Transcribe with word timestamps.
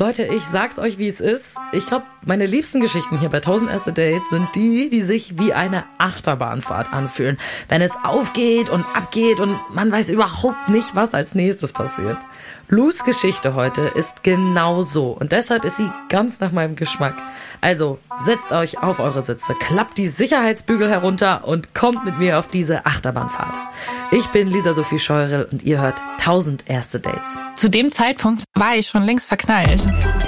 Leute, 0.00 0.24
ich 0.24 0.44
sag's 0.46 0.78
euch, 0.78 0.96
wie 0.96 1.08
es 1.08 1.20
ist. 1.20 1.56
Ich 1.72 1.86
glaube, 1.86 2.06
meine 2.24 2.46
liebsten 2.46 2.80
Geschichten 2.80 3.18
hier 3.18 3.28
bei 3.28 3.36
1000 3.36 3.70
erste 3.70 3.92
Dates 3.92 4.30
sind 4.30 4.48
die, 4.54 4.88
die 4.88 5.02
sich 5.02 5.38
wie 5.38 5.52
eine 5.52 5.84
Achterbahnfahrt 5.98 6.90
anfühlen. 6.90 7.36
Wenn 7.68 7.82
es 7.82 7.98
aufgeht 8.02 8.70
und 8.70 8.86
abgeht 8.94 9.40
und 9.40 9.54
man 9.74 9.92
weiß 9.92 10.08
überhaupt 10.08 10.70
nicht, 10.70 10.96
was 10.96 11.12
als 11.12 11.34
nächstes 11.34 11.74
passiert. 11.74 12.16
Lus 12.70 13.04
Geschichte 13.04 13.54
heute 13.54 13.82
ist 13.82 14.22
genau 14.22 14.80
so 14.80 15.10
und 15.10 15.32
deshalb 15.32 15.66
ist 15.66 15.76
sie 15.76 15.90
ganz 16.08 16.40
nach 16.40 16.52
meinem 16.52 16.76
Geschmack. 16.76 17.16
Also 17.60 17.98
setzt 18.16 18.52
euch 18.52 18.82
auf 18.82 19.00
eure 19.00 19.20
Sitze, 19.20 19.54
klappt 19.54 19.98
die 19.98 20.08
Sicherheitsbügel 20.08 20.88
herunter 20.88 21.46
und 21.46 21.74
kommt 21.74 22.06
mit 22.06 22.18
mir 22.18 22.38
auf 22.38 22.48
diese 22.48 22.86
Achterbahnfahrt. 22.86 23.54
Ich 24.12 24.26
bin 24.28 24.50
Lisa 24.50 24.72
Sophie 24.72 24.98
Scheurel 24.98 25.46
und 25.52 25.62
ihr 25.62 25.80
hört 25.80 26.02
1000 26.18 26.64
erste 26.68 26.98
Dates. 26.98 27.38
Zu 27.54 27.68
dem 27.70 27.92
Zeitpunkt 27.92 28.42
war 28.54 28.74
ich 28.74 28.88
schon 28.88 29.04
längst 29.04 29.28
verknallt. 29.28 29.86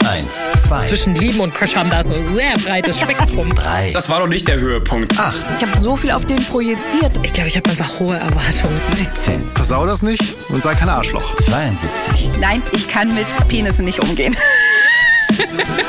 Eins, 0.08 0.40
zwei, 0.60 0.86
Zwischen 0.86 1.16
Lieben 1.16 1.40
und 1.40 1.52
Crush 1.52 1.74
haben 1.74 1.90
da 1.90 2.04
so 2.04 2.14
ein 2.14 2.34
sehr 2.34 2.56
breites 2.58 2.98
Spektrum. 3.00 3.52
drei, 3.54 3.90
Das 3.92 4.08
war 4.08 4.20
doch 4.20 4.28
nicht 4.28 4.46
der 4.46 4.60
Höhepunkt. 4.60 5.18
acht, 5.18 5.34
Ich 5.60 5.66
habe 5.66 5.76
so 5.78 5.96
viel 5.96 6.12
auf 6.12 6.24
den 6.26 6.44
projiziert. 6.44 7.18
Ich 7.24 7.32
glaube, 7.32 7.48
ich 7.48 7.56
habe 7.56 7.70
einfach 7.70 7.98
hohe 7.98 8.16
Erwartungen. 8.16 8.80
17, 8.94 9.42
Versau 9.54 9.84
das 9.84 10.02
nicht 10.02 10.22
und 10.50 10.62
sei 10.62 10.74
kein 10.76 10.88
Arschloch. 10.88 11.36
72, 11.38 12.30
Nein, 12.40 12.62
ich 12.72 12.88
kann 12.88 13.12
mit 13.14 13.26
Penissen 13.48 13.84
nicht 13.84 13.98
umgehen. 14.00 14.36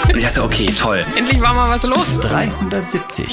Und 0.08 0.18
ich 0.18 0.24
dachte, 0.26 0.44
okay, 0.44 0.68
toll. 0.78 1.04
Endlich 1.16 1.42
war 1.42 1.54
mal 1.54 1.70
was 1.70 1.84
los. 1.84 2.06
370, 2.22 3.28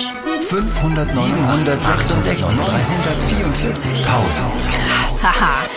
500, 0.48 1.09
766, 1.09 2.46
344, 2.46 3.91
1000. 4.06 5.23
Haha, 5.23 5.68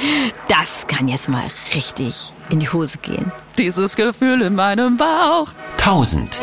das 0.47 0.87
kann 0.87 1.07
jetzt 1.07 1.29
mal 1.29 1.43
richtig 1.73 2.31
in 2.49 2.59
die 2.59 2.69
Hose 2.69 2.97
gehen. 2.99 3.31
Dieses 3.57 3.95
Gefühl 3.95 4.41
in 4.41 4.55
meinem 4.55 4.97
Bauch. 4.97 5.49
1000. 5.77 6.41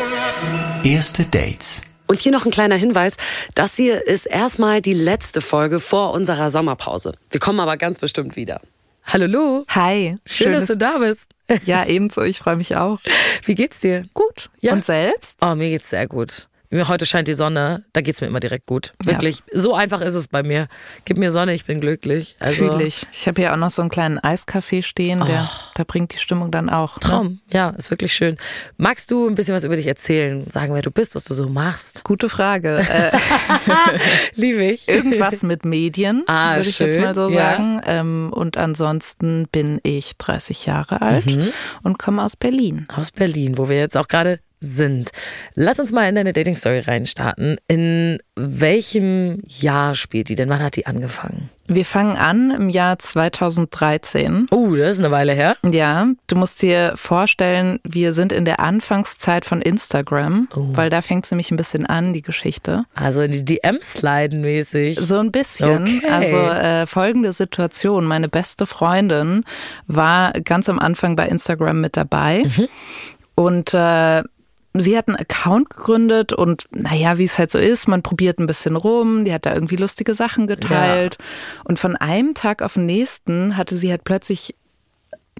Erste 0.83 1.25
Dates. 1.25 1.81
Und 2.07 2.19
hier 2.19 2.31
noch 2.31 2.45
ein 2.45 2.51
kleiner 2.51 2.75
Hinweis. 2.75 3.15
Das 3.55 3.75
hier 3.75 4.05
ist 4.05 4.25
erstmal 4.25 4.81
die 4.81 4.93
letzte 4.93 5.39
Folge 5.41 5.79
vor 5.79 6.11
unserer 6.11 6.49
Sommerpause. 6.49 7.13
Wir 7.29 7.39
kommen 7.39 7.59
aber 7.59 7.77
ganz 7.77 7.99
bestimmt 7.99 8.35
wieder. 8.35 8.59
Hallo 9.03 9.25
Lu. 9.25 9.65
Hi. 9.69 10.17
Schön, 10.25 10.53
dass 10.53 10.67
du 10.67 10.77
da 10.77 10.97
bist. 10.99 11.29
Ja, 11.65 11.85
ebenso. 11.85 12.21
Ich 12.21 12.39
freue 12.39 12.55
mich 12.55 12.75
auch. 12.75 12.99
Wie 13.45 13.55
geht's 13.55 13.81
dir? 13.81 14.05
Gut. 14.13 14.49
Ja. 14.61 14.73
Und 14.73 14.85
selbst? 14.85 15.37
Oh, 15.41 15.53
mir 15.55 15.69
geht's 15.69 15.89
sehr 15.89 16.07
gut. 16.07 16.47
Mir- 16.71 16.87
Heute 16.87 17.05
scheint 17.05 17.27
die 17.27 17.33
Sonne, 17.33 17.83
da 17.93 18.01
geht's 18.01 18.21
mir 18.21 18.27
immer 18.27 18.39
direkt 18.39 18.65
gut. 18.65 18.93
Wirklich, 19.03 19.43
so 19.53 19.75
einfach 19.75 20.01
ist 20.01 20.15
es 20.15 20.27
bei 20.27 20.41
mir. 20.41 20.67
Gib 21.05 21.17
mir 21.17 21.29
Sonne, 21.31 21.53
ich 21.53 21.65
bin 21.65 21.79
glücklich. 21.81 22.35
Also, 22.39 22.69
Fühle 22.69 22.83
ich. 22.83 23.05
Ich 23.11 23.27
habe 23.27 23.41
hier 23.41 23.53
auch 23.53 23.57
noch 23.57 23.71
so 23.71 23.81
einen 23.81 23.89
kleinen 23.91 24.17
Eiskaffee 24.19 24.81
stehen, 24.81 25.19
der, 25.25 25.47
da 25.75 25.83
bringt 25.83 26.13
die 26.13 26.17
Stimmung 26.17 26.49
dann 26.49 26.69
auch. 26.69 26.95
Ne? 26.95 26.99
Traum, 27.01 27.39
ja, 27.51 27.69
ist 27.71 27.91
wirklich 27.91 28.13
schön. 28.13 28.37
Magst 28.77 29.11
du 29.11 29.27
ein 29.27 29.35
bisschen 29.35 29.53
was 29.53 29.63
über 29.65 29.75
dich 29.75 29.85
erzählen? 29.87 30.49
Sagen, 30.49 30.73
wer 30.73 30.81
du 30.81 30.91
bist, 30.91 31.13
was 31.15 31.25
du 31.25 31.33
so 31.33 31.49
machst? 31.49 32.03
Gute 32.03 32.29
Frage. 32.29 32.85
Liebe 34.35 34.63
ich. 34.63 34.87
irgendwas 35.01 35.43
mit 35.43 35.65
Medien, 35.65 36.23
Ah, 36.27 36.55
würde 36.55 36.69
ich 36.69 36.79
jetzt 36.79 36.99
mal 36.99 37.13
so 37.15 37.29
Ja. 37.29 37.51
sagen. 37.51 37.81
Ähm, 37.85 38.31
und 38.33 38.57
ansonsten 38.57 39.47
bin 39.51 39.79
ich 39.83 40.17
30 40.17 40.65
Jahre 40.65 41.01
alt 41.01 41.25
Mhm. 41.25 41.49
und 41.83 41.99
komme 41.99 42.23
aus 42.23 42.35
Berlin. 42.35 42.87
aus 42.95 43.11
Berlin, 43.11 43.57
wo 43.57 43.69
wir 43.69 43.77
jetzt 43.77 43.97
auch 43.97 44.07
gerade 44.07 44.39
sind. 44.61 45.09
Lass 45.55 45.79
uns 45.79 45.91
mal 45.91 46.07
in 46.07 46.15
deine 46.15 46.33
Dating-Story 46.33 46.79
reinstarten. 46.79 47.57
In 47.67 48.19
welchem 48.35 49.39
Jahr 49.45 49.95
spielt 49.95 50.29
die 50.29 50.35
denn? 50.35 50.49
Wann 50.49 50.61
hat 50.63 50.75
die 50.75 50.85
angefangen? 50.85 51.49
Wir 51.67 51.85
fangen 51.85 52.17
an 52.17 52.51
im 52.51 52.69
Jahr 52.69 52.99
2013. 52.99 54.47
Oh, 54.51 54.75
das 54.75 54.95
ist 54.95 54.99
eine 54.99 55.11
Weile 55.11 55.33
her. 55.33 55.55
Ja, 55.63 56.07
du 56.27 56.35
musst 56.35 56.61
dir 56.61 56.93
vorstellen, 56.95 57.79
wir 57.83 58.13
sind 58.13 58.33
in 58.33 58.45
der 58.45 58.59
Anfangszeit 58.59 59.45
von 59.45 59.61
Instagram, 59.61 60.47
Oh. 60.53 60.67
weil 60.75 60.89
da 60.89 61.01
fängt 61.01 61.25
es 61.25 61.31
nämlich 61.31 61.49
ein 61.51 61.57
bisschen 61.57 61.85
an, 61.85 62.13
die 62.13 62.21
Geschichte. 62.21 62.83
Also 62.93 63.21
in 63.21 63.31
die 63.31 63.45
DMs 63.45 63.93
sliden 63.93 64.41
mäßig. 64.41 64.99
So 64.99 65.17
ein 65.19 65.31
bisschen. 65.31 65.83
Okay. 65.83 66.01
Also 66.11 66.37
äh, 66.37 66.85
folgende 66.87 67.31
Situation. 67.33 68.05
Meine 68.05 68.27
beste 68.27 68.65
Freundin 68.67 69.43
war 69.87 70.33
ganz 70.33 70.67
am 70.69 70.77
Anfang 70.77 71.15
bei 71.15 71.27
Instagram 71.27 71.79
mit 71.81 71.95
dabei. 71.97 72.43
Mhm. 72.43 72.67
Und 73.35 73.73
äh, 73.73 74.23
sie 74.73 74.97
hat 74.97 75.07
einen 75.07 75.17
Account 75.17 75.69
gegründet 75.69 76.33
und 76.33 76.65
naja, 76.71 77.17
wie 77.17 77.25
es 77.25 77.37
halt 77.37 77.51
so 77.51 77.59
ist, 77.59 77.87
man 77.87 78.03
probiert 78.03 78.39
ein 78.39 78.47
bisschen 78.47 78.75
rum, 78.75 79.25
die 79.25 79.33
hat 79.33 79.45
da 79.45 79.53
irgendwie 79.53 79.75
lustige 79.75 80.13
Sachen 80.13 80.47
geteilt. 80.47 81.17
Und 81.63 81.79
von 81.79 81.95
einem 81.95 82.33
Tag 82.33 82.61
auf 82.61 82.75
den 82.75 82.85
nächsten 82.85 83.57
hatte 83.57 83.75
sie 83.75 83.91
halt 83.91 84.03
plötzlich 84.03 84.55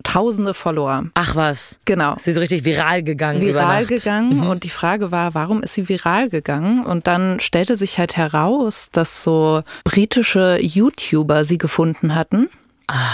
tausende 0.04 0.54
Follower. 0.54 1.04
Ach 1.14 1.36
was. 1.36 1.78
Genau 1.86 2.16
Ist 2.16 2.24
sie 2.24 2.32
so 2.32 2.40
richtig 2.40 2.66
viral 2.66 3.04
gegangen 3.04 3.42
viral 3.42 3.86
gegangen 3.86 4.48
und 4.48 4.64
die 4.64 4.70
Frage 4.70 5.12
war, 5.12 5.34
warum 5.34 5.62
ist 5.64 5.76
sie 5.76 5.88
viral 5.88 6.30
gegangen? 6.30 6.86
Und 6.86 7.08
dann 7.08 7.40
stellte 7.40 7.76
sich 7.76 8.00
halt 8.00 8.18
heraus, 8.18 8.90
dass 8.92 9.24
so 9.24 9.62
britische 9.84 10.58
YouTuber 10.60 11.46
sie 11.46 11.58
gefunden 11.58 12.16
hatten 12.16 12.50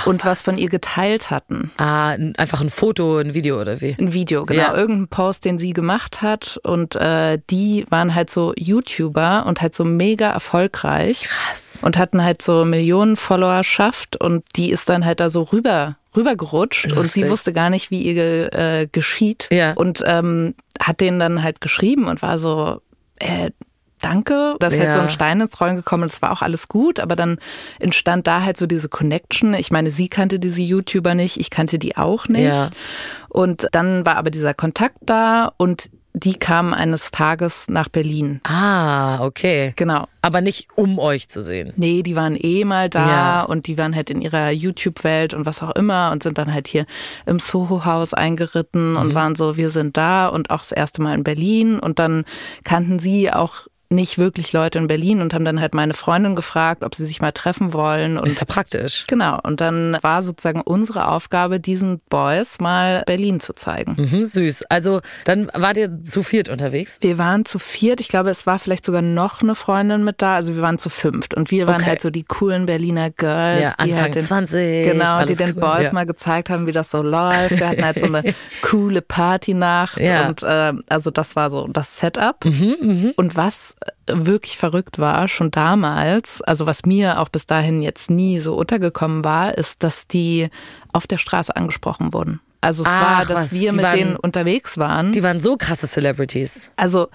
und 0.05 0.25
was 0.25 0.41
von 0.41 0.57
ihr 0.57 0.69
geteilt 0.69 1.29
hatten. 1.29 1.71
Ah, 1.77 2.15
einfach 2.37 2.61
ein 2.61 2.69
Foto, 2.69 3.17
ein 3.17 3.33
Video 3.33 3.59
oder 3.59 3.81
wie? 3.81 3.95
Ein 3.99 4.13
Video, 4.13 4.45
genau. 4.45 4.61
Ja. 4.61 4.75
Irgendein 4.75 5.07
Post, 5.07 5.45
den 5.45 5.59
sie 5.59 5.73
gemacht 5.73 6.21
hat. 6.21 6.59
Und 6.63 6.95
äh, 6.95 7.39
die 7.49 7.85
waren 7.89 8.15
halt 8.15 8.29
so 8.29 8.53
YouTuber 8.57 9.45
und 9.45 9.61
halt 9.61 9.75
so 9.75 9.83
mega 9.83 10.31
erfolgreich. 10.31 11.23
Krass. 11.23 11.79
Und 11.81 11.97
hatten 11.97 12.23
halt 12.23 12.41
so 12.41 12.65
Millionen 12.65 13.17
Followerschaft. 13.17 14.15
Und 14.21 14.43
die 14.55 14.71
ist 14.71 14.89
dann 14.89 15.05
halt 15.05 15.19
da 15.19 15.29
so 15.29 15.43
rüber 15.43 15.97
rübergerutscht 16.15 16.85
und 16.85 16.95
Lustig. 16.95 17.25
sie 17.25 17.29
wusste 17.29 17.53
gar 17.53 17.69
nicht, 17.69 17.91
wie 17.91 18.01
ihr 18.01 18.53
äh, 18.53 18.87
geschieht. 18.91 19.47
Ja. 19.51 19.73
Und 19.73 20.03
ähm, 20.05 20.55
hat 20.79 20.99
denen 20.99 21.19
dann 21.19 21.43
halt 21.43 21.61
geschrieben 21.61 22.05
und 22.07 22.21
war 22.21 22.39
so, 22.39 22.81
äh, 23.19 23.51
danke. 24.01 24.55
Da 24.59 24.67
ist 24.67 24.73
halt 24.79 24.89
Ja. 24.89 24.93
so 24.93 24.99
ein 24.99 25.09
Stein 25.09 25.41
ins 25.41 25.59
Rollen 25.59 25.75
gekommen. 25.75 26.03
Das 26.03 26.21
war 26.21 26.31
auch 26.31 26.41
alles 26.41 26.67
gut, 26.67 26.99
aber 26.99 27.15
dann 27.15 27.37
entstand 27.79 28.27
da 28.27 28.43
halt 28.43 28.57
so 28.57 28.67
diese 28.67 28.89
Connection. 28.89 29.53
Ich 29.53 29.71
meine, 29.71 29.91
sie 29.91 30.07
kannte 30.09 30.39
diese 30.39 30.61
YouTuber 30.61 31.13
nicht, 31.15 31.37
ich 31.37 31.49
kannte 31.49 31.79
die 31.79 31.97
auch 31.97 32.27
nicht. 32.27 32.45
Ja. 32.53 32.69
Und 33.29 33.67
dann 33.71 34.05
war 34.05 34.17
aber 34.17 34.29
dieser 34.31 34.53
Kontakt 34.53 34.97
da 35.05 35.51
und 35.57 35.89
die 36.19 36.33
kamen 36.33 36.73
eines 36.73 37.11
Tages 37.11 37.67
nach 37.69 37.89
Berlin. 37.89 38.41
Ah, 38.43 39.23
okay. 39.23 39.73
Genau. 39.75 40.07
Aber 40.23 40.41
nicht 40.41 40.67
um 40.73 40.97
euch 40.97 41.29
zu 41.29 41.43
sehen. 41.43 41.73
Nee, 41.75 42.01
die 42.01 42.15
waren 42.15 42.35
eh 42.35 42.65
mal 42.65 42.89
da 42.89 43.07
Ja. 43.07 43.41
und 43.43 43.67
die 43.67 43.77
waren 43.77 43.95
halt 43.95 44.09
in 44.09 44.21
ihrer 44.21 44.49
YouTube-Welt 44.49 45.35
und 45.35 45.45
was 45.45 45.61
auch 45.61 45.75
immer 45.75 46.09
und 46.11 46.23
sind 46.23 46.39
dann 46.39 46.51
halt 46.51 46.67
hier 46.67 46.87
im 47.27 47.37
Soho-Haus 47.37 48.15
eingeritten 48.15 48.93
Mhm. 48.93 48.97
und 48.97 49.13
waren 49.13 49.35
so, 49.35 49.57
wir 49.57 49.69
sind 49.69 49.95
da 49.95 50.27
und 50.27 50.49
auch 50.49 50.59
das 50.61 50.71
erste 50.71 51.03
Mal 51.03 51.13
in 51.13 51.23
Berlin 51.23 51.77
und 51.77 51.99
dann 51.99 52.23
kannten 52.63 52.97
sie 52.97 53.31
auch 53.31 53.67
nicht 53.89 54.17
wirklich 54.17 54.53
Leute 54.53 54.79
in 54.79 54.87
Berlin 54.87 55.21
und 55.21 55.33
haben 55.33 55.45
dann 55.45 55.61
halt 55.61 55.73
meine 55.73 55.93
Freundin 55.93 56.35
gefragt, 56.35 56.83
ob 56.83 56.95
sie 56.95 57.05
sich 57.05 57.21
mal 57.21 57.31
treffen 57.31 57.73
wollen 57.73 58.17
und 58.17 58.27
Ist 58.27 58.39
ja 58.39 58.45
praktisch. 58.45 59.05
Genau, 59.07 59.39
und 59.43 59.61
dann 59.61 59.97
war 60.01 60.21
sozusagen 60.21 60.61
unsere 60.61 61.07
Aufgabe, 61.07 61.59
diesen 61.59 61.99
Boys 62.09 62.59
mal 62.59 63.03
Berlin 63.05 63.39
zu 63.39 63.53
zeigen. 63.53 63.95
Mhm, 63.97 64.23
süß. 64.23 64.63
Also 64.69 65.01
dann 65.25 65.49
wart 65.53 65.77
ihr 65.77 66.03
zu 66.03 66.23
viert 66.23 66.49
unterwegs. 66.49 66.97
Wir 67.01 67.17
waren 67.17 67.45
zu 67.45 67.59
viert, 67.59 68.01
ich 68.01 68.07
glaube, 68.09 68.29
es 68.29 68.45
war 68.45 68.59
vielleicht 68.59 68.85
sogar 68.85 69.01
noch 69.01 69.41
eine 69.41 69.55
Freundin 69.55 70.03
mit 70.03 70.21
da, 70.21 70.35
also 70.35 70.55
wir 70.55 70.61
waren 70.61 70.79
zu 70.79 70.89
fünft 70.89 71.33
und 71.33 71.51
wir 71.51 71.65
waren 71.67 71.77
Okay. 71.77 71.85
halt 71.91 72.01
so 72.01 72.09
die 72.09 72.23
coolen 72.23 72.65
Berliner 72.65 73.09
Girls, 73.11 73.61
Ja, 73.61 73.73
die 73.77 73.91
Anfang 73.91 74.01
halt 74.01 74.15
den, 74.15 74.23
20, 74.23 74.85
genau, 74.91 75.23
die 75.25 75.35
den 75.35 75.49
cool, 75.55 75.61
Boys 75.61 75.83
ja. 75.83 75.93
mal 75.93 76.05
gezeigt 76.05 76.49
haben, 76.49 76.65
wie 76.67 76.71
das 76.71 76.91
so 76.91 77.01
läuft. 77.01 77.59
Wir 77.59 77.69
hatten 77.69 77.85
halt 77.85 77.99
so 77.99 78.05
eine 78.07 78.23
coole 78.61 79.01
Partynacht 79.01 79.99
Ja. 79.99 80.27
und 80.27 80.43
äh, 80.43 80.73
also 80.89 81.11
das 81.11 81.35
war 81.35 81.49
so 81.49 81.67
das 81.67 81.97
Setup. 81.97 82.43
Mhm, 82.45 83.13
Und 83.15 83.35
was 83.35 83.75
wirklich 84.09 84.57
verrückt 84.57 84.99
war, 84.99 85.27
schon 85.27 85.51
damals, 85.51 86.41
also 86.41 86.65
was 86.65 86.85
mir 86.85 87.19
auch 87.19 87.29
bis 87.29 87.45
dahin 87.45 87.81
jetzt 87.81 88.09
nie 88.09 88.39
so 88.39 88.55
untergekommen 88.55 89.23
war, 89.23 89.57
ist, 89.57 89.83
dass 89.83 90.07
die 90.07 90.49
auf 90.93 91.07
der 91.07 91.17
Straße 91.17 91.55
angesprochen 91.55 92.13
wurden. 92.13 92.39
Also 92.61 92.83
es 92.83 92.89
Ach, 92.91 93.01
war, 93.19 93.25
dass 93.25 93.45
was, 93.45 93.53
wir 93.53 93.73
mit 93.73 93.83
waren- 93.83 93.97
denen 93.97 94.15
unterwegs 94.15 94.77
waren. 94.77 95.11
Die 95.11 95.21
waren 95.23 95.39
so 95.39 95.57
krasse 95.57 95.87
Celebrities. 95.87 96.71
Also 96.75 97.07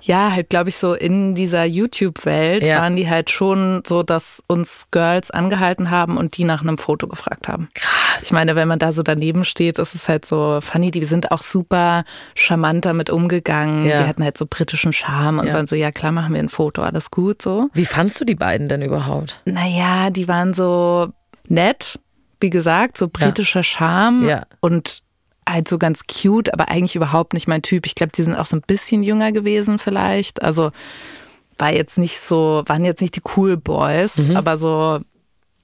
ja, 0.00 0.30
halt 0.32 0.50
glaube 0.50 0.68
ich 0.68 0.76
so 0.76 0.94
in 0.94 1.34
dieser 1.34 1.64
YouTube-Welt 1.64 2.66
Ja. 2.66 2.78
waren 2.78 2.96
die 2.96 3.08
halt 3.08 3.30
schon 3.30 3.82
so, 3.86 4.02
dass 4.02 4.42
uns 4.46 4.88
Girls 4.90 5.30
angehalten 5.30 5.90
haben 5.90 6.16
und 6.16 6.36
die 6.36 6.44
nach 6.44 6.62
einem 6.62 6.78
Foto 6.78 7.08
gefragt 7.08 7.48
haben. 7.48 7.68
Krass. 7.74 8.22
Ich 8.24 8.32
meine, 8.32 8.54
wenn 8.56 8.68
man 8.68 8.78
da 8.78 8.92
so 8.92 9.02
daneben 9.02 9.44
steht, 9.44 9.78
ist 9.78 9.94
es 9.94 10.08
halt 10.08 10.24
so 10.24 10.60
funny. 10.60 10.90
Die 10.90 11.02
sind 11.04 11.30
auch 11.32 11.42
super 11.42 12.04
charmant 12.34 12.84
damit 12.84 13.10
umgegangen. 13.10 13.86
Ja. 13.86 14.02
Die 14.02 14.08
hatten 14.08 14.22
halt 14.24 14.38
so 14.38 14.46
britischen 14.48 14.92
Charme 14.92 15.40
und 15.40 15.46
Ja. 15.48 15.54
waren 15.54 15.66
so, 15.66 15.76
ja 15.76 15.90
klar, 15.92 16.12
machen 16.12 16.32
wir 16.34 16.40
ein 16.40 16.48
Foto, 16.48 16.82
alles 16.82 17.10
gut 17.10 17.42
so. 17.42 17.68
Wie 17.74 17.84
fandst 17.86 18.20
du 18.20 18.24
die 18.24 18.34
beiden 18.34 18.68
denn 18.68 18.82
überhaupt? 18.82 19.40
Naja, 19.44 20.10
die 20.10 20.28
waren 20.28 20.54
so 20.54 21.08
nett, 21.48 21.98
wie 22.40 22.50
gesagt, 22.50 22.96
so 22.98 23.08
britischer 23.08 23.62
Charme 23.62 24.28
Ja. 24.28 24.42
und 24.60 25.00
halt 25.48 25.68
so 25.68 25.78
ganz 25.78 26.04
cute, 26.06 26.52
aber 26.52 26.68
eigentlich 26.68 26.96
überhaupt 26.96 27.32
nicht 27.34 27.48
mein 27.48 27.62
Typ. 27.62 27.86
Ich 27.86 27.94
glaube, 27.94 28.12
die 28.14 28.22
sind 28.22 28.34
auch 28.34 28.46
so 28.46 28.56
ein 28.56 28.62
bisschen 28.66 29.02
jünger 29.02 29.32
gewesen 29.32 29.78
vielleicht. 29.78 30.42
Also 30.42 30.70
war 31.58 31.72
jetzt 31.72 31.98
nicht 31.98 32.20
so, 32.20 32.62
waren 32.66 32.84
jetzt 32.84 33.00
nicht 33.00 33.16
die 33.16 33.22
cool 33.36 33.56
Boys, 33.56 34.18
Mhm. 34.18 34.36
aber 34.36 34.58
so, 34.58 35.00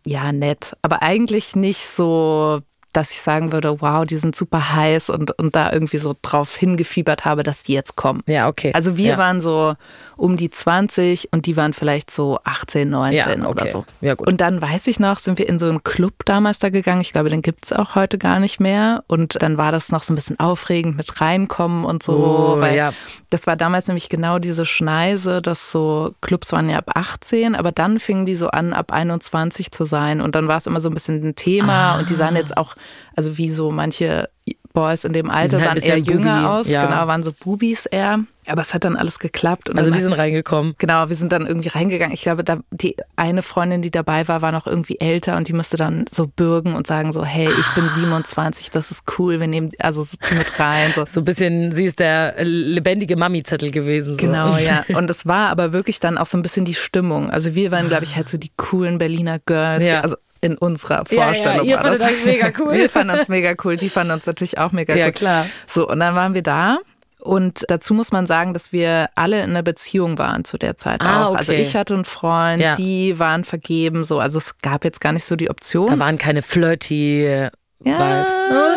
ja, 0.06 0.32
nett. 0.32 0.76
Aber 0.82 1.02
eigentlich 1.02 1.54
nicht 1.56 1.86
so 1.86 2.62
dass 2.94 3.10
ich 3.10 3.20
sagen 3.20 3.52
würde, 3.52 3.80
wow, 3.80 4.06
die 4.06 4.16
sind 4.16 4.36
super 4.36 4.72
heiß 4.72 5.10
und, 5.10 5.36
und 5.38 5.56
da 5.56 5.72
irgendwie 5.72 5.96
so 5.96 6.14
drauf 6.22 6.54
hingefiebert 6.56 7.24
habe, 7.24 7.42
dass 7.42 7.64
die 7.64 7.72
jetzt 7.72 7.96
kommen. 7.96 8.22
Ja, 8.26 8.48
okay. 8.48 8.70
Also 8.72 8.96
wir 8.96 9.10
ja. 9.10 9.18
waren 9.18 9.40
so 9.40 9.74
um 10.16 10.36
die 10.36 10.50
20 10.50 11.32
und 11.32 11.46
die 11.46 11.56
waren 11.56 11.72
vielleicht 11.72 12.10
so 12.10 12.38
18, 12.44 12.90
19 12.90 13.16
Ja, 13.16 13.48
oder 13.48 13.62
okay. 13.62 13.70
so. 13.70 13.84
Ja, 14.00 14.14
gut. 14.14 14.28
Und 14.28 14.40
dann 14.40 14.60
weiß 14.60 14.86
ich 14.86 15.00
noch, 15.00 15.18
sind 15.18 15.38
wir 15.38 15.48
in 15.48 15.58
so 15.58 15.68
einen 15.68 15.82
Club 15.82 16.24
damals 16.24 16.58
da 16.58 16.68
gegangen. 16.68 17.00
Ich 17.00 17.12
glaube, 17.12 17.30
den 17.30 17.42
gibt's 17.42 17.72
auch 17.72 17.94
heute 17.94 18.18
gar 18.18 18.38
nicht 18.38 18.60
mehr. 18.60 19.04
Und 19.08 19.42
dann 19.42 19.56
war 19.56 19.72
das 19.72 19.90
noch 19.90 20.02
so 20.02 20.12
ein 20.12 20.16
bisschen 20.16 20.38
aufregend 20.38 20.96
mit 20.96 21.20
reinkommen 21.20 21.84
und 21.84 22.02
so. 22.02 22.56
Oh, 22.56 22.60
weil 22.60 22.76
ja. 22.76 22.92
das 23.30 23.46
war 23.46 23.56
damals 23.56 23.88
nämlich 23.88 24.08
genau 24.08 24.38
diese 24.38 24.66
Schneise, 24.66 25.42
dass 25.42 25.72
so 25.72 26.14
Clubs 26.20 26.52
waren 26.52 26.70
ja 26.70 26.78
ab 26.78 26.90
18, 26.94 27.54
aber 27.54 27.72
dann 27.72 27.98
fingen 27.98 28.26
die 28.26 28.36
so 28.36 28.48
an, 28.48 28.72
ab 28.72 28.92
21 28.92 29.72
zu 29.72 29.84
sein. 29.84 30.20
Und 30.20 30.34
dann 30.34 30.48
war 30.48 30.58
es 30.58 30.66
immer 30.66 30.80
so 30.80 30.90
ein 30.90 30.94
bisschen 30.94 31.22
ein 31.24 31.34
Thema. 31.34 31.98
Und 31.98 32.10
die 32.10 32.14
sahen 32.14 32.36
jetzt 32.36 32.56
auch, 32.56 32.74
also 33.16 33.36
wie 33.36 33.50
so 33.50 33.70
manche 33.70 34.28
Boys 34.74 35.04
in 35.04 35.12
dem 35.14 35.30
Alter 35.30 35.58
halt 35.60 35.80
sahen 35.80 35.90
eher 35.90 35.98
jünger 35.98 36.42
Bubi, 36.42 36.46
aus. 36.46 36.68
ja. 36.68 36.84
Genau, 36.84 37.06
waren 37.06 37.22
so 37.22 37.32
Bubis 37.32 37.86
eher. 37.86 38.18
Aber 38.46 38.60
es 38.60 38.74
hat 38.74 38.84
dann 38.84 38.96
alles 38.96 39.18
geklappt. 39.20 39.70
Und 39.70 39.78
Also 39.78 39.90
die 39.90 40.00
sind 40.00 40.12
reingekommen. 40.12 40.74
Genau, 40.76 41.08
wir 41.08 41.16
sind 41.16 41.32
dann 41.32 41.46
irgendwie 41.46 41.68
reingegangen. 41.70 42.12
Ich 42.12 42.20
glaube, 42.20 42.44
da, 42.44 42.58
die 42.72 42.94
eine 43.16 43.40
Freundin, 43.42 43.80
die 43.80 43.90
dabei 43.90 44.28
war, 44.28 44.42
war 44.42 44.52
noch 44.52 44.66
irgendwie 44.66 45.00
älter 45.00 45.38
und 45.38 45.48
die 45.48 45.54
musste 45.54 45.78
dann 45.78 46.04
so 46.12 46.26
bürgen 46.26 46.74
und 46.74 46.86
sagen 46.86 47.12
so, 47.12 47.24
hey, 47.24 47.48
ich 47.58 47.68
bin 47.74 47.88
27, 47.88 48.68
das 48.68 48.90
ist 48.90 49.04
cool, 49.18 49.40
wir 49.40 49.46
nehmen 49.46 49.70
also 49.78 50.02
so 50.02 50.18
mit 50.36 50.58
rein. 50.58 50.92
So. 50.94 51.06
So 51.06 51.20
ein 51.20 51.24
bisschen, 51.24 51.72
sie 51.72 51.86
ist 51.86 52.00
der 52.00 52.34
lebendige 52.44 53.16
Mami-Zettel 53.16 53.70
gewesen. 53.70 54.16
So. 54.18 54.26
Genau, 54.26 54.58
ja. 54.58 54.84
Und 54.94 55.08
es 55.08 55.24
war 55.24 55.48
aber 55.48 55.72
wirklich 55.72 56.00
dann 56.00 56.18
auch 56.18 56.26
so 56.26 56.36
ein 56.36 56.42
bisschen 56.42 56.66
die 56.66 56.74
Stimmung. 56.74 57.30
Also 57.30 57.54
wir 57.54 57.70
waren, 57.70 57.88
glaube 57.88 58.04
ich, 58.04 58.16
halt 58.16 58.28
so 58.28 58.36
die 58.36 58.50
coolen 58.56 58.98
Berliner 58.98 59.38
Girls. 59.38 59.84
Ja. 59.86 60.00
Also 60.00 60.16
in 60.44 60.58
unserer 60.58 61.04
Ja, 61.10 61.16
ja, 61.16 61.24
Vorstellung 61.26 61.66
ihr 61.66 61.76
war 61.76 61.82
fandet 61.84 62.00
das. 62.02 62.10
euch 62.10 62.24
mega 62.26 62.52
cool. 62.58 62.72
Wir 62.74 62.90
fanden 62.90 63.18
uns 63.18 63.28
mega 63.28 63.54
cool. 63.64 63.76
Die 63.76 63.88
fanden 63.88 64.12
uns 64.12 64.26
natürlich 64.26 64.58
auch 64.58 64.72
mega 64.72 64.94
Ja, 64.94 65.06
cool. 65.06 65.12
klar. 65.12 65.46
So, 65.66 65.88
und 65.88 65.98
dann 66.00 66.14
waren 66.14 66.34
wir 66.34 66.42
da. 66.42 66.78
Und 67.20 67.64
dazu 67.68 67.94
muss 67.94 68.12
man 68.12 68.26
sagen, 68.26 68.52
dass 68.52 68.70
wir 68.70 69.08
alle 69.14 69.42
in 69.42 69.50
einer 69.50 69.62
Beziehung 69.62 70.18
waren 70.18 70.44
zu 70.44 70.58
der 70.58 70.76
Zeit 70.76 71.00
Ah, 71.00 71.24
auch. 71.24 71.28
okay. 71.30 71.38
Also 71.38 71.52
ich 71.54 71.74
hatte 71.74 71.94
einen 71.94 72.04
Freund, 72.04 72.60
Ja. 72.60 72.74
die 72.74 73.18
waren 73.18 73.44
vergeben, 73.44 74.04
so. 74.04 74.18
Also 74.20 74.36
es 74.36 74.58
gab 74.58 74.84
jetzt 74.84 75.00
gar 75.00 75.12
nicht 75.12 75.24
so 75.24 75.34
die 75.34 75.48
Option. 75.48 75.86
Da 75.86 75.98
waren 75.98 76.18
keine 76.18 76.42
flirty 76.42 77.48
Ja, 77.84 78.24
Vibes. 78.24 78.32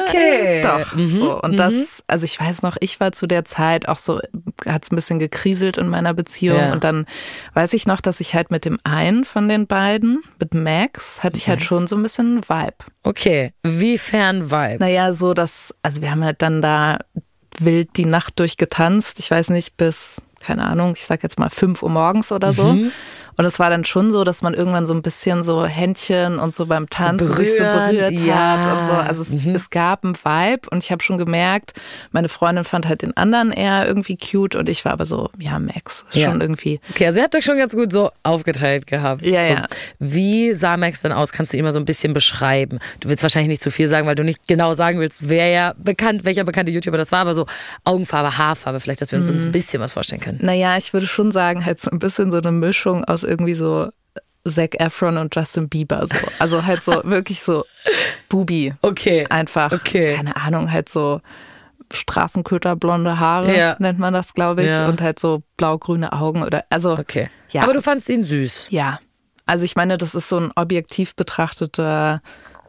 Okay. 0.10 0.62
Doch. 0.62 0.96
Mhm, 0.96 1.18
So. 1.18 1.42
Und 1.42 1.58
das, 1.58 2.04
also 2.08 2.26
ich 2.26 2.40
weiß 2.40 2.62
noch, 2.62 2.78
ich 2.80 3.00
war 3.00 3.12
zu 3.12 3.28
der 3.28 3.46
Zeit 3.46 3.88
auch 3.88 3.98
so, 3.98 4.20
hat 4.66 4.84
es 4.84 4.92
ein 4.92 4.96
bisschen 4.96 5.20
gekriselt 5.20 5.78
in 5.78 5.88
meiner 5.88 6.14
Beziehung. 6.14 6.58
Ja. 6.60 6.74
Und 6.74 6.84
dann 6.84 7.06
weiß 7.54 7.74
ich 7.74 7.88
noch, 7.88 8.02
dass 8.02 8.20
ich 8.20 8.36
halt 8.36 8.52
mit 8.52 8.66
dem 8.66 8.80
einen 8.84 9.26
von 9.26 9.48
den 9.50 9.68
beiden, 9.68 10.22
mit 10.40 10.54
Max, 10.54 11.24
hatte 11.24 11.38
ich 11.38 11.48
halt 11.48 11.60
Max. 11.60 11.68
schon 11.68 11.88
so 11.88 11.96
ein 11.96 12.04
bisschen 12.04 12.42
Vibe. 12.48 12.76
Okay. 13.04 13.54
Wiefern 13.64 14.52
Vibe? 14.52 14.78
Naja, 14.80 15.14
so 15.14 15.34
dass, 15.34 15.74
also 15.84 16.02
wir 16.02 16.12
haben 16.12 16.24
halt 16.24 16.42
dann 16.42 16.62
da 16.62 17.00
wild 17.60 17.90
die 17.98 18.06
Nacht 18.06 18.40
durchgetanzt. 18.40 19.20
Ich 19.20 19.32
weiß 19.32 19.50
nicht, 19.50 19.78
bis, 19.78 20.22
keine 20.40 20.64
Ahnung, 20.66 20.94
ich 20.96 21.06
sag 21.06 21.24
jetzt 21.24 21.40
mal 21.40 21.50
fünf 21.50 21.82
Uhr 21.82 21.90
morgens 21.90 22.32
oder 22.32 22.54
so. 22.54 22.66
Mhm. 22.74 22.92
Und 23.38 23.46
es 23.46 23.60
war 23.60 23.70
dann 23.70 23.86
schon 23.86 24.10
so, 24.12 24.24
dass 24.24 24.42
man 24.42 24.54
irgendwann 24.54 24.86
so 24.86 24.94
ein 24.94 25.02
bisschen 25.02 25.44
so 25.44 25.66
Händchen 25.66 26.40
und 26.40 26.56
so 26.56 26.66
beim 26.66 26.90
Tanzen 26.90 27.32
sich 27.32 27.56
so 27.58 27.64
berührt 27.64 28.14
ja. 28.20 28.36
hat 28.36 28.78
und 28.80 28.86
so. 28.88 28.94
Also 28.94 29.22
es, 29.22 29.46
es 29.46 29.70
gab 29.70 30.04
einen 30.04 30.16
Vibe 30.16 30.68
und 30.72 30.84
ich 30.84 30.92
habe 30.92 31.04
schon 31.04 31.18
gemerkt, 31.18 31.74
meine 32.12 32.30
Freundin 32.30 32.64
fand 32.64 32.88
halt 32.88 33.04
den 33.04 33.16
anderen 33.16 33.52
eher 33.52 33.88
irgendwie 33.88 34.18
cute 34.18 34.56
und 34.56 34.68
ich 34.70 34.84
war 34.86 34.94
aber 34.94 35.06
so, 35.06 35.30
ja, 35.38 35.60
Max, 35.60 36.04
ist 36.10 36.16
Ja. 36.18 36.30
schon 36.32 36.42
irgendwie. 36.42 36.80
Okay, 36.90 37.06
also 37.06 37.20
ihr 37.20 37.24
habt 37.24 37.36
euch 37.36 37.46
schon 37.46 37.58
ganz 37.58 37.74
gut 37.74 37.92
so 37.94 38.10
aufgeteilt 38.24 38.88
gehabt. 38.88 39.22
Ja, 39.22 39.42
so. 39.48 39.54
ja. 39.54 39.68
Wie 40.00 40.54
sah 40.54 40.76
Max 40.78 41.02
denn 41.04 41.12
aus? 41.12 41.32
Kannst 41.32 41.54
du 41.54 41.58
ihn 41.58 41.64
mal 41.64 41.72
so 41.72 41.80
ein 41.80 41.86
bisschen 41.86 42.14
beschreiben? 42.16 42.80
Du 43.02 43.10
willst 43.10 43.22
wahrscheinlich 43.24 43.50
nicht 43.50 43.62
zu 43.62 43.70
viel 43.72 43.88
sagen, 43.88 44.08
weil 44.08 44.16
du 44.16 44.24
nicht 44.24 44.48
genau 44.48 44.74
sagen 44.74 45.00
willst, 45.00 45.30
wer 45.30 45.48
ja 45.50 45.74
bekannt, 45.78 46.26
welcher 46.26 46.44
bekannte 46.44 46.72
YouTuber 46.72 46.98
das 46.98 47.12
war, 47.12 47.20
aber 47.20 47.34
so 47.36 47.46
Augenfarbe, 47.84 48.38
Haarfarbe, 48.38 48.80
vielleicht, 48.80 49.02
dass 49.02 49.12
wir 49.12 49.20
uns, 49.20 49.30
uns 49.30 49.44
Mhm. 49.44 49.50
ein 49.50 49.52
bisschen 49.52 49.80
was 49.80 49.94
vorstellen 49.94 50.22
können. 50.22 50.40
Naja, 50.42 50.76
ich 50.78 50.92
würde 50.94 51.06
schon 51.06 51.32
sagen, 51.32 51.66
halt 51.66 51.80
so 51.80 51.92
ein 51.92 52.00
bisschen 52.00 52.32
so 52.32 52.38
eine 52.38 52.52
Mischung 52.52 53.04
aus 53.06 53.27
irgendwie 53.28 53.54
so 53.54 53.90
Zac 54.48 54.80
Efron 54.80 55.18
und 55.18 55.36
Justin 55.36 55.68
Bieber. 55.70 56.08
So. 56.08 56.16
Also 56.40 56.66
halt 56.66 56.82
so 56.84 57.02
wirklich 57.04 57.42
so 57.44 57.66
Bubi. 58.30 58.74
Okay. 58.82 59.26
Einfach, 59.30 59.72
Okay. 59.74 60.16
keine 60.16 60.36
Ahnung, 60.38 60.72
halt 60.72 60.90
so 60.90 61.22
Straßenköter, 61.94 62.76
blonde 62.76 63.20
Haare, 63.20 63.56
Ja. 63.58 63.76
nennt 63.80 64.00
man 64.00 64.14
das, 64.14 64.34
glaube 64.34 64.64
ich. 64.64 64.70
Ja. 64.70 64.88
Und 64.88 65.02
halt 65.02 65.20
so 65.20 65.44
blau-grüne 65.58 66.12
Augen 66.14 66.44
oder, 66.44 66.66
also, 66.70 66.98
Okay. 66.98 67.30
Ja. 67.52 67.64
Aber 67.64 67.74
du 67.74 67.82
fandst 67.82 68.10
ihn 68.10 68.24
süß. 68.26 68.68
ja. 68.72 69.00
Also 69.50 69.64
ich 69.64 69.78
meine, 69.78 69.98
das 69.98 70.14
ist 70.14 70.28
so 70.28 70.38
ein 70.38 70.52
objektiv 70.58 71.16
betrachteter, 71.16 72.22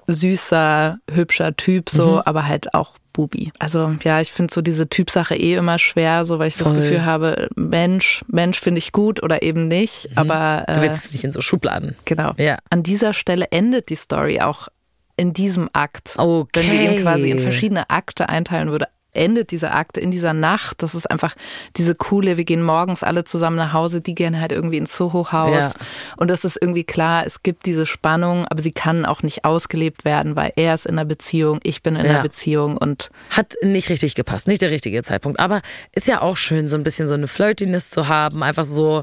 süßer, 0.06 0.98
hübscher 1.10 1.56
Typ, 1.56 1.90
so, 1.90 2.12
Mhm. 2.16 2.22
aber 2.24 2.46
halt 2.46 2.72
auch 2.74 2.96
Bubi. 3.18 3.50
Also 3.58 3.96
ja, 4.04 4.20
ich 4.20 4.30
finde 4.30 4.54
so 4.54 4.62
diese 4.62 4.88
Typsache 4.88 5.34
eh 5.34 5.54
immer 5.56 5.80
schwer, 5.80 6.24
so 6.24 6.38
weil 6.38 6.46
ich 6.46 6.56
das 6.56 6.68
Voll. 6.68 6.76
Gefühl 6.76 7.04
habe, 7.04 7.48
Mensch, 7.56 8.24
Mensch 8.28 8.60
finde 8.60 8.78
ich 8.78 8.92
gut 8.92 9.20
oder 9.24 9.42
eben 9.42 9.66
nicht. 9.66 10.08
Aber 10.14 10.64
Mhm. 10.68 10.72
Du 10.74 10.78
äh, 10.78 10.82
willst 10.82 11.04
es 11.06 11.12
nicht 11.12 11.24
in 11.24 11.32
so 11.32 11.40
Schubladen. 11.40 11.96
genau. 12.04 12.32
Ja. 12.36 12.58
An 12.70 12.84
dieser 12.84 13.12
Stelle 13.14 13.46
endet 13.50 13.88
die 13.90 13.96
Story 13.96 14.40
auch 14.40 14.68
in 15.16 15.32
diesem 15.32 15.68
Akt. 15.72 16.14
Okay. 16.16 16.60
Wenn 16.62 16.70
wir 16.70 16.92
ihn 16.92 17.02
quasi 17.02 17.30
in 17.32 17.40
verschiedene 17.40 17.90
Akte 17.90 18.28
einteilen 18.28 18.70
würde, 18.70 18.86
endet 19.18 19.50
dieser 19.50 19.74
Akt 19.74 19.98
in 19.98 20.10
dieser 20.10 20.32
Nacht. 20.32 20.82
Das 20.82 20.94
ist 20.94 21.10
einfach 21.10 21.34
diese 21.76 21.94
coole, 21.94 22.36
wir 22.36 22.44
gehen 22.44 22.62
morgens 22.62 23.02
alle 23.02 23.24
zusammen 23.24 23.56
nach 23.56 23.72
Hause, 23.72 24.00
die 24.00 24.14
gehen 24.14 24.40
halt 24.40 24.52
irgendwie 24.52 24.78
ins 24.78 24.96
Soho-Haus. 24.96 25.50
Ja. 25.52 25.72
Und 26.16 26.30
das 26.30 26.44
ist 26.44 26.56
irgendwie 26.60 26.84
klar, 26.84 27.26
es 27.26 27.42
gibt 27.42 27.66
diese 27.66 27.84
Spannung, 27.86 28.46
aber 28.46 28.62
sie 28.62 28.72
kann 28.72 29.04
auch 29.04 29.22
nicht 29.22 29.44
ausgelebt 29.44 30.04
werden, 30.04 30.36
weil 30.36 30.52
er 30.56 30.74
ist 30.74 30.86
in 30.86 30.98
einer 30.98 31.04
Beziehung, 31.04 31.60
ich 31.62 31.82
bin 31.82 31.96
in 31.96 32.04
Ja. 32.04 32.10
einer 32.12 32.22
Beziehung 32.22 32.76
und 32.76 33.10
Hat 33.30 33.54
nicht 33.62 33.90
richtig 33.90 34.14
gepasst, 34.14 34.46
nicht 34.46 34.62
der 34.62 34.70
richtige 34.70 35.02
Zeitpunkt. 35.02 35.40
Aber 35.40 35.60
ist 35.92 36.08
ja 36.08 36.22
auch 36.22 36.36
schön, 36.36 36.68
so 36.68 36.76
ein 36.76 36.82
bisschen 36.82 37.08
so 37.08 37.14
eine 37.14 37.26
Flirtiness 37.26 37.90
zu 37.90 38.08
haben, 38.08 38.42
einfach 38.42 38.64
so 38.64 39.02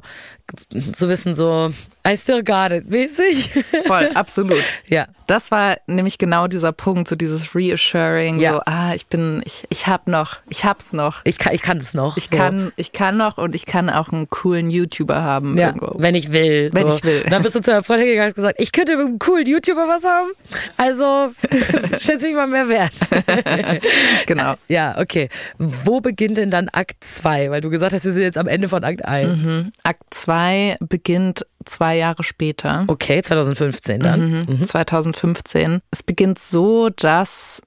zu 0.94 1.10
wissen, 1.10 1.36
so, 1.36 1.72
I 2.07 2.16
still 2.16 2.44
got 2.44 2.72
it, 2.72 2.90
mäßig. 2.90 3.52
voll, 3.88 4.10
absolut. 4.13 4.62
ja. 4.88 5.07
Das 5.28 5.50
war 5.50 5.78
nämlich 5.88 6.19
genau 6.19 6.46
dieser 6.46 6.72
Punkt, 6.72 7.07
so 7.07 7.16
dieses 7.16 7.56
Reassuring, 7.56 8.40
Ja. 8.40 8.54
so, 8.54 8.62
ah, 8.68 8.94
ich 8.94 9.07
bin, 9.07 9.42
ich, 9.44 9.63
ich 9.69 9.88
hab 9.88 10.07
noch, 10.07 10.38
ich 10.50 10.66
hab's 10.66 10.94
noch. 10.94 11.22
Ich 11.24 11.40
kann, 11.40 11.52
ich 11.56 11.63
kann 11.63 11.80
es 11.80 11.96
noch. 11.96 12.16
Ich 12.16 12.25
so. 12.30 12.38
kann, 12.38 12.72
ich 12.75 12.92
kann 12.92 13.18
noch 13.18 13.40
und 13.40 13.56
ich 13.56 13.66
kann 13.66 13.90
auch 13.90 14.12
einen 14.12 14.30
coolen 14.30 14.69
YouTuber 14.69 15.24
haben 15.24 15.57
Ja, 15.57 15.69
irgendwo. 15.69 15.96
wenn 15.98 16.13
ich 16.13 16.31
will. 16.31 16.69
Wenn 16.74 16.92
so. 16.92 16.98
ich 16.98 17.04
will. 17.04 17.22
Und 17.24 17.31
dann 17.31 17.42
bist 17.42 17.56
du 17.56 17.60
zu 17.62 17.72
deiner 17.72 17.81
Freundin 17.81 18.06
gegangen 18.06 18.22
und 18.25 18.28
hast 18.30 18.36
gesagt, 18.36 18.62
ich 18.62 18.72
könnte 18.72 18.98
mit 18.98 19.07
einem 19.07 19.18
coolen 19.18 19.48
YouTuber 19.48 19.88
was 19.88 20.04
haben. 20.04 20.30
Also 20.78 21.34
schätz 22.00 22.22
mich 22.22 22.36
mal 22.36 22.46
mehr 22.46 22.69
wert. 22.69 22.94
Genau. 24.28 24.56
ja, 24.68 24.98
okay. 25.00 25.30
Wo 25.57 26.02
beginnt 26.02 26.38
denn 26.38 26.52
dann 26.52 26.69
Akt 26.69 27.04
2? 27.04 27.52
Weil 27.52 27.62
du 27.62 27.69
gesagt 27.69 27.94
hast, 27.94 28.06
wir 28.06 28.12
sind 28.12 28.24
jetzt 28.24 28.38
am 28.38 28.47
Ende 28.47 28.69
von 28.69 28.83
Akt 28.83 29.06
1. 29.06 29.28
Mhm. 29.44 29.71
Akt 29.83 30.04
2 30.12 30.78
beginnt 30.81 31.45
zwei 31.66 31.94
Jahre 31.95 32.23
später, 32.23 32.83
Okay, 32.87 33.21
2015 33.21 33.99
dann. 33.99 34.45
Mhm. 34.47 34.64
2015. 34.64 35.80
Es 35.92 36.04
beginnt 36.04 36.40
so, 36.40 36.90
dass 36.90 37.61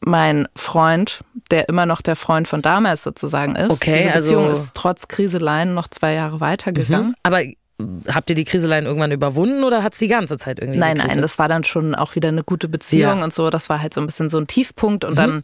mein 0.00 0.46
Freund, 0.54 1.20
der 1.50 1.68
immer 1.68 1.86
noch 1.86 2.00
der 2.02 2.16
Freund 2.16 2.46
von 2.48 2.62
damals 2.62 3.02
sozusagen 3.02 3.56
ist, 3.56 3.70
Okay, 3.72 3.98
diese 3.98 4.10
Beziehung 4.12 4.44
also- 4.48 4.62
ist 4.62 4.74
trotz 4.74 5.08
Kriseleien 5.08 5.74
noch 5.74 5.88
zwei 5.88 6.12
Jahre 6.12 6.40
weitergegangen. 6.40 7.14
Aber 7.22 7.40
habt 8.08 8.30
ihr 8.30 8.36
die 8.36 8.44
Kriseleien 8.44 8.86
irgendwann 8.86 9.12
überwunden 9.12 9.62
oder 9.62 9.82
hat 9.82 9.92
es 9.92 9.98
die 9.98 10.08
ganze 10.08 10.38
Zeit 10.38 10.58
irgendwie 10.60 10.78
Nein, 10.78 10.96
nein, 10.96 11.20
das 11.20 11.38
war 11.38 11.46
dann 11.48 11.62
schon 11.62 11.94
auch 11.94 12.14
wieder 12.14 12.28
eine 12.28 12.42
gute 12.42 12.68
Beziehung 12.68 13.02
Ja. 13.10 13.14
Mhm. 13.16 13.22
und 13.24 13.34
so. 13.34 13.50
Das 13.50 13.68
war 13.68 13.82
halt 13.82 13.92
so 13.92 14.00
ein 14.00 14.06
bisschen 14.06 14.30
so 14.30 14.38
ein 14.38 14.46
Tiefpunkt 14.46 15.04
und 15.04 15.16
dann 15.16 15.42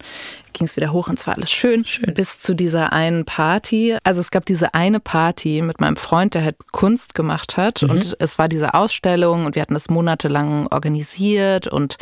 ging 0.54 0.66
es 0.66 0.76
wieder 0.76 0.92
hoch 0.92 1.08
und 1.08 1.18
es 1.18 1.26
war 1.26 1.34
alles 1.34 1.50
schön, 1.50 1.84
Bis 2.14 2.38
zu 2.38 2.54
dieser 2.54 2.92
einen 2.92 3.24
Party. 3.26 3.96
Also 4.04 4.20
es 4.20 4.30
gab 4.30 4.46
diese 4.46 4.72
eine 4.74 4.98
Party 5.00 5.60
mit 5.62 5.80
meinem 5.80 5.96
Freund, 5.96 6.32
der 6.34 6.44
halt 6.44 6.56
Kunst 6.72 7.14
gemacht 7.14 7.54
Mhm. 7.56 7.62
hat 7.62 7.82
und 7.82 8.16
es 8.18 8.38
war 8.38 8.48
diese 8.48 8.72
Ausstellung 8.74 9.44
und 9.44 9.54
wir 9.54 9.60
hatten 9.62 9.74
das 9.74 9.90
monatelang 9.90 10.68
organisiert 10.68 11.66
und 11.66 11.96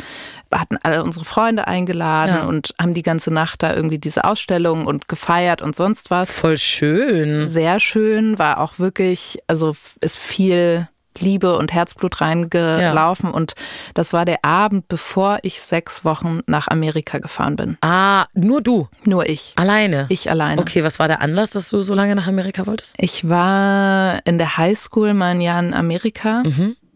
hatten 0.53 0.77
alle 0.83 1.03
unsere 1.03 1.25
Freunde 1.25 1.67
eingeladen 1.67 2.35
Ja. 2.35 2.43
und 2.45 2.73
haben 2.79 2.93
die 2.93 3.01
ganze 3.03 3.31
Nacht 3.31 3.63
da 3.63 3.73
irgendwie 3.75 3.99
diese 3.99 4.23
Ausstellung 4.25 4.85
und 4.85 5.07
gefeiert 5.07 5.61
und 5.61 5.75
sonst 5.75 6.11
was 6.11 6.31
Voll 6.31 6.57
schön. 6.57 7.45
sehr 7.45 7.79
schön, 7.79 8.37
war 8.39 8.59
auch 8.59 8.79
wirklich, 8.79 9.39
also 9.47 9.75
ist 10.01 10.17
viel 10.17 10.87
Liebe 11.19 11.57
und 11.57 11.73
Herzblut 11.73 12.21
reingelaufen 12.21 13.31
und 13.31 13.53
das 13.93 14.13
war 14.13 14.23
der 14.23 14.45
Abend, 14.45 14.87
bevor 14.87 15.39
ich 15.41 15.59
sechs 15.59 16.05
Wochen 16.05 16.39
nach 16.47 16.69
Amerika 16.69 17.19
gefahren 17.19 17.57
bin. 17.57 17.77
Ah, 17.81 18.27
nur 18.33 18.61
du. 18.61 18.87
Nur 19.03 19.27
ich. 19.27 19.51
Alleine. 19.57 20.05
Ich 20.07 20.29
alleine. 20.29 20.61
Okay, 20.61 20.85
was 20.85 20.99
war 20.99 21.09
der 21.09 21.21
Anlass, 21.21 21.49
dass 21.49 21.67
du 21.69 21.81
so 21.81 21.95
lange 21.95 22.15
nach 22.15 22.27
Amerika 22.27 22.65
wolltest? 22.65 22.95
Ich 22.97 23.27
war 23.27 24.19
in 24.25 24.37
der 24.37 24.57
Highschool 24.57 25.13
mal 25.13 25.31
ein 25.31 25.41
Jahr 25.41 25.59
in 25.61 25.73
Amerika, 25.73 26.43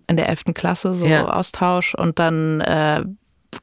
in 0.08 0.16
der 0.18 0.30
11. 0.30 0.54
Klasse, 0.54 0.94
so 0.94 1.06
Mhm. 1.06 1.12
Ja. 1.12 1.26
Austausch 1.34 1.94
und 1.94 2.18
dann 2.18 2.62
äh, 2.62 3.04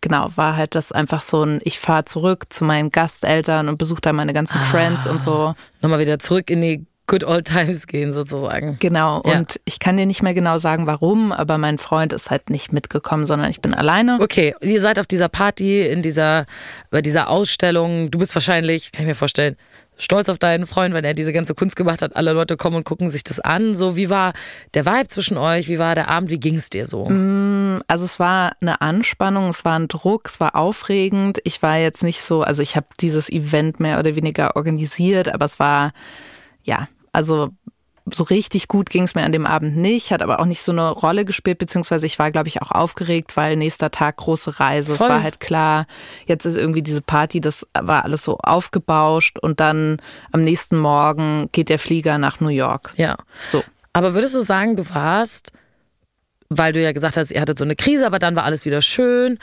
Genau, 0.01 0.29
war 0.37 0.57
halt 0.57 0.75
das 0.75 0.93
einfach 0.93 1.23
so 1.23 1.45
ein, 1.45 1.61
ich 1.65 1.79
fahre 1.79 2.05
zurück 2.05 2.47
zu 2.51 2.65
meinen 2.65 2.91
Gasteltern 2.91 3.69
und 3.69 3.79
besuche 3.79 4.01
da 4.01 4.13
meine 4.13 4.33
ganzen 4.33 4.59
Ah. 4.61 4.65
Friends 4.65 5.07
und 5.07 5.23
so. 5.23 5.55
Nochmal 5.81 5.99
wieder 5.99 6.19
zurück 6.19 6.51
in 6.51 6.63
die 6.63 6.87
Good 7.09 7.25
Old 7.25 7.47
Times 7.47 7.87
gehen 7.89 8.13
sozusagen. 8.13 8.77
Genau, 8.81 9.23
Ja. 9.27 9.39
und 9.39 9.61
ich 9.65 9.81
kann 9.81 9.97
dir 9.97 10.07
nicht 10.07 10.23
mehr 10.23 10.35
genau 10.35 10.57
sagen, 10.59 10.87
warum, 10.87 11.33
aber 11.33 11.59
mein 11.59 11.77
Freund 11.79 12.13
ist 12.13 12.31
halt 12.31 12.49
nicht 12.49 12.73
mitgekommen, 12.73 13.27
sondern 13.27 13.51
ich 13.51 13.61
bin 13.61 13.75
alleine. 13.75 14.19
Okay, 14.23 14.55
ihr 14.61 14.81
seid 14.81 14.99
auf 15.01 15.07
dieser 15.07 15.29
Party, 15.29 15.83
in 15.83 16.01
dieser, 16.01 16.47
bei 16.91 17.03
dieser 17.03 17.29
Ausstellung. 17.29 18.11
Du 18.11 18.19
bist 18.19 18.35
wahrscheinlich, 18.35 18.93
kann 18.93 19.03
ich 19.03 19.09
mir 19.09 19.15
vorstellen, 19.17 19.57
stolz 19.97 20.29
auf 20.29 20.39
deinen 20.39 20.67
Freund, 20.67 20.95
wenn 20.95 21.05
er 21.05 21.15
diese 21.15 21.33
ganze 21.33 21.55
Kunst 21.55 21.77
gemacht 21.77 22.03
hat. 22.03 22.17
Alle 22.17 22.33
Leute 22.33 22.57
kommen 22.57 22.77
und 22.77 22.85
gucken 22.85 23.09
sich 23.09 23.25
das 23.25 23.41
an. 23.41 23.75
So, 23.75 23.97
wie 23.97 24.11
war 24.11 24.33
der 24.75 24.87
Vibe 24.87 25.09
zwischen 25.09 25.37
euch? 25.37 25.69
Wie 25.69 25.79
war 25.79 25.95
der 25.95 26.09
Abend? 26.09 26.31
Wie 26.31 26.41
ging 26.41 26.57
es 26.57 26.71
dir 26.71 26.87
so? 26.87 27.05
Also 27.87 28.05
es 28.05 28.19
war 28.19 28.53
eine 28.61 28.81
Anspannung, 28.81 29.49
es 29.49 29.65
war 29.65 29.79
ein 29.79 29.89
Druck, 29.89 30.29
es 30.29 30.41
war 30.41 30.57
aufregend. 30.57 31.41
Ich 31.45 31.63
war 31.63 31.79
jetzt 31.79 32.03
nicht 32.03 32.23
so, 32.23 32.43
also 32.43 32.63
ich 32.63 32.77
habe 32.77 32.87
dieses 33.01 33.31
Event 33.31 33.81
mehr 33.81 33.99
oder 33.99 34.17
weniger 34.17 34.57
organisiert, 34.57 35.33
aber 35.33 35.45
es 35.45 35.59
war, 35.59 35.93
ja, 36.63 36.89
also 37.13 37.51
so 38.11 38.25
richtig 38.25 38.69
gut 38.69 38.91
ging 38.91 39.05
es 39.05 39.15
mir 39.15 39.23
an 39.23 39.33
dem 39.33 39.47
Abend 39.47 39.77
nicht, 39.77 40.11
hat 40.11 40.23
aber 40.23 40.41
auch 40.41 40.45
nicht 40.45 40.63
so 40.63 40.73
eine 40.73 40.91
Rolle 40.91 41.25
gespielt, 41.25 41.59
beziehungsweise 41.59 42.07
ich 42.07 42.19
war, 42.19 42.31
glaube 42.31 42.49
ich, 42.49 42.61
auch 42.61 42.73
aufgeregt, 42.73 43.37
weil 43.37 43.57
nächster 43.57 43.91
Tag 43.91 44.17
große 44.17 44.59
Reise. 44.59 44.97
Voll. 44.97 45.07
Es 45.07 45.13
war 45.13 45.23
halt 45.23 45.41
klar, 45.41 45.87
jetzt 46.27 46.45
ist 46.45 46.57
irgendwie 46.57 46.83
diese 46.83 47.03
Party, 47.03 47.41
das 47.41 47.67
war 47.81 48.05
alles 48.05 48.25
so 48.25 48.39
aufgebauscht 48.39 49.39
und 49.39 49.61
dann 49.61 49.99
am 50.33 50.43
nächsten 50.43 50.79
Morgen 50.79 51.49
geht 51.53 51.69
der 51.69 51.79
Flieger 51.79 52.19
nach 52.19 52.41
New 52.41 52.49
York. 52.49 52.93
Ja. 52.97 53.17
So. 53.47 53.63
Aber 53.93 54.15
würdest 54.15 54.35
du 54.35 54.41
sagen, 54.41 54.77
du 54.77 54.89
warst, 54.91 55.53
weil 56.49 56.73
du 56.73 56.83
ja 56.83 56.93
gesagt 56.93 57.17
hast, 57.17 57.31
ihr 57.31 57.41
hattet 57.41 57.59
so 57.59 57.65
eine 57.65 57.77
Krise, 57.77 58.07
aber 58.07 58.19
dann 58.19 58.37
war 58.37 58.45
alles 58.45 58.65
wieder 58.65 58.83
schön. 58.83 59.39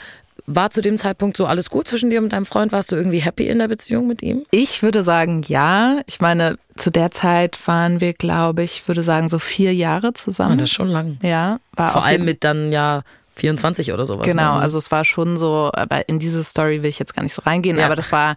War 0.46 0.70
zu 0.70 0.80
dem 0.80 0.98
Zeitpunkt 0.98 1.36
so 1.36 1.46
alles 1.46 1.70
gut 1.70 1.86
zwischen 1.88 2.10
dir 2.10 2.20
und 2.20 2.32
deinem 2.32 2.46
Freund? 2.46 2.72
Warst 2.72 2.92
du 2.92 2.96
irgendwie 2.96 3.18
happy 3.20 3.48
in 3.48 3.58
der 3.58 3.68
Beziehung 3.68 4.06
mit 4.06 4.22
ihm? 4.22 4.44
Ich 4.50 4.82
würde 4.82 5.02
sagen, 5.02 5.42
ja. 5.46 6.00
Ich 6.06 6.20
meine, 6.20 6.58
zu 6.76 6.90
der 6.90 7.10
Zeit 7.10 7.58
waren 7.66 8.00
wir, 8.00 8.12
glaube 8.14 8.62
ich, 8.62 8.86
würde 8.88 9.02
sagen, 9.02 9.28
so 9.28 9.38
vier 9.38 9.74
Jahre 9.74 10.12
zusammen. 10.12 10.58
das 10.58 10.68
ist 10.68 10.74
schon 10.74 10.88
lang. 10.88 11.18
ja, 11.22 11.58
war 11.74 11.92
Vor 11.92 12.04
allem 12.04 12.24
mit 12.24 12.44
dann 12.44 12.72
ja 12.72 13.02
24 13.36 13.92
oder 13.92 14.04
sowas. 14.06 14.26
Genau, 14.26 14.56
ne? 14.56 14.60
also 14.62 14.76
es 14.78 14.90
war 14.90 15.04
schon 15.04 15.36
so, 15.36 15.70
aber 15.72 16.08
in 16.08 16.18
diese 16.18 16.44
Story 16.44 16.82
will 16.82 16.90
ich 16.90 16.98
jetzt 16.98 17.14
gar 17.14 17.22
nicht 17.22 17.34
so 17.34 17.42
reingehen, 17.42 17.78
Ja. 17.78 17.86
aber 17.86 17.96
das 17.96 18.12
war 18.12 18.36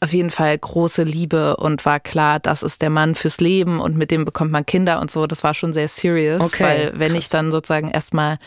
auf 0.00 0.12
jeden 0.12 0.30
Fall 0.30 0.56
große 0.56 1.02
Liebe 1.02 1.56
und 1.56 1.84
war 1.84 2.00
klar, 2.00 2.38
das 2.40 2.62
ist 2.62 2.82
der 2.82 2.90
Mann 2.90 3.14
fürs 3.14 3.40
Leben 3.40 3.80
und 3.80 3.96
mit 3.96 4.10
dem 4.10 4.24
bekommt 4.24 4.52
man 4.52 4.66
Kinder 4.66 5.00
und 5.00 5.10
so. 5.10 5.26
Das 5.26 5.44
war 5.44 5.54
schon 5.54 5.72
sehr 5.72 5.88
serious, 5.88 6.42
Okay, 6.42 6.62
weil 6.62 6.92
wenn 6.96 7.14
ich 7.14 7.28
dann 7.28 7.52
sozusagen 7.52 7.90
erstmal 7.90 8.38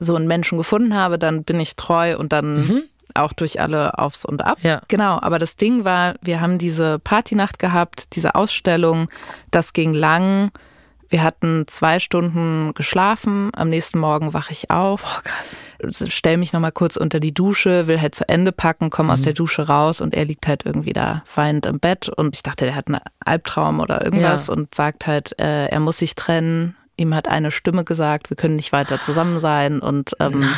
so 0.00 0.14
einen 0.14 0.26
Menschen 0.26 0.58
gefunden 0.58 0.94
habe, 0.94 1.18
dann 1.18 1.44
bin 1.44 1.60
ich 1.60 1.76
treu 1.76 2.16
und 2.16 2.32
dann 2.32 2.82
auch 3.14 3.32
durch 3.32 3.60
alle 3.60 3.98
Aufs 3.98 4.24
und 4.24 4.44
Ab. 4.44 4.58
Mhm. 4.62 4.68
Ja. 4.68 4.82
Genau, 4.88 5.18
aber 5.20 5.38
das 5.38 5.56
Ding 5.56 5.84
war, 5.84 6.14
wir 6.22 6.40
haben 6.40 6.58
diese 6.58 6.98
Partynacht 6.98 7.58
gehabt, 7.58 8.14
diese 8.16 8.34
Ausstellung, 8.34 9.08
das 9.50 9.72
ging 9.72 9.92
lang. 9.92 10.50
Wir 11.08 11.22
hatten 11.22 11.64
zwei 11.68 12.00
Stunden 12.00 12.72
geschlafen. 12.74 13.50
Am 13.54 13.68
nächsten 13.70 13.98
Morgen 13.98 14.32
wache 14.34 14.52
ich 14.52 14.70
auf. 14.70 15.02
Oh, 15.04 15.20
krass. 15.22 15.56
Stell 16.08 16.36
mich 16.36 16.52
nochmal 16.52 16.72
kurz 16.72 16.96
unter 16.96 17.20
die 17.20 17.32
Dusche, 17.32 17.86
will 17.86 18.00
halt 18.00 18.14
zu 18.14 18.28
Ende 18.28 18.50
packen, 18.52 18.90
komme 18.90 19.08
Mhm. 19.08 19.12
aus 19.12 19.22
der 19.22 19.32
Dusche 19.34 19.68
raus 19.68 20.00
und 20.00 20.14
er 20.14 20.24
liegt 20.24 20.46
halt 20.48 20.66
irgendwie 20.66 20.92
da 20.92 21.22
weinend 21.34 21.66
im 21.66 21.78
Bett. 21.78 22.08
Und 22.08 22.34
ich 22.34 22.42
dachte, 22.42 22.64
der 22.64 22.74
hat 22.74 22.88
einen 22.88 22.98
Albtraum 23.24 23.78
oder 23.80 24.04
irgendwas 24.04 24.48
Ja. 24.48 24.54
und 24.54 24.74
sagt 24.74 25.06
halt, 25.06 25.38
äh, 25.40 25.66
er 25.66 25.80
muss 25.80 25.98
sich 25.98 26.14
trennen. 26.16 26.76
Ihm 26.96 27.14
hat 27.14 27.28
eine 27.28 27.50
Stimme 27.50 27.84
gesagt, 27.84 28.30
wir 28.30 28.36
können 28.36 28.56
nicht 28.56 28.72
weiter 28.72 29.00
zusammen 29.00 29.38
sein. 29.38 29.80
Und 29.80 30.12
ähm, 30.18 30.40
Nein. 30.40 30.52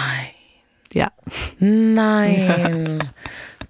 ja, 0.95 1.09
Nein. 1.59 2.99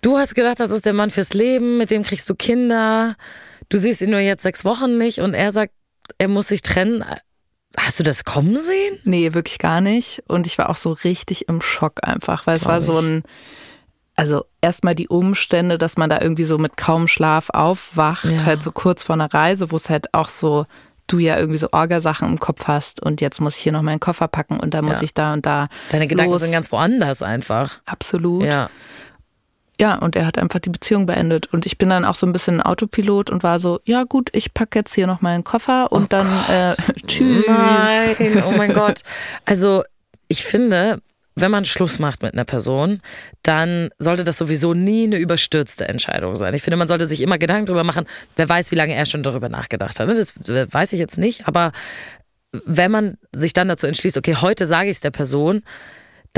Du 0.00 0.16
hast 0.16 0.36
gedacht, 0.36 0.60
das 0.60 0.70
ist 0.70 0.86
der 0.86 0.92
Mann 0.92 1.10
fürs 1.10 1.34
Leben, 1.34 1.76
mit 1.76 1.90
dem 1.90 2.04
kriegst 2.04 2.30
du 2.30 2.36
Kinder. 2.36 3.16
Du 3.68 3.78
siehst 3.78 4.00
ihn 4.00 4.10
nur 4.10 4.20
jetzt 4.20 4.44
sechs 4.44 4.64
Wochen 4.64 4.96
nicht 4.96 5.18
und 5.18 5.34
er 5.34 5.50
sagt, 5.50 5.72
er 6.18 6.28
muss 6.28 6.48
sich 6.48 6.62
trennen. 6.62 7.04
Hast 7.76 8.00
du 8.00 8.04
das 8.04 8.24
kommen 8.24 8.56
sehen? 8.60 8.98
Nee, 9.04 9.34
wirklich 9.34 9.58
gar 9.58 9.80
nicht. 9.80 10.22
Und 10.26 10.46
ich 10.46 10.56
war 10.58 10.70
auch 10.70 10.76
so 10.76 10.92
richtig 10.92 11.48
im 11.48 11.60
Schock 11.60 12.00
einfach, 12.02 12.46
weil 12.46 12.56
es 12.56 12.64
war 12.66 12.80
so 12.80 12.98
ein, 12.98 13.22
also 14.16 14.44
erstmal 14.60 14.94
die 14.94 15.08
Umstände, 15.08 15.78
dass 15.78 15.96
man 15.96 16.10
da 16.10 16.20
irgendwie 16.20 16.44
so 16.44 16.58
mit 16.58 16.76
kaum 16.76 17.06
Schlaf 17.08 17.50
aufwacht, 17.50 18.24
Ja. 18.24 18.44
halt 18.46 18.62
so 18.62 18.72
kurz 18.72 19.04
vor 19.04 19.14
einer 19.14 19.32
Reise, 19.32 19.70
wo 19.70 19.76
es 19.76 19.90
halt 19.90 20.12
auch 20.14 20.28
so, 20.28 20.66
du 21.06 21.18
ja 21.18 21.38
irgendwie 21.38 21.58
so 21.58 21.68
Orgasachen 21.72 22.28
im 22.28 22.40
Kopf 22.40 22.66
hast 22.66 23.00
und 23.02 23.20
jetzt 23.20 23.40
muss 23.40 23.56
ich 23.56 23.62
hier 23.62 23.72
noch 23.72 23.82
meinen 23.82 24.00
Koffer 24.00 24.28
packen 24.28 24.58
und 24.60 24.74
da 24.74 24.82
muss 24.82 24.96
Ja. 24.98 25.02
ich 25.04 25.14
da 25.14 25.32
und 25.34 25.46
da. 25.46 25.68
Deine 25.90 26.06
Gedanken 26.08 26.32
los. 26.32 26.40
sind 26.40 26.52
ganz 26.52 26.72
woanders 26.72 27.22
einfach. 27.22 27.80
Absolut. 27.86 28.44
Ja. 28.44 28.68
Ja, 29.80 29.96
und 29.96 30.16
er 30.16 30.26
hat 30.26 30.38
einfach 30.38 30.58
die 30.58 30.70
Beziehung 30.70 31.06
beendet. 31.06 31.46
Und 31.52 31.64
ich 31.64 31.78
bin 31.78 31.88
dann 31.88 32.04
auch 32.04 32.16
so 32.16 32.26
ein 32.26 32.32
bisschen 32.32 32.60
Autopilot 32.60 33.30
und 33.30 33.42
war 33.44 33.60
so, 33.60 33.80
ja 33.84 34.04
gut, 34.04 34.28
ich 34.32 34.52
packe 34.52 34.78
jetzt 34.78 34.94
hier 34.94 35.06
noch 35.06 35.20
meinen 35.20 35.44
Koffer 35.44 35.92
und 35.92 36.12
dann 36.12 36.26
äh, 36.48 36.74
tschüss. 37.06 37.44
Nein, 37.46 38.42
oh 38.46 38.52
mein 38.56 38.72
Gott. 38.74 39.02
Also 39.44 39.84
ich 40.26 40.44
finde, 40.44 41.00
wenn 41.36 41.52
man 41.52 41.64
Schluss 41.64 42.00
macht 42.00 42.22
mit 42.22 42.34
einer 42.34 42.44
Person, 42.44 43.00
dann 43.42 43.90
sollte 43.98 44.24
das 44.24 44.36
sowieso 44.38 44.74
nie 44.74 45.04
eine 45.04 45.18
überstürzte 45.18 45.86
Entscheidung 45.88 46.34
sein. 46.34 46.54
Ich 46.54 46.62
finde, 46.62 46.76
man 46.76 46.88
sollte 46.88 47.06
sich 47.06 47.20
immer 47.20 47.38
Gedanken 47.38 47.66
darüber 47.66 47.84
machen, 47.84 48.06
wer 48.34 48.48
weiß, 48.48 48.72
wie 48.72 48.76
lange 48.76 48.94
er 48.94 49.06
schon 49.06 49.22
darüber 49.22 49.48
nachgedacht 49.48 50.00
hat. 50.00 50.08
Das 50.08 50.34
weiß 50.36 50.92
ich 50.92 50.98
jetzt 50.98 51.18
nicht, 51.18 51.46
aber 51.46 51.70
wenn 52.64 52.90
man 52.90 53.18
sich 53.32 53.52
dann 53.52 53.68
dazu 53.68 53.86
entschließt, 53.86 54.16
okay, 54.16 54.36
heute 54.36 54.66
sage 54.66 54.90
ich 54.90 54.96
es 54.96 55.00
der 55.00 55.10
Person, 55.10 55.62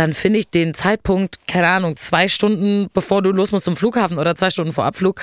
dann 0.00 0.14
finde 0.14 0.38
ich 0.38 0.48
den 0.48 0.72
Zeitpunkt, 0.72 1.46
keine 1.46 1.68
Ahnung, 1.68 1.94
zwei 1.96 2.26
Stunden 2.26 2.88
bevor 2.94 3.20
du 3.20 3.32
los 3.32 3.52
musst 3.52 3.64
zum 3.64 3.76
Flughafen 3.76 4.16
oder 4.16 4.34
zwei 4.34 4.48
Stunden 4.48 4.72
vor 4.72 4.86
Abflug, 4.86 5.20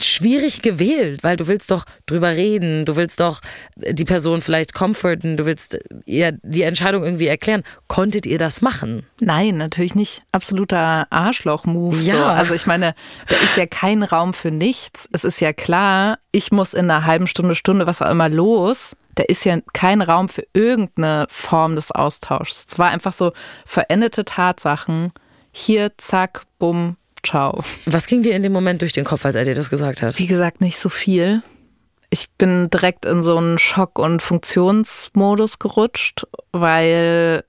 schwierig 0.00 0.62
gewählt, 0.62 1.22
weil 1.22 1.36
du 1.36 1.48
willst 1.48 1.70
doch 1.70 1.84
drüber 2.06 2.30
reden, 2.30 2.86
du 2.86 2.96
willst 2.96 3.20
doch 3.20 3.40
die 3.76 4.06
Person 4.06 4.40
vielleicht 4.40 4.72
comforten, 4.72 5.36
du 5.36 5.44
willst 5.44 5.78
ihr 6.06 6.32
die 6.42 6.62
Entscheidung 6.62 7.04
irgendwie 7.04 7.26
erklären. 7.26 7.62
Konntet 7.88 8.24
ihr 8.24 8.38
das 8.38 8.62
machen? 8.62 9.04
Nein, 9.20 9.58
natürlich 9.58 9.94
nicht. 9.94 10.22
Absoluter 10.32 11.06
Arschloch-Move. 11.10 11.96
So. 11.96 12.10
Ja. 12.10 12.32
Also 12.32 12.54
ich 12.54 12.66
meine, 12.66 12.94
da 13.28 13.36
ist 13.36 13.58
ja 13.58 13.66
kein 13.66 14.02
Raum 14.02 14.32
für 14.32 14.50
nichts. 14.50 15.10
Es 15.12 15.24
ist 15.24 15.40
ja 15.40 15.52
klar, 15.52 16.18
ich 16.32 16.52
muss 16.52 16.72
in 16.72 16.90
einer 16.90 17.04
halben 17.04 17.26
Stunde, 17.26 17.54
Stunde, 17.54 17.86
was 17.86 18.00
auch 18.00 18.10
immer 18.10 18.30
los. 18.30 18.96
Da 19.14 19.24
ist 19.24 19.44
ja 19.44 19.58
kein 19.72 20.02
Raum 20.02 20.28
für 20.28 20.44
irgendeine 20.52 21.26
Form 21.28 21.74
des 21.76 21.90
Austauschs. 21.90 22.66
Es 22.68 22.78
war 22.78 22.90
einfach 22.90 23.12
so 23.12 23.32
verendete 23.66 24.24
Tatsachen. 24.24 25.12
Hier, 25.52 25.92
zack, 25.96 26.42
bumm, 26.58 26.96
ciao. 27.24 27.62
Was 27.86 28.06
ging 28.06 28.22
dir 28.22 28.34
in 28.34 28.42
dem 28.42 28.52
Moment 28.52 28.82
durch 28.82 28.92
den 28.92 29.04
Kopf, 29.04 29.24
als 29.24 29.34
er 29.34 29.44
dir 29.44 29.54
das 29.54 29.70
gesagt 29.70 30.02
hat? 30.02 30.18
Wie 30.18 30.26
gesagt, 30.26 30.60
nicht 30.60 30.78
so 30.78 30.88
viel. 30.88 31.42
Ich 32.10 32.28
bin 32.38 32.70
direkt 32.70 33.04
in 33.04 33.22
so 33.22 33.36
einen 33.36 33.58
Schock- 33.58 33.98
und 33.98 34.20
Funktionsmodus 34.20 35.58
gerutscht, 35.58 36.26
weil 36.52 37.44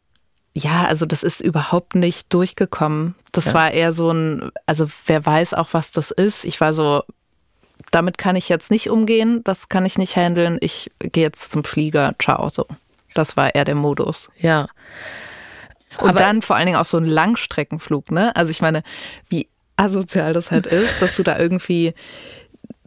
ja, 0.54 0.86
also 0.86 1.06
das 1.06 1.24
ist 1.24 1.42
überhaupt 1.42 1.96
nicht 1.96 2.34
durchgekommen. 2.34 3.16
Das 3.32 3.54
war 3.54 3.72
eher 3.72 3.94
so 3.94 4.12
ein, 4.12 4.52
also 4.66 4.88
wer 5.06 5.26
weiß 5.26 5.54
auch, 5.54 5.70
was 5.72 5.92
das 5.92 6.12
ist. 6.12 6.44
Ich 6.44 6.60
war 6.60 6.74
so, 6.74 7.04
damit 7.92 8.18
kann 8.18 8.36
ich 8.36 8.50
jetzt 8.50 8.72
nicht 8.72 8.90
umgehen, 8.90 9.42
das 9.44 9.70
kann 9.70 9.86
ich 9.86 9.98
nicht 9.98 10.16
handeln. 10.16 10.58
Ich 10.62 10.92
gehe 11.00 11.24
jetzt 11.24 11.52
zum 11.52 11.64
Flieger, 11.64 12.16
ciao, 12.22 12.50
so. 12.50 12.66
Das 13.14 13.36
war 13.36 13.54
eher 13.54 13.66
der 13.66 13.76
Modus. 13.76 14.30
Ja. 14.40 14.68
Und 16.00 16.10
Aber- 16.12 16.20
dann 16.20 16.42
vor 16.42 16.56
allen 16.56 16.68
Dingen 16.68 16.78
auch 16.78 16.86
so 16.86 16.98
ein 16.98 17.06
Langstreckenflug, 17.06 18.12
ne? 18.12 18.34
Also 18.36 18.50
ich 18.52 18.62
meine, 18.62 18.84
wie 19.30 19.50
asozial 19.76 20.34
das 20.34 20.52
halt 20.52 20.66
ist, 20.68 21.02
dass 21.02 21.16
du 21.16 21.24
da 21.24 21.38
irgendwie 21.38 21.94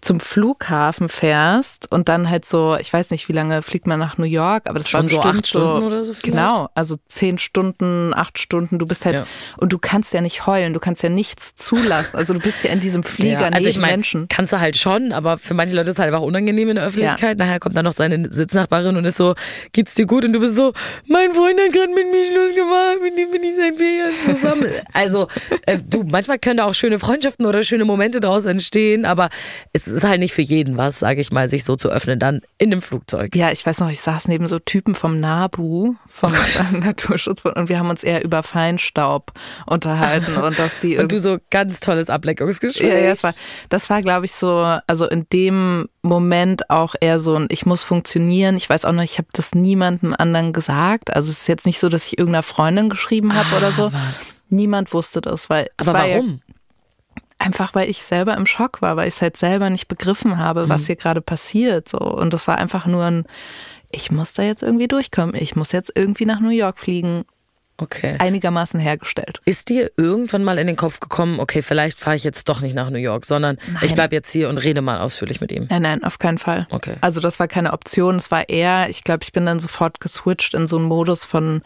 zum 0.04 0.20
Flughafen 0.20 1.08
fährst 1.08 1.90
und 1.90 2.08
dann 2.08 2.28
halt 2.28 2.44
so, 2.44 2.76
ich 2.78 2.92
weiß 2.92 3.11
nicht, 3.11 3.28
wie 3.28 3.32
lange 3.32 3.62
fliegt 3.62 3.87
man 3.87 3.99
nach 3.99 4.18
New 4.18 4.26
York, 4.26 4.64
aber 4.66 4.78
das 4.78 4.88
Schon 4.90 5.04
war 5.04 5.08
so 5.08 5.16
bestimmt 5.16 5.34
acht 5.37 5.46
Stunden 5.46 5.82
oder 5.84 6.04
so 6.04 6.12
vielleicht? 6.12 6.25
Genau, 6.37 6.68
also 6.75 6.96
zehn 7.08 7.38
Stunden, 7.38 8.12
acht 8.14 8.38
Stunden, 8.38 8.78
du 8.78 8.87
bist 8.87 9.06
halt, 9.06 9.16
Ja. 9.20 9.26
und 9.56 9.73
du 9.73 9.78
kannst 9.78 10.12
ja 10.12 10.20
nicht 10.20 10.46
heulen, 10.46 10.75
du 10.75 10.80
kannst 10.80 11.02
ja 11.02 11.08
nichts 11.08 11.54
zulassen, 11.54 12.16
also 12.16 12.34
du 12.34 12.40
bist 12.40 12.62
ja 12.64 12.70
in 12.70 12.80
diesem 12.80 13.02
Flieger 13.14 13.40
Ja, 13.40 13.49
also 13.49 13.66
ich 13.68 13.78
meine, 13.78 13.94
Menschen. 13.94 14.26
kannst 14.28 14.52
du 14.52 14.61
halt 14.61 14.76
schon, 14.76 15.12
aber 15.12 15.38
für 15.38 15.54
manche 15.54 15.75
Leute 15.75 15.88
ist 15.90 15.96
es 15.96 15.99
halt 15.99 16.12
einfach 16.12 16.25
unangenehm 16.26 16.68
in 16.68 16.76
der 16.76 16.84
Öffentlichkeit. 16.84 17.38
Nachher 17.38 17.58
kommt 17.58 17.76
dann 17.76 17.84
noch 17.87 17.92
seine 17.94 18.30
Sitznachbarin 18.30 18.96
und 18.96 19.04
ist 19.06 19.16
so, 19.16 19.34
geht's 19.73 19.94
dir 19.94 20.06
gut? 20.06 20.25
Und 20.25 20.34
du 20.34 20.40
bist 20.40 20.54
so, 20.56 20.73
mein 21.08 21.32
Freund 21.32 21.58
hat 21.58 21.73
gerade 21.73 21.94
mit 21.94 22.11
mir 22.11 22.25
Schluss 22.25 22.54
gemacht, 22.54 22.96
mit 23.02 23.16
dem 23.18 23.30
bin 23.30 23.42
ich 23.42 23.56
seit 23.56 23.76
vier 23.76 23.96
Jahren 23.96 24.12
zusammen. 24.37 24.66
also 24.92 25.28
äh, 25.66 25.78
du, 25.78 26.02
manchmal 26.04 26.38
können 26.38 26.58
da 26.58 26.64
auch 26.66 26.75
schöne 26.75 26.99
Freundschaften 26.99 27.46
oder 27.46 27.62
schöne 27.62 27.84
Momente 27.87 28.20
draus 28.20 28.44
entstehen, 28.44 29.04
aber 29.06 29.30
es 29.73 29.94
ist 29.95 30.05
halt 30.05 30.21
nicht 30.21 30.33
für 30.35 30.43
jeden 30.43 30.77
was, 30.77 30.99
sage 30.99 31.21
ich 31.21 31.33
mal, 31.33 31.49
sich 31.49 31.65
so 31.65 31.77
zu 31.77 31.89
öffnen 31.89 32.19
dann 32.19 32.41
in 32.59 32.71
dem 32.71 32.83
Flugzeug. 32.83 33.35
Ja, 33.35 33.51
ich 33.53 33.65
weiß 33.65 33.79
noch, 33.81 33.89
ich 33.91 34.01
saß 34.01 34.29
neben 34.29 34.47
so 34.49 34.59
Typen 34.59 34.95
vom 34.95 35.19
NABU, 35.21 35.95
vom 36.07 36.33
Naturschutzbund, 36.81 37.57
und 37.57 37.69
wir 37.69 37.79
haben 37.79 37.89
uns 37.91 38.03
eher 38.05 38.25
über 38.25 38.43
Feinstaub 38.43 39.33
unterhalten 39.67 40.37
und 40.37 40.59
dass 40.59 40.81
die 40.81 40.97
Und 40.99 41.13
du 41.13 41.19
so 41.19 41.39
ganz 41.51 41.81
tolles 41.81 42.11
Ableckungsgespräch. 42.11 42.89
Ja, 42.89 42.99
ja, 42.99 43.11
das 43.11 43.23
war, 43.23 43.35
das 43.69 43.91
war, 43.91 44.03
glaube 44.03 44.27
ich, 44.27 44.33
so, 44.33 44.49
also 44.87 45.07
in 45.09 45.27
dem 45.33 45.89
Moment 46.03 46.69
auch 46.71 46.95
eher 47.01 47.19
so 47.21 47.35
ein, 47.37 47.47
ich 47.51 47.65
muss 47.67 47.83
funktionieren. 47.83 48.57
Ich 48.57 48.69
weiß 48.69 48.85
auch 48.85 48.93
noch, 48.93 49.03
ich 49.03 49.19
habe 49.19 49.29
das 49.33 49.55
niemandem 49.55 50.15
anderen 50.19 50.53
gesagt. 50.53 51.15
Also 51.15 51.31
es 51.31 51.41
ist 51.43 51.49
jetzt 51.49 51.67
nicht 51.67 51.79
so, 51.79 51.89
dass 51.89 52.07
ich 52.07 52.19
irgendeiner 52.19 52.43
Freundin 52.43 52.91
geschrieben 52.91 53.35
habe 53.35 53.57
oder 53.57 53.73
so. 53.73 53.93
was? 53.93 54.43
Niemand 54.51 54.93
wusste 54.93 55.21
das, 55.21 55.49
weil 55.51 55.69
Aber 55.79 55.95
war 55.95 56.07
ja- 56.07 56.17
warum? 56.17 56.41
Einfach 57.38 57.75
weil 57.75 57.91
ich 57.91 58.03
selber 58.03 58.37
im 58.37 58.47
Schock 58.47 58.81
war, 58.81 58.97
weil 58.97 59.09
ich 59.09 59.14
es 59.14 59.23
halt 59.23 59.37
selber 59.37 59.69
nicht 59.69 59.88
begriffen 59.88 60.38
habe, 60.38 60.69
was 60.69 60.87
hier 60.87 60.97
gerade 60.97 61.21
passiert. 61.21 61.88
So. 61.88 61.99
Und 61.99 62.33
das 62.33 62.49
war 62.49 62.59
einfach 62.59 62.87
nur 62.87 63.05
ein, 63.05 63.25
ich 63.91 64.11
muss 64.11 64.35
da 64.35 64.43
jetzt 64.43 64.62
irgendwie 64.62 64.88
durchkommen. 64.88 65.35
Ich 65.35 65.57
muss 65.57 65.73
jetzt 65.73 65.93
irgendwie 65.95 66.26
nach 66.26 66.41
New 66.41 66.50
York 66.50 66.79
fliegen. 66.79 67.25
Okay. 67.76 68.14
Einigermaßen 68.19 68.78
hergestellt. 68.78 69.40
Ist 69.45 69.69
dir 69.69 69.90
irgendwann 69.97 70.45
mal 70.45 70.59
in 70.59 70.69
den 70.69 70.76
Kopf 70.76 71.00
gekommen, 71.00 71.40
okay, 71.40 71.61
vielleicht 71.61 71.99
fahre 71.99 72.14
ich 72.14 72.23
jetzt 72.23 72.49
doch 72.49 72.61
nicht 72.61 72.75
nach 72.75 72.88
New 72.88 72.99
York, 72.99 73.25
sondern 73.25 73.59
ich 73.83 73.95
bleib 73.95 74.12
jetzt 74.12 74.31
hier 74.31 74.49
und 74.49 74.59
rede 74.59 74.81
mal 74.81 75.00
ausführlich 75.00 75.40
mit 75.40 75.50
ihm? 75.50 75.66
Nein, 75.69 75.83
nein, 75.83 76.04
auf 76.04 76.19
keinen 76.19 76.38
Fall. 76.38 76.69
Okay. 76.71 76.97
Also 77.00 77.21
das 77.21 77.40
war 77.40 77.49
keine 77.49 77.73
Option. 77.73 78.14
Es 78.14 78.31
war 78.31 78.49
eher, 78.49 78.88
ich 78.90 79.02
glaube, 79.02 79.25
ich 79.25 79.33
bin 79.33 79.45
dann 79.45 79.59
sofort 79.59 79.99
geswitcht 79.99 80.54
in 80.54 80.69
so 80.69 80.76
einen 80.76 80.87
Modus 80.87 81.25
von, 81.25 81.62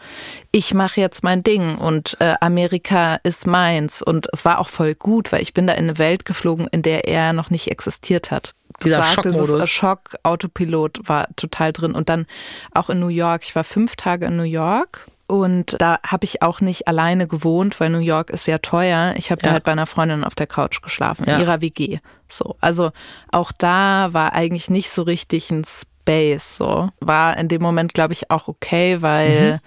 ich 0.51 0.73
mache 0.73 0.99
jetzt 0.99 1.23
mein 1.23 1.43
Ding 1.43 1.77
und 1.77 2.17
äh, 2.19 2.33
Amerika 2.41 3.19
ist 3.23 3.45
meins. 3.45 4.01
Und 4.01 4.27
es 4.33 4.45
war 4.45 4.57
auch 4.57 4.69
voll 4.69 4.95
gut, 4.95 5.31
weil 5.31 5.43
ich 5.43 5.53
bin 5.53 5.67
da 5.67 5.73
in 5.73 5.83
eine 5.83 5.99
Welt 5.99 6.25
geflogen, 6.25 6.67
in 6.71 6.81
der 6.81 7.07
er 7.07 7.33
noch 7.33 7.51
nicht 7.51 7.69
existiert 7.69 8.31
hat. 8.31 8.55
Dieser 8.83 8.97
Gesagt, 8.97 9.25
dieses 9.25 9.39
Schockmodus. 9.39 9.69
Schock, 9.69 9.99
Autopilot 10.23 11.01
war 11.03 11.27
total 11.35 11.71
drin. 11.71 11.91
Und 11.91 12.09
dann 12.09 12.25
auch 12.71 12.89
in 12.89 12.99
New 12.99 13.09
York. 13.09 13.43
Ich 13.43 13.55
war 13.55 13.63
fünf 13.63 13.95
Tage 13.95 14.25
in 14.25 14.37
New 14.37 14.43
York. 14.43 15.05
Und 15.29 15.75
da 15.79 15.99
habe 16.03 16.25
ich 16.25 16.41
auch 16.41 16.59
nicht 16.59 16.87
alleine 16.87 17.27
gewohnt, 17.27 17.79
weil 17.79 17.91
New 17.91 17.99
York 17.99 18.31
ist 18.31 18.45
sehr 18.45 18.63
teuer. 18.63 19.13
Ich 19.15 19.29
habe 19.29 19.41
da 19.41 19.49
Ja. 19.49 19.53
halt 19.53 19.63
bei 19.63 19.71
einer 19.71 19.85
Freundin 19.85 20.23
auf 20.23 20.33
der 20.33 20.47
Couch 20.47 20.81
geschlafen, 20.81 21.25
in 21.25 21.33
Ja. 21.33 21.39
ihrer 21.39 21.61
WG. 21.61 21.99
So, 22.27 22.55
also 22.61 22.89
auch 23.31 23.51
da 23.55 24.09
war 24.11 24.33
eigentlich 24.33 24.71
nicht 24.71 24.89
so 24.89 25.03
richtig 25.03 25.51
ein 25.51 25.63
Space. 25.65 26.57
So 26.57 26.89
war 26.99 27.37
in 27.37 27.47
dem 27.47 27.61
Moment, 27.61 27.93
glaube 27.93 28.13
ich, 28.13 28.31
auch 28.31 28.47
okay, 28.47 29.03
weil 29.03 29.53
Mhm. 29.53 29.59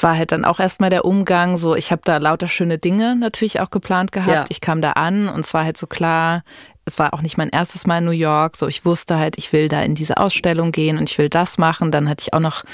war 0.00 0.16
halt 0.16 0.30
dann 0.30 0.44
auch 0.44 0.60
erstmal 0.60 0.90
der 0.90 1.04
Umgang. 1.04 1.56
So, 1.56 1.74
ich 1.74 1.90
habe 1.90 2.02
da 2.04 2.18
lauter 2.18 2.46
schöne 2.46 2.78
Dinge 2.78 3.16
natürlich 3.16 3.58
auch 3.60 3.70
geplant 3.70 4.12
gehabt. 4.12 4.30
Ja. 4.30 4.44
Ich 4.50 4.60
kam 4.60 4.80
da 4.82 4.92
an 4.92 5.28
und 5.28 5.40
es 5.44 5.52
war 5.52 5.64
halt 5.64 5.78
so 5.78 5.86
klar. 5.88 6.42
Es 6.86 6.98
war 6.98 7.14
auch 7.14 7.22
nicht 7.22 7.38
mein 7.38 7.48
erstes 7.48 7.86
Mal 7.86 7.98
in 7.98 8.04
New 8.04 8.10
York. 8.10 8.56
So, 8.56 8.66
ich 8.66 8.84
wusste 8.84 9.18
halt, 9.18 9.38
ich 9.38 9.52
will 9.52 9.68
da 9.68 9.82
in 9.82 9.94
diese 9.94 10.18
Ausstellung 10.18 10.70
gehen 10.70 10.98
und 10.98 11.10
ich 11.10 11.18
will 11.18 11.28
das 11.28 11.56
machen. 11.56 11.90
Dann 11.90 12.08
hatte 12.08 12.22
ich 12.22 12.34
auch 12.34 12.40
noch 12.40 12.64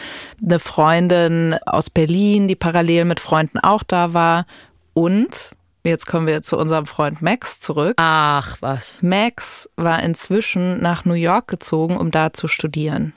eine 0.44 0.58
Freundin 0.58 1.56
aus 1.66 1.90
Berlin, 1.90 2.48
die 2.48 2.56
parallel 2.56 3.04
mit 3.04 3.20
Freunden 3.20 3.58
auch 3.58 3.82
da 3.82 4.12
war. 4.12 4.46
Und 4.94 5.52
jetzt 5.84 6.06
kommen 6.06 6.26
wir 6.26 6.42
zu 6.42 6.58
unserem 6.58 6.86
Freund 6.86 7.22
Max 7.22 7.60
zurück. 7.60 7.94
Ach, 7.98 8.56
was. 8.60 9.02
Max 9.02 9.70
war 9.76 10.02
inzwischen 10.02 10.82
nach 10.82 11.04
New 11.04 11.14
York 11.14 11.46
gezogen, 11.46 11.96
um 11.96 12.10
da 12.10 12.32
zu 12.32 12.48
studieren. 12.48 13.12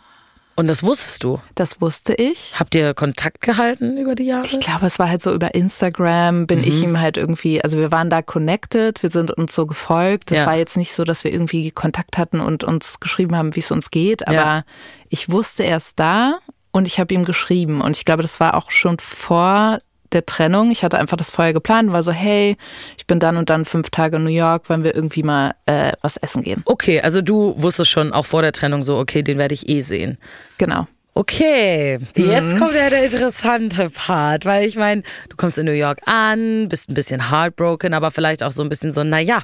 Und 0.56 0.68
das 0.68 0.84
wusstest 0.84 1.24
du? 1.24 1.42
Das 1.56 1.82
wusste 1.82 2.14
ich. 2.14 2.60
Habt 2.60 2.76
ihr 2.76 2.94
Kontakt 2.94 3.42
gehalten 3.42 3.98
über 3.98 4.14
die 4.14 4.26
Jahre? 4.26 4.46
Ich 4.46 4.60
glaube, 4.60 4.86
es 4.86 5.00
war 5.00 5.10
halt 5.10 5.22
so 5.24 5.34
über 5.34 5.56
Instagram, 5.56 6.46
bin 6.46 6.64
ich 6.64 6.84
ihm 6.84 7.00
halt 7.02 7.18
irgendwie, 7.18 7.64
also 7.64 7.78
wir 7.80 7.92
waren 7.92 8.10
da 8.12 8.22
connected, 8.22 9.02
wir 9.02 9.10
sind 9.10 9.32
uns 9.32 9.56
so 9.56 9.66
gefolgt. 9.66 10.30
Das 10.30 10.40
Ja. 10.40 10.46
war 10.46 10.56
jetzt 10.56 10.78
nicht 10.78 10.94
so, 10.94 11.04
dass 11.06 11.24
wir 11.24 11.34
irgendwie 11.34 11.72
Kontakt 11.72 12.18
hatten 12.20 12.40
und 12.40 12.64
uns 12.64 13.00
geschrieben 13.00 13.36
haben, 13.36 13.56
wie 13.56 13.62
es 13.62 13.72
uns 13.72 13.90
geht, 13.90 14.28
aber 14.28 14.36
Ja. 14.36 14.64
ich 15.10 15.32
wusste 15.32 15.64
erst 15.64 16.00
da 16.00 16.38
und 16.72 16.88
ich 16.88 17.00
habe 17.00 17.14
ihm 17.16 17.26
geschrieben 17.26 17.82
und 17.82 17.98
ich 17.98 18.06
glaube, 18.06 18.22
das 18.22 18.40
war 18.40 18.54
auch 18.56 18.70
schon 18.70 19.00
vor 19.00 19.80
der 20.14 20.26
Trennung. 20.26 20.72
Ich 20.72 20.84
hatte 20.84 21.00
einfach 21.00 21.18
das 21.18 21.30
vorher 21.30 21.54
geplant, 21.54 21.92
war 21.92 22.04
so, 22.04 22.12
hey, 22.12 22.58
ich 22.98 23.08
bin 23.08 23.20
dann 23.20 23.38
und 23.38 23.50
dann 23.50 23.66
fünf 23.66 23.90
Tage 23.90 24.18
in 24.18 24.24
New 24.24 24.30
York, 24.30 24.70
wollen 24.70 24.84
wir 24.84 24.96
irgendwie 24.96 25.24
mal 25.24 25.56
äh, 25.66 25.94
was 26.02 26.18
essen 26.18 26.44
gehen. 26.44 26.62
Okay, 26.66 27.02
also 27.02 27.22
du 27.22 27.54
wusstest 27.58 27.92
schon 27.92 28.14
auch 28.14 28.26
vor 28.26 28.42
der 28.42 28.52
Trennung 28.52 28.84
so, 28.84 28.98
okay, 28.98 29.24
den 29.24 29.38
werde 29.38 29.54
ich 29.54 29.70
eh 29.70 29.82
sehen. 29.82 30.18
Genau. 30.58 30.88
Okay, 31.16 32.00
jetzt 32.16 32.58
kommt 32.58 32.74
ja 32.74 32.90
der 32.90 33.06
interessante 33.06 33.92
Part, 33.92 34.46
weil 34.46 34.66
ich 34.68 34.76
meine, 34.76 35.04
du 35.30 35.36
kommst 35.36 35.60
in 35.60 35.66
New 35.68 35.72
York 35.72 36.00
an, 36.08 36.68
bist 36.70 36.90
ein 36.90 36.96
bisschen 36.96 37.30
heartbroken, 37.30 37.94
aber 37.94 38.10
vielleicht 38.10 38.42
auch 38.42 38.52
so 38.52 38.64
ein 38.64 38.70
bisschen 38.70 38.92
so, 38.92 39.04
naja, 39.04 39.44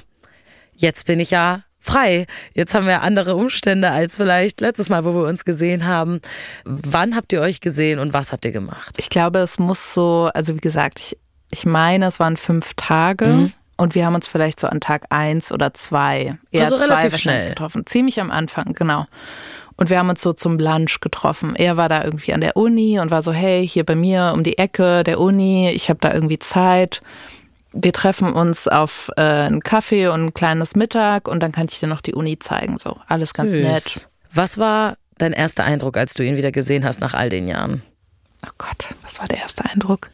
jetzt 0.74 1.06
bin 1.06 1.20
ich 1.20 1.30
ja 1.30 1.62
frei. 1.80 2.26
Jetzt 2.54 2.74
haben 2.74 2.86
wir 2.86 3.02
andere 3.02 3.34
Umstände 3.34 3.90
als 3.90 4.16
vielleicht 4.16 4.60
letztes 4.60 4.88
Mal, 4.88 5.04
wo 5.04 5.14
wir 5.14 5.26
uns 5.26 5.44
gesehen 5.44 5.86
haben. 5.86 6.20
Wann 6.64 7.16
habt 7.16 7.32
ihr 7.32 7.40
euch 7.40 7.60
gesehen 7.60 7.98
und 7.98 8.12
was 8.12 8.32
habt 8.32 8.44
ihr 8.44 8.52
gemacht? 8.52 8.94
Ich 8.98 9.08
glaube, 9.08 9.38
es 9.38 9.58
muss 9.58 9.94
so, 9.94 10.30
also 10.34 10.54
wie 10.54 10.60
gesagt, 10.60 11.00
ich, 11.00 11.18
ich 11.50 11.66
meine, 11.66 12.06
es 12.06 12.20
waren 12.20 12.36
fünf 12.36 12.74
Tage. 12.76 13.50
Und 13.76 13.94
wir 13.94 14.04
haben 14.04 14.14
uns 14.14 14.28
vielleicht 14.28 14.60
so 14.60 14.66
an 14.66 14.78
Tag 14.80 15.06
eins 15.08 15.50
oder 15.52 15.72
zwei, 15.72 16.36
eher 16.50 16.64
Also 16.64 16.76
zwei 16.76 16.84
relativ 16.84 17.16
schnell. 17.16 17.48
getroffen. 17.48 17.86
Ziemlich 17.86 18.20
am 18.20 18.30
Anfang, 18.30 18.74
genau. 18.74 19.06
Und 19.76 19.88
wir 19.88 19.98
haben 19.98 20.10
uns 20.10 20.20
so 20.20 20.34
zum 20.34 20.58
Lunch 20.58 21.00
getroffen. 21.00 21.56
Er 21.56 21.78
war 21.78 21.88
da 21.88 22.04
irgendwie 22.04 22.34
an 22.34 22.42
der 22.42 22.58
Uni 22.58 23.00
und 23.00 23.10
war 23.10 23.22
so, 23.22 23.32
hey, 23.32 23.66
hier 23.66 23.84
bei 23.86 23.94
mir 23.94 24.32
um 24.34 24.42
die 24.42 24.58
Ecke 24.58 25.02
der 25.04 25.18
Uni, 25.18 25.70
ich 25.70 25.88
habe 25.88 25.98
da 26.02 26.12
irgendwie 26.12 26.38
Zeit. 26.38 27.00
Wir 27.72 27.92
treffen 27.92 28.32
uns 28.32 28.66
auf 28.66 29.10
äh, 29.16 29.20
einen 29.22 29.62
Kaffee 29.62 30.08
und 30.08 30.24
ein 30.26 30.34
kleines 30.34 30.74
Mittag 30.74 31.28
und 31.28 31.40
dann 31.40 31.52
kann 31.52 31.66
ich 31.70 31.78
dir 31.78 31.86
noch 31.86 32.00
die 32.00 32.14
Uni 32.14 32.38
zeigen. 32.38 32.78
So, 32.78 32.98
alles 33.06 33.32
ganz 33.34 33.52
Süß. 33.52 33.66
nett. 33.66 34.08
Was 34.32 34.58
war 34.58 34.96
dein 35.18 35.32
erster 35.32 35.64
Eindruck, 35.64 35.96
als 35.96 36.14
du 36.14 36.24
ihn 36.24 36.36
wieder 36.36 36.50
gesehen 36.52 36.84
hast 36.84 37.00
nach 37.00 37.14
all 37.14 37.28
den 37.28 37.46
Jahren? 37.46 37.82
Oh 38.46 38.50
Gott, 38.58 38.94
was 39.02 39.20
war 39.20 39.28
der 39.28 39.38
erste 39.38 39.64
Eindruck? 39.66 40.08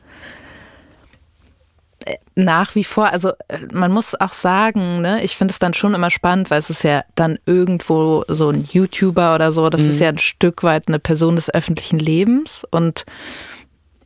Äh, 2.04 2.16
Nach 2.34 2.74
wie 2.74 2.84
vor, 2.84 3.06
also 3.10 3.30
äh, 3.48 3.58
man 3.72 3.92
muss 3.92 4.14
auch 4.20 4.32
sagen, 4.32 5.00
ne, 5.00 5.22
ich 5.22 5.36
finde 5.36 5.52
es 5.52 5.58
dann 5.58 5.74
schon 5.74 5.94
immer 5.94 6.10
spannend, 6.10 6.50
weil 6.50 6.58
es 6.58 6.70
ist 6.70 6.82
ja 6.84 7.04
dann 7.14 7.38
irgendwo 7.46 8.24
so 8.28 8.50
ein 8.50 8.64
YouTuber 8.70 9.34
oder 9.34 9.52
so, 9.52 9.70
das 9.70 9.80
ist 9.82 10.00
ja 10.00 10.08
ein 10.08 10.18
Stück 10.18 10.62
weit 10.62 10.88
eine 10.88 10.98
Person 10.98 11.36
des 11.36 11.52
öffentlichen 11.52 11.98
Lebens 11.98 12.64
und 12.70 13.04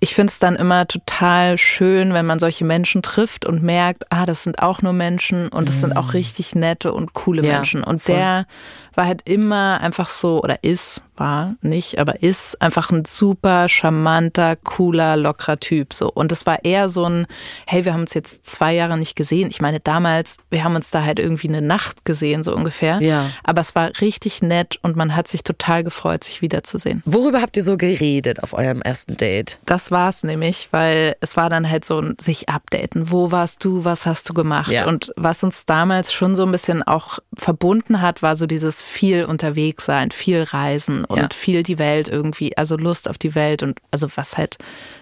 ich 0.02 0.14
finde 0.14 0.30
es 0.30 0.38
dann 0.38 0.56
immer 0.56 0.88
total 0.88 1.58
schön, 1.58 2.14
wenn 2.14 2.24
man 2.24 2.38
solche 2.38 2.64
Menschen 2.64 3.02
trifft 3.02 3.44
und 3.44 3.62
merkt, 3.62 4.04
ah, 4.08 4.24
das 4.24 4.42
sind 4.42 4.62
auch 4.62 4.80
nur 4.80 4.94
Menschen 4.94 5.48
und 5.48 5.68
das 5.68 5.82
sind 5.82 5.94
auch 5.94 6.14
richtig 6.14 6.54
nette 6.54 6.94
und 6.94 7.12
coole 7.12 7.42
Ja, 7.42 7.56
Menschen. 7.56 7.84
Und 7.84 8.02
voll. 8.02 8.16
der 8.16 8.46
war 8.94 9.06
halt 9.06 9.20
immer 9.28 9.80
einfach 9.82 10.08
so, 10.08 10.42
oder 10.42 10.64
ist, 10.64 11.02
war 11.20 11.54
nicht, 11.60 11.98
aber 11.98 12.22
ist 12.22 12.60
einfach 12.60 12.90
ein 12.90 13.04
super 13.04 13.68
charmanter, 13.68 14.56
cooler, 14.56 15.16
lockerer 15.16 15.60
Typ. 15.60 15.92
So. 15.92 16.10
Und 16.10 16.32
es 16.32 16.46
war 16.46 16.64
eher 16.64 16.88
so 16.88 17.04
ein, 17.04 17.26
hey, 17.66 17.84
wir 17.84 17.92
haben 17.92 18.00
uns 18.00 18.14
jetzt 18.14 18.46
zwei 18.46 18.74
Jahre 18.74 18.98
nicht 18.98 19.14
gesehen. 19.14 19.48
Ich 19.50 19.60
meine, 19.60 19.78
damals, 19.78 20.38
wir 20.50 20.64
haben 20.64 20.74
uns 20.74 20.90
da 20.90 21.04
halt 21.04 21.18
irgendwie 21.18 21.48
eine 21.48 21.62
Nacht 21.62 22.04
gesehen, 22.04 22.42
so 22.42 22.54
ungefähr. 22.54 23.00
Ja. 23.00 23.30
Aber 23.44 23.60
es 23.60 23.74
war 23.74 23.90
richtig 24.00 24.42
nett 24.42 24.78
und 24.82 24.96
man 24.96 25.14
hat 25.14 25.28
sich 25.28 25.44
total 25.44 25.84
gefreut, 25.84 26.24
sich 26.24 26.42
wiederzusehen. 26.42 27.02
Worüber 27.04 27.42
habt 27.42 27.56
ihr 27.56 27.62
so 27.62 27.76
geredet 27.76 28.42
auf 28.42 28.54
eurem 28.54 28.80
ersten 28.80 29.16
Date? 29.16 29.60
Das 29.66 29.90
war's 29.90 30.24
nämlich, 30.24 30.68
weil 30.70 31.14
es 31.20 31.36
war 31.36 31.50
dann 31.50 31.68
halt 31.68 31.84
so 31.84 32.00
ein 32.00 32.16
sich 32.18 32.48
updaten. 32.48 33.10
Wo 33.10 33.30
warst 33.30 33.64
du? 33.64 33.84
Was 33.84 34.06
hast 34.06 34.28
du 34.28 34.34
gemacht? 34.34 34.72
Ja. 34.72 34.86
Und 34.86 35.12
was 35.16 35.44
uns 35.44 35.66
damals 35.66 36.12
schon 36.12 36.34
so 36.34 36.44
ein 36.44 36.52
bisschen 36.52 36.82
auch 36.82 37.18
verbunden 37.36 38.00
hat, 38.00 38.22
war 38.22 38.36
so 38.36 38.46
dieses 38.46 38.82
viel 38.82 39.24
unterwegs 39.24 39.84
sein, 39.84 40.10
viel 40.10 40.42
reisen 40.42 41.04
und 41.10 41.18
Ja. 41.18 41.28
viel 41.32 41.62
die 41.62 41.78
Welt 41.78 42.08
irgendwie, 42.08 42.56
also 42.56 42.76
Lust 42.76 43.08
auf 43.08 43.18
die 43.18 43.34
Welt 43.34 43.62
und 43.62 43.80
also 43.90 44.08
was 44.14 44.36
halt, 44.36 44.56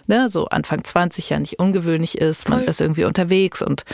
ne, 0.06 0.28
so 0.28 0.46
Anfang 0.46 0.82
20 0.82 1.30
ja 1.30 1.38
nicht 1.38 1.58
ungewöhnlich 1.58 2.18
ist. 2.18 2.48
Man 2.48 2.64
ist 2.64 2.80
irgendwie 2.80 3.04
unterwegs 3.04 3.62
und 3.62 3.84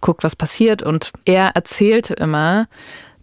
guckt, 0.00 0.22
was 0.24 0.36
passiert. 0.36 0.82
Und 0.82 1.12
er 1.24 1.50
erzählte 1.54 2.14
immer, 2.14 2.66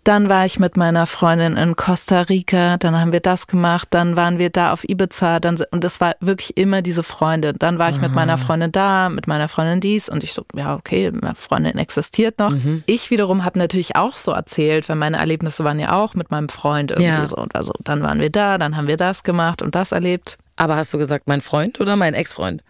dann 0.03 0.29
war 0.29 0.45
ich 0.45 0.59
mit 0.59 0.77
meiner 0.77 1.05
Freundin 1.05 1.57
in 1.57 1.75
Costa 1.75 2.21
Rica, 2.21 2.77
dann 2.77 2.99
haben 2.99 3.11
wir 3.11 3.19
das 3.19 3.45
gemacht, 3.45 3.87
dann 3.91 4.15
waren 4.15 4.39
wir 4.39 4.49
da 4.49 4.73
auf 4.73 4.83
Ibiza, 4.87 5.39
dann 5.39 5.61
und 5.71 5.83
es 5.83 6.01
war 6.01 6.15
wirklich 6.19 6.57
immer 6.57 6.81
diese 6.81 7.03
Freundin. 7.03 7.55
Dann 7.59 7.77
war 7.77 7.89
ich 7.89 8.01
mit 8.01 8.11
meiner 8.13 8.37
Freundin 8.39 8.71
da, 8.71 9.09
mit 9.09 9.27
meiner 9.27 9.47
Freundin 9.47 9.79
dies 9.79 10.09
und 10.09 10.23
ich 10.23 10.33
so, 10.33 10.43
ja, 10.55 10.75
okay, 10.75 11.11
meine 11.11 11.35
Freundin 11.35 11.77
existiert 11.77 12.39
noch. 12.39 12.53
Ich 12.87 13.11
wiederum 13.11 13.45
habe 13.45 13.59
natürlich 13.59 13.95
auch 13.95 14.15
so 14.15 14.31
erzählt, 14.31 14.89
weil 14.89 14.95
meine 14.95 15.17
Erlebnisse 15.17 15.63
waren 15.63 15.79
ja 15.79 15.93
auch 15.93 16.15
mit 16.15 16.31
meinem 16.31 16.49
Freund 16.49 16.89
irgendwie 16.91 17.07
Ja. 17.09 17.25
so 17.27 17.35
und 17.37 17.55
also 17.55 17.73
dann 17.83 18.01
waren 18.01 18.19
wir 18.19 18.31
da, 18.31 18.57
dann 18.57 18.75
haben 18.77 18.87
wir 18.87 18.97
das 18.97 19.23
gemacht 19.23 19.61
und 19.61 19.75
das 19.75 19.91
erlebt. 19.91 20.37
Aber 20.55 20.75
hast 20.77 20.93
du 20.93 20.97
gesagt, 20.97 21.27
mein 21.27 21.41
Freund 21.41 21.79
oder 21.79 21.95
mein 21.95 22.13
Ex-Freund? 22.15 22.63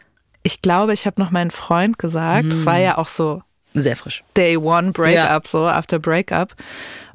Ich 0.43 0.61
glaube, 0.61 0.93
ich 0.93 1.05
habe 1.05 1.21
noch 1.21 1.31
meinen 1.31 1.51
Freund 1.51 1.97
gesagt. 1.99 2.51
Das 2.51 2.65
war 2.65 2.77
ja 2.77 2.97
auch 2.97 3.07
so 3.07 3.41
Sehr 3.73 3.95
frisch. 3.95 4.23
Day 4.35 4.57
One 4.57 4.91
Breakup, 4.91 5.15
Ja. 5.15 5.41
so 5.45 5.67
after 5.67 5.99
Breakup. 5.99 6.55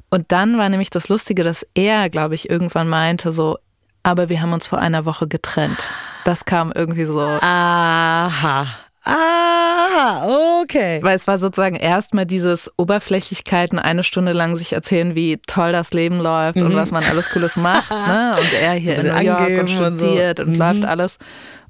Und 0.09 0.31
dann 0.31 0.57
war 0.57 0.69
nämlich 0.69 0.89
das 0.89 1.09
Lustige, 1.09 1.43
dass 1.43 1.65
er, 1.73 2.09
glaube 2.09 2.35
ich, 2.35 2.49
irgendwann 2.49 2.87
meinte 2.87 3.33
so, 3.33 3.57
aber 4.03 4.29
wir 4.29 4.41
haben 4.41 4.53
uns 4.53 4.65
vor 4.67 4.79
einer 4.79 5.05
Woche 5.05 5.27
getrennt. 5.27 5.77
Das 6.23 6.45
kam 6.45 6.71
irgendwie 6.73 7.03
so, 7.05 7.19
Aha. 7.19 8.67
Aha, 9.03 10.61
okay. 10.61 10.99
weil 11.01 11.15
es 11.15 11.27
war 11.27 11.37
sozusagen 11.37 11.77
erstmal 11.77 12.25
dieses 12.25 12.69
Oberflächlichkeiten, 12.77 13.79
eine 13.79 14.03
Stunde 14.03 14.33
lang 14.33 14.57
sich 14.57 14.73
erzählen, 14.73 15.15
wie 15.15 15.37
toll 15.47 15.71
das 15.71 15.93
Leben 15.93 16.17
läuft 16.19 16.57
und 16.57 16.75
was 16.75 16.91
man 16.91 17.05
alles 17.05 17.29
Cooles 17.29 17.55
macht. 17.55 17.89
Ne? 17.91 18.35
Und 18.39 18.53
er 18.61 18.73
hier 18.73 18.97
Mhm. 18.97 19.01
So 19.01 19.07
in 19.07 19.15
New 19.15 19.21
York 19.21 19.49
und 19.49 19.59
und 19.59 19.67
so. 19.99 20.05
studiert 20.07 20.39
und, 20.41 20.49
Mhm. 20.49 20.55
läuft 20.55 20.83
alles. 20.85 21.17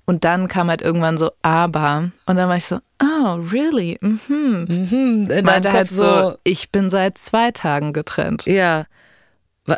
Und 0.10 0.24
dann 0.24 0.48
kam 0.48 0.70
halt 0.70 0.82
irgendwann 0.82 1.18
so, 1.18 1.32
aber. 1.42 2.12
Und 2.26 2.38
dann 2.38 2.48
war 2.48 2.56
ich 2.56 2.66
so, 2.66 2.80
oh, 3.04 3.34
really? 3.52 3.98
Mhm. 4.00 4.66
In 4.70 5.28
deinem 5.28 5.46
Meinte 5.46 5.72
halt 5.74 5.90
Kopf 5.90 5.98
so, 5.98 6.38
ich 6.46 6.72
bin 6.72 6.90
seit 6.90 7.18
zwei 7.18 7.52
Tagen 7.52 7.92
getrennt. 7.92 8.46
Ja. 8.46 8.86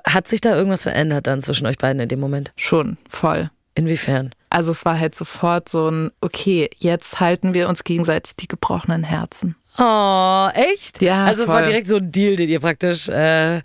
Hat 0.05 0.27
sich 0.27 0.39
da 0.39 0.55
irgendwas 0.55 0.83
verändert 0.83 1.25
dann 1.25 1.41
zwischen 1.41 1.65
euch 1.65 1.79
beiden 1.79 1.99
in 1.99 2.09
dem 2.09 2.19
Moment? 2.19 2.51
Schon, 2.55 2.97
voll. 3.09 3.49
Inwiefern? 3.73 4.35
Also 4.51 4.69
es 4.69 4.85
war 4.85 4.99
halt 4.99 5.15
sofort 5.15 5.67
so 5.67 5.89
ein, 5.89 6.11
okay, 6.21 6.69
jetzt 6.77 7.19
halten 7.19 7.55
wir 7.55 7.67
uns 7.67 7.83
gegenseitig 7.83 8.35
die 8.35 8.47
gebrochenen 8.47 9.03
Herzen. 9.03 9.55
Oh, 9.79 10.49
echt? 10.53 11.01
Ja, 11.01 11.25
Also 11.25 11.41
es 11.43 11.49
war 11.49 11.63
direkt 11.63 11.87
so 11.87 11.97
ein 11.97 12.11
Deal, 12.11 12.35
den 12.35 12.49
ihr 12.49 12.59
praktisch 12.59 13.09
äh, 13.09 13.61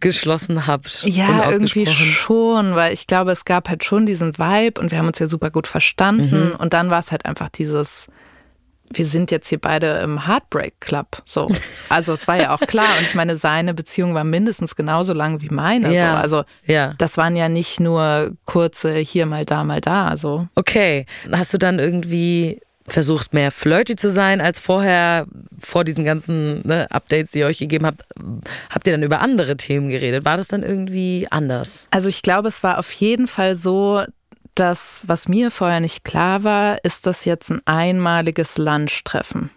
geschlossen 0.00 0.66
habt. 0.66 1.04
Ja, 1.04 1.50
irgendwie 1.50 1.86
schon, 1.86 2.74
weil 2.74 2.92
ich 2.92 3.06
glaube, 3.06 3.32
es 3.32 3.44
gab 3.44 3.68
halt 3.68 3.84
schon 3.84 4.06
diesen 4.06 4.36
Vibe 4.38 4.80
und 4.80 4.90
wir 4.90 4.98
haben 4.98 5.06
uns 5.06 5.18
ja 5.18 5.26
super 5.26 5.50
gut 5.50 5.66
verstanden. 5.66 6.50
Mhm. 6.50 6.56
Und 6.56 6.74
dann 6.74 6.90
war 6.90 6.98
es 6.98 7.12
halt 7.12 7.24
einfach 7.24 7.48
dieses, 7.48 8.08
wir 8.92 9.06
sind 9.06 9.30
jetzt 9.30 9.48
hier 9.48 9.60
beide 9.60 9.98
im 9.98 10.26
Heartbreak 10.26 10.80
Club. 10.80 11.22
So. 11.24 11.50
Also 11.88 12.12
es 12.12 12.28
war 12.28 12.36
ja 12.36 12.54
auch 12.54 12.60
klar. 12.60 12.98
Und 12.98 13.04
ich 13.04 13.14
meine, 13.14 13.36
seine 13.36 13.74
Beziehung 13.74 14.14
war 14.14 14.24
mindestens 14.24 14.76
genauso 14.76 15.12
lang 15.12 15.40
wie 15.40 15.48
meine. 15.48 15.92
Ja, 15.94 16.12
So. 16.12 16.22
Also 16.22 16.44
ja. 16.64 16.94
das 16.98 17.16
waren 17.16 17.36
ja 17.36 17.48
nicht 17.48 17.80
nur 17.80 18.32
kurze 18.44 18.96
hier 18.96 19.26
mal 19.26 19.44
da, 19.44 19.64
mal 19.64 19.80
da. 19.80 20.16
So. 20.16 20.46
Okay. 20.54 21.06
Hast 21.30 21.54
du 21.54 21.58
dann 21.58 21.78
irgendwie 21.78 22.60
versucht, 22.88 23.34
mehr 23.34 23.50
flirty 23.50 23.96
zu 23.96 24.10
sein 24.10 24.40
als 24.40 24.60
vorher, 24.60 25.26
vor 25.58 25.84
diesen 25.84 26.04
ganzen 26.04 26.66
ne, 26.66 26.86
Updates, 26.90 27.32
die 27.32 27.40
ihr 27.40 27.46
euch 27.46 27.58
gegeben 27.58 27.86
habt? 27.86 28.02
Habt 28.70 28.86
ihr 28.86 28.92
dann 28.92 29.02
über 29.02 29.20
andere 29.20 29.56
Themen 29.56 29.88
geredet? 29.88 30.24
War 30.24 30.36
das 30.36 30.48
dann 30.48 30.62
irgendwie 30.62 31.26
anders? 31.30 31.86
Also 31.90 32.08
ich 32.08 32.22
glaube, 32.22 32.48
es 32.48 32.62
war 32.62 32.78
auf 32.78 32.90
jeden 32.92 33.26
Fall 33.26 33.54
so, 33.56 34.02
dass, 34.54 35.02
was 35.06 35.28
mir 35.28 35.50
vorher 35.50 35.80
nicht 35.80 36.04
klar 36.04 36.42
war, 36.44 36.82
ist 36.84 37.06
das 37.06 37.24
jetzt 37.24 37.50
ein 37.50 37.60
einmaliges 37.66 38.56
Lunchtreffen. 38.56 39.50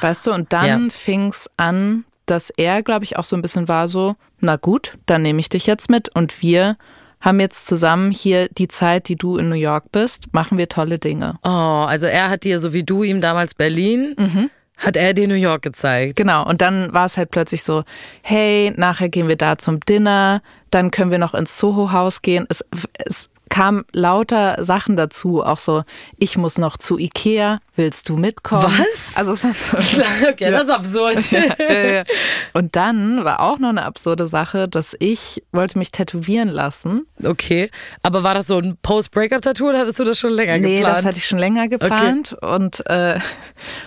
Weißt 0.00 0.26
du, 0.26 0.32
und 0.32 0.52
dann 0.52 0.84
Ja. 0.84 0.90
fing's 0.90 1.48
an, 1.56 2.04
dass 2.26 2.50
er, 2.50 2.82
glaube 2.82 3.04
ich, 3.04 3.16
auch 3.16 3.24
so 3.24 3.36
ein 3.36 3.42
bisschen 3.42 3.68
war 3.68 3.86
so, 3.86 4.16
na 4.40 4.56
gut, 4.56 4.98
dann 5.06 5.22
nehme 5.22 5.38
ich 5.38 5.48
dich 5.48 5.66
jetzt 5.66 5.88
mit 5.90 6.08
und 6.14 6.42
wir 6.42 6.76
haben 7.20 7.40
jetzt 7.40 7.66
zusammen 7.66 8.10
hier 8.10 8.48
die 8.48 8.68
Zeit, 8.68 9.08
die 9.08 9.16
du 9.16 9.36
in 9.36 9.48
New 9.48 9.56
York 9.56 9.90
bist, 9.92 10.32
machen 10.32 10.58
wir 10.58 10.68
tolle 10.68 10.98
Dinge. 10.98 11.38
Oh, 11.42 11.48
also 11.48 12.06
er 12.06 12.30
hat 12.30 12.44
dir, 12.44 12.58
so 12.58 12.72
wie 12.72 12.84
du 12.84 13.02
ihm 13.02 13.20
damals 13.20 13.54
Berlin, 13.54 14.50
hat 14.76 14.96
er 14.96 15.14
dir 15.14 15.26
New 15.26 15.34
York 15.34 15.62
gezeigt. 15.62 16.16
Genau, 16.16 16.46
und 16.46 16.60
dann 16.60 16.92
war 16.92 17.06
es 17.06 17.16
halt 17.16 17.30
plötzlich 17.30 17.62
so, 17.62 17.82
hey, 18.22 18.72
nachher 18.76 19.08
gehen 19.08 19.28
wir 19.28 19.36
da 19.36 19.58
zum 19.58 19.80
Dinner, 19.80 20.42
dann 20.70 20.90
können 20.90 21.10
wir 21.10 21.18
noch 21.18 21.34
ins 21.34 21.58
Soho-Haus 21.58 22.22
gehen. 22.22 22.46
Es, 22.48 22.64
es 23.04 23.30
kam 23.48 23.84
lauter 23.92 24.62
Sachen 24.64 24.96
dazu, 24.96 25.42
auch 25.42 25.58
so, 25.58 25.82
ich 26.18 26.36
muss 26.36 26.58
noch 26.58 26.76
zu 26.76 26.98
Ikea, 26.98 27.60
willst 27.76 28.08
du 28.08 28.16
mitkommen? 28.16 28.62
Was? 28.64 29.16
Also 29.16 29.32
es 29.32 29.44
war 29.44 29.52
so, 29.52 29.76
okay, 30.30 30.50
das 30.50 30.64
ist 30.64 30.70
absurd. 30.70 31.30
ja, 31.30 31.82
ja. 31.82 32.04
Und 32.52 32.76
dann 32.76 33.24
war 33.24 33.40
auch 33.40 33.58
noch 33.58 33.68
eine 33.70 33.84
absurde 33.84 34.26
Sache, 34.26 34.68
dass 34.68 34.96
ich 34.98 35.42
wollte 35.52 35.78
mich 35.78 35.90
tätowieren 35.92 36.48
lassen. 36.48 37.06
Okay, 37.22 37.70
aber 38.02 38.22
war 38.22 38.34
das 38.34 38.46
so 38.46 38.58
ein 38.58 38.76
Post-Breakup-Tattoo 38.82 39.68
oder 39.68 39.78
hattest 39.80 39.98
du 39.98 40.04
das 40.04 40.18
schon 40.18 40.32
länger 40.32 40.58
Nee, 40.58 40.76
geplant? 40.78 40.98
das 40.98 41.04
hatte 41.04 41.18
ich 41.18 41.26
schon 41.26 41.38
länger 41.38 41.68
geplant. 41.68 42.34
Und, 42.42 42.84
äh, 42.88 43.18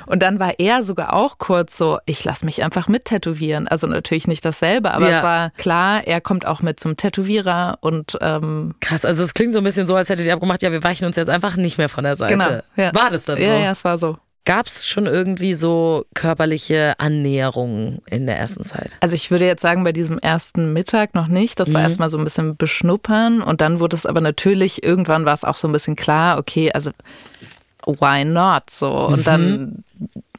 und 0.06 0.22
dann 0.22 0.40
war 0.40 0.54
er 0.60 0.84
sogar 0.84 1.14
auch 1.14 1.38
kurz 1.38 1.78
so, 1.78 2.00
ich 2.06 2.24
lass 2.26 2.44
mich 2.44 2.64
einfach 2.64 2.88
mit 2.88 3.06
tätowieren. 3.06 3.68
Also 3.68 3.88
natürlich 3.88 4.28
nicht 4.28 4.44
dasselbe, 4.46 4.92
aber 4.92 5.10
Ja. 5.10 5.18
es 5.18 5.24
war 5.24 5.50
klar, 5.58 6.06
er 6.08 6.22
kommt 6.22 6.46
auch 6.46 6.62
mit 6.62 6.80
zum 6.80 6.98
Tätowierer 6.98 7.78
und 7.82 8.18
ähm, 8.22 8.76
Krass, 8.82 9.06
also 9.06 9.24
es 9.24 9.34
klingt 9.34 9.54
so 9.54 9.60
ein 9.60 9.64
bisschen 9.64 9.88
so, 9.88 9.96
als 9.96 10.10
hättet 10.10 10.26
ihr 10.26 10.34
abgemacht, 10.34 10.62
ja, 10.62 10.72
wir 10.72 10.84
weichen 10.84 11.06
uns 11.06 11.16
jetzt 11.16 11.30
einfach 11.30 11.56
nicht 11.56 11.78
mehr 11.78 11.90
von 11.90 12.04
der 12.04 12.16
Seite. 12.16 12.34
genau. 12.34 12.60
Ja. 12.76 12.94
War 12.94 13.10
das 13.10 13.26
dann 13.26 13.38
so? 13.38 13.44
Ja, 13.44 13.58
ja, 13.58 13.76
es 13.80 13.86
war 13.86 13.98
so. 13.98 14.18
Gab 14.46 14.66
es 14.66 14.88
schon 14.88 15.06
irgendwie 15.06 15.54
so 15.54 16.06
körperliche 16.16 16.96
Annäherungen 17.00 18.00
in 18.10 18.26
der 18.26 18.38
ersten 18.38 18.66
Zeit? 18.66 18.98
Also 19.00 19.14
ich 19.14 19.30
würde 19.30 19.46
jetzt 19.46 19.62
sagen, 19.62 19.84
bei 19.84 19.92
diesem 19.92 20.18
ersten 20.18 20.74
Mittag 20.74 21.14
noch 21.14 21.28
nicht. 21.28 21.60
Das 21.60 21.70
war 21.74 21.82
Mhm. 21.82 21.86
erstmal 21.86 22.10
so 22.10 22.18
ein 22.18 22.24
bisschen 22.24 22.56
beschnuppern 22.58 23.42
und 23.44 23.62
dann 23.62 23.80
wurde 23.80 23.96
es 23.96 24.06
aber 24.08 24.22
natürlich, 24.22 24.82
irgendwann 24.84 25.26
war 25.26 25.34
es 25.34 25.44
auch 25.44 25.56
so 25.56 25.68
ein 25.68 25.72
bisschen 25.72 25.96
klar, 25.96 26.40
okay, 26.40 26.72
also 26.72 26.92
why 27.86 28.26
not 28.26 28.70
so? 28.72 28.90
Und 29.08 29.20
Mhm. 29.20 29.24
dann, 29.24 29.84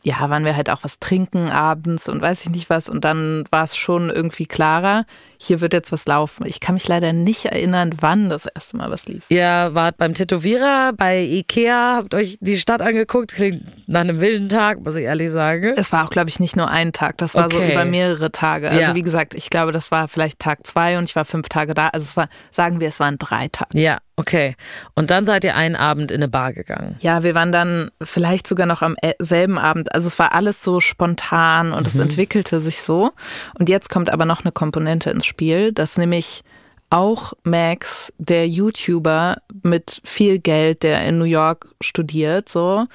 ja, 0.03 0.29
waren 0.29 0.45
wir 0.45 0.57
halt 0.57 0.71
auch 0.71 0.83
was 0.83 0.99
trinken 0.99 1.49
abends 1.51 2.09
und 2.09 2.21
weiß 2.21 2.45
ich 2.45 2.51
nicht 2.51 2.69
was 2.69 2.89
und 2.89 3.05
dann 3.05 3.45
war 3.51 3.65
es 3.65 3.77
schon 3.77 4.11
irgendwie 4.11 4.47
klarer, 4.47 5.05
hier 5.43 5.61
wird 5.63 5.73
jetzt 5.73 5.91
was 5.91 6.07
laufen. 6.07 6.45
Ich 6.47 6.61
kann 6.61 6.75
mich 6.75 6.87
leider 6.87 7.13
nicht 7.15 7.47
erinnern, 7.47 7.93
wann 8.01 8.29
das 8.29 8.45
erste 8.47 8.77
Mal 8.77 8.91
was 8.91 9.07
lief. 9.07 9.25
Ihr 9.31 9.71
wart 9.73 9.97
beim 9.97 10.13
Tätowierer, 10.15 10.93
bei 10.97 11.21
Ikea, 11.21 11.97
habt 11.97 12.15
euch 12.15 12.37
die 12.41 12.57
Stadt 12.59 12.83
angeguckt. 12.83 13.33
Klingt 13.35 13.63
nach 13.89 14.01
einem 14.03 14.21
wilden 14.21 14.49
Tag, 14.51 14.81
muss 14.85 14.97
ich 14.97 15.05
ehrlich 15.05 15.31
sagen. 15.31 15.75
Es 15.77 15.93
war 15.93 16.05
auch, 16.05 16.11
glaube 16.11 16.29
ich, 16.29 16.41
nicht 16.41 16.57
nur 16.57 16.69
ein 16.71 16.93
Tag, 16.93 17.17
das 17.19 17.35
war 17.35 17.51
so 17.51 17.57
Okay. 17.57 17.73
über 17.73 17.85
mehrere 17.87 18.31
Tage. 18.31 18.69
Also 18.69 18.81
Ja. 18.83 18.95
wie 18.95 19.03
gesagt, 19.03 19.35
ich 19.35 19.49
glaube, 19.51 19.73
das 19.73 19.91
war 19.91 20.09
vielleicht 20.09 20.39
Tag 20.41 20.67
zwei 20.67 20.99
und 20.99 21.05
ich 21.05 21.17
war 21.17 21.25
fünf 21.25 21.49
Tage 21.49 21.73
da. 21.75 21.89
Also 21.89 22.05
es 22.05 22.17
war, 22.17 22.29
sagen 22.51 22.81
wir, 22.81 22.89
es 22.89 23.01
waren 23.01 23.17
drei 23.19 23.49
Tage. 23.49 23.79
Ja, 23.81 23.99
okay. 24.17 24.57
Und 24.95 25.11
dann 25.11 25.25
seid 25.25 25.45
ihr 25.45 25.57
einen 25.57 25.77
Abend 25.77 26.11
in 26.11 26.19
eine 26.19 26.29
Bar 26.29 26.53
gegangen. 26.53 26.97
Ja, 27.01 27.23
wir 27.23 27.35
waren 27.35 27.51
dann 27.53 27.91
vielleicht 28.03 28.47
sogar 28.47 28.67
noch 28.67 28.83
am 28.83 28.97
äh, 29.01 29.15
selben 29.19 29.59
Abend. 29.59 29.95
Also 29.95 30.07
es 30.07 30.19
war 30.19 30.35
alles 30.35 30.63
so 30.63 30.81
spontan 30.81 31.73
und 31.73 31.87
es 31.87 31.99
entwickelte 31.99 32.61
sich 32.61 32.83
so. 32.83 33.13
Und 33.59 33.69
jetzt 33.69 33.89
kommt 33.91 34.11
aber 34.11 34.25
noch 34.27 34.45
eine 34.45 34.53
Komponente 34.53 35.11
ins 35.11 35.25
Spiel, 35.31 35.73
dass 35.73 35.97
nämlich 35.97 36.43
auch 36.91 37.33
Max, 37.45 38.13
der 38.19 38.49
YouTuber 38.49 39.37
mit 39.63 40.01
viel 40.05 40.39
Geld, 40.41 40.83
der 40.83 41.07
in 41.07 41.19
New 41.19 41.25
York 41.25 41.69
studiert, 41.81 42.49
so, 42.49 42.87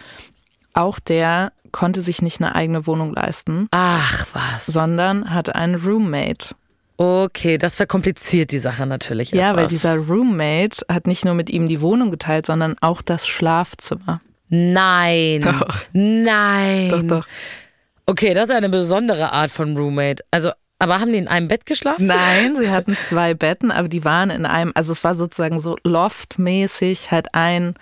auch 0.74 1.00
der 1.00 1.54
konnte 1.72 2.02
sich 2.02 2.22
nicht 2.22 2.42
eine 2.42 2.56
eigene 2.56 2.86
Wohnung 2.88 3.14
leisten, 3.14 3.68
Ach 3.72 4.28
was. 4.34 4.66
sondern 4.66 5.34
hatte 5.34 5.56
einen 5.56 5.76
Roommate. 5.76 6.56
Okay, 6.98 7.58
das 7.58 7.76
verkompliziert 7.76 8.52
die 8.52 8.60
Sache 8.60 8.86
natürlich 8.86 9.32
Ja, 9.32 9.52
etwas. 9.52 9.62
weil 9.62 9.68
dieser 9.68 9.96
Roommate 9.98 10.86
hat 10.90 11.08
nicht 11.08 11.26
nur 11.26 11.34
mit 11.34 11.50
ihm 11.50 11.68
die 11.68 11.82
Wohnung 11.82 12.12
geteilt, 12.12 12.46
sondern 12.46 12.76
auch 12.82 13.02
das 13.02 13.28
Schlafzimmer. 13.28 14.22
Nein. 14.48 15.42
Doch. 15.42 15.84
Nein. 15.94 16.90
Doch, 16.90 17.04
doch. 17.04 17.28
Okay, 18.06 18.34
das 18.34 18.50
ist 18.50 18.56
eine 18.56 18.70
besondere 18.70 19.32
Art 19.32 19.52
von 19.52 19.76
Roommate. 19.76 20.24
Also, 20.32 20.52
aber 20.80 21.00
haben 21.00 21.12
die 21.12 21.18
in 21.18 21.28
einem 21.28 21.48
Bett 21.48 21.66
geschlafen? 21.66 22.06
Nein, 22.06 22.56
sie 22.56 22.70
hatten 22.70 22.96
zwei 22.96 23.34
Betten, 23.34 23.72
aber 23.72 23.88
die 23.88 24.04
waren 24.04 24.30
in 24.30 24.46
einem, 24.46 24.72
also 24.76 24.92
es 24.92 25.04
war 25.04 25.16
sozusagen 25.16 25.60
so 25.60 25.78
loftmäßig, 25.84 27.12
halt 27.12 27.34
ein 27.34 27.76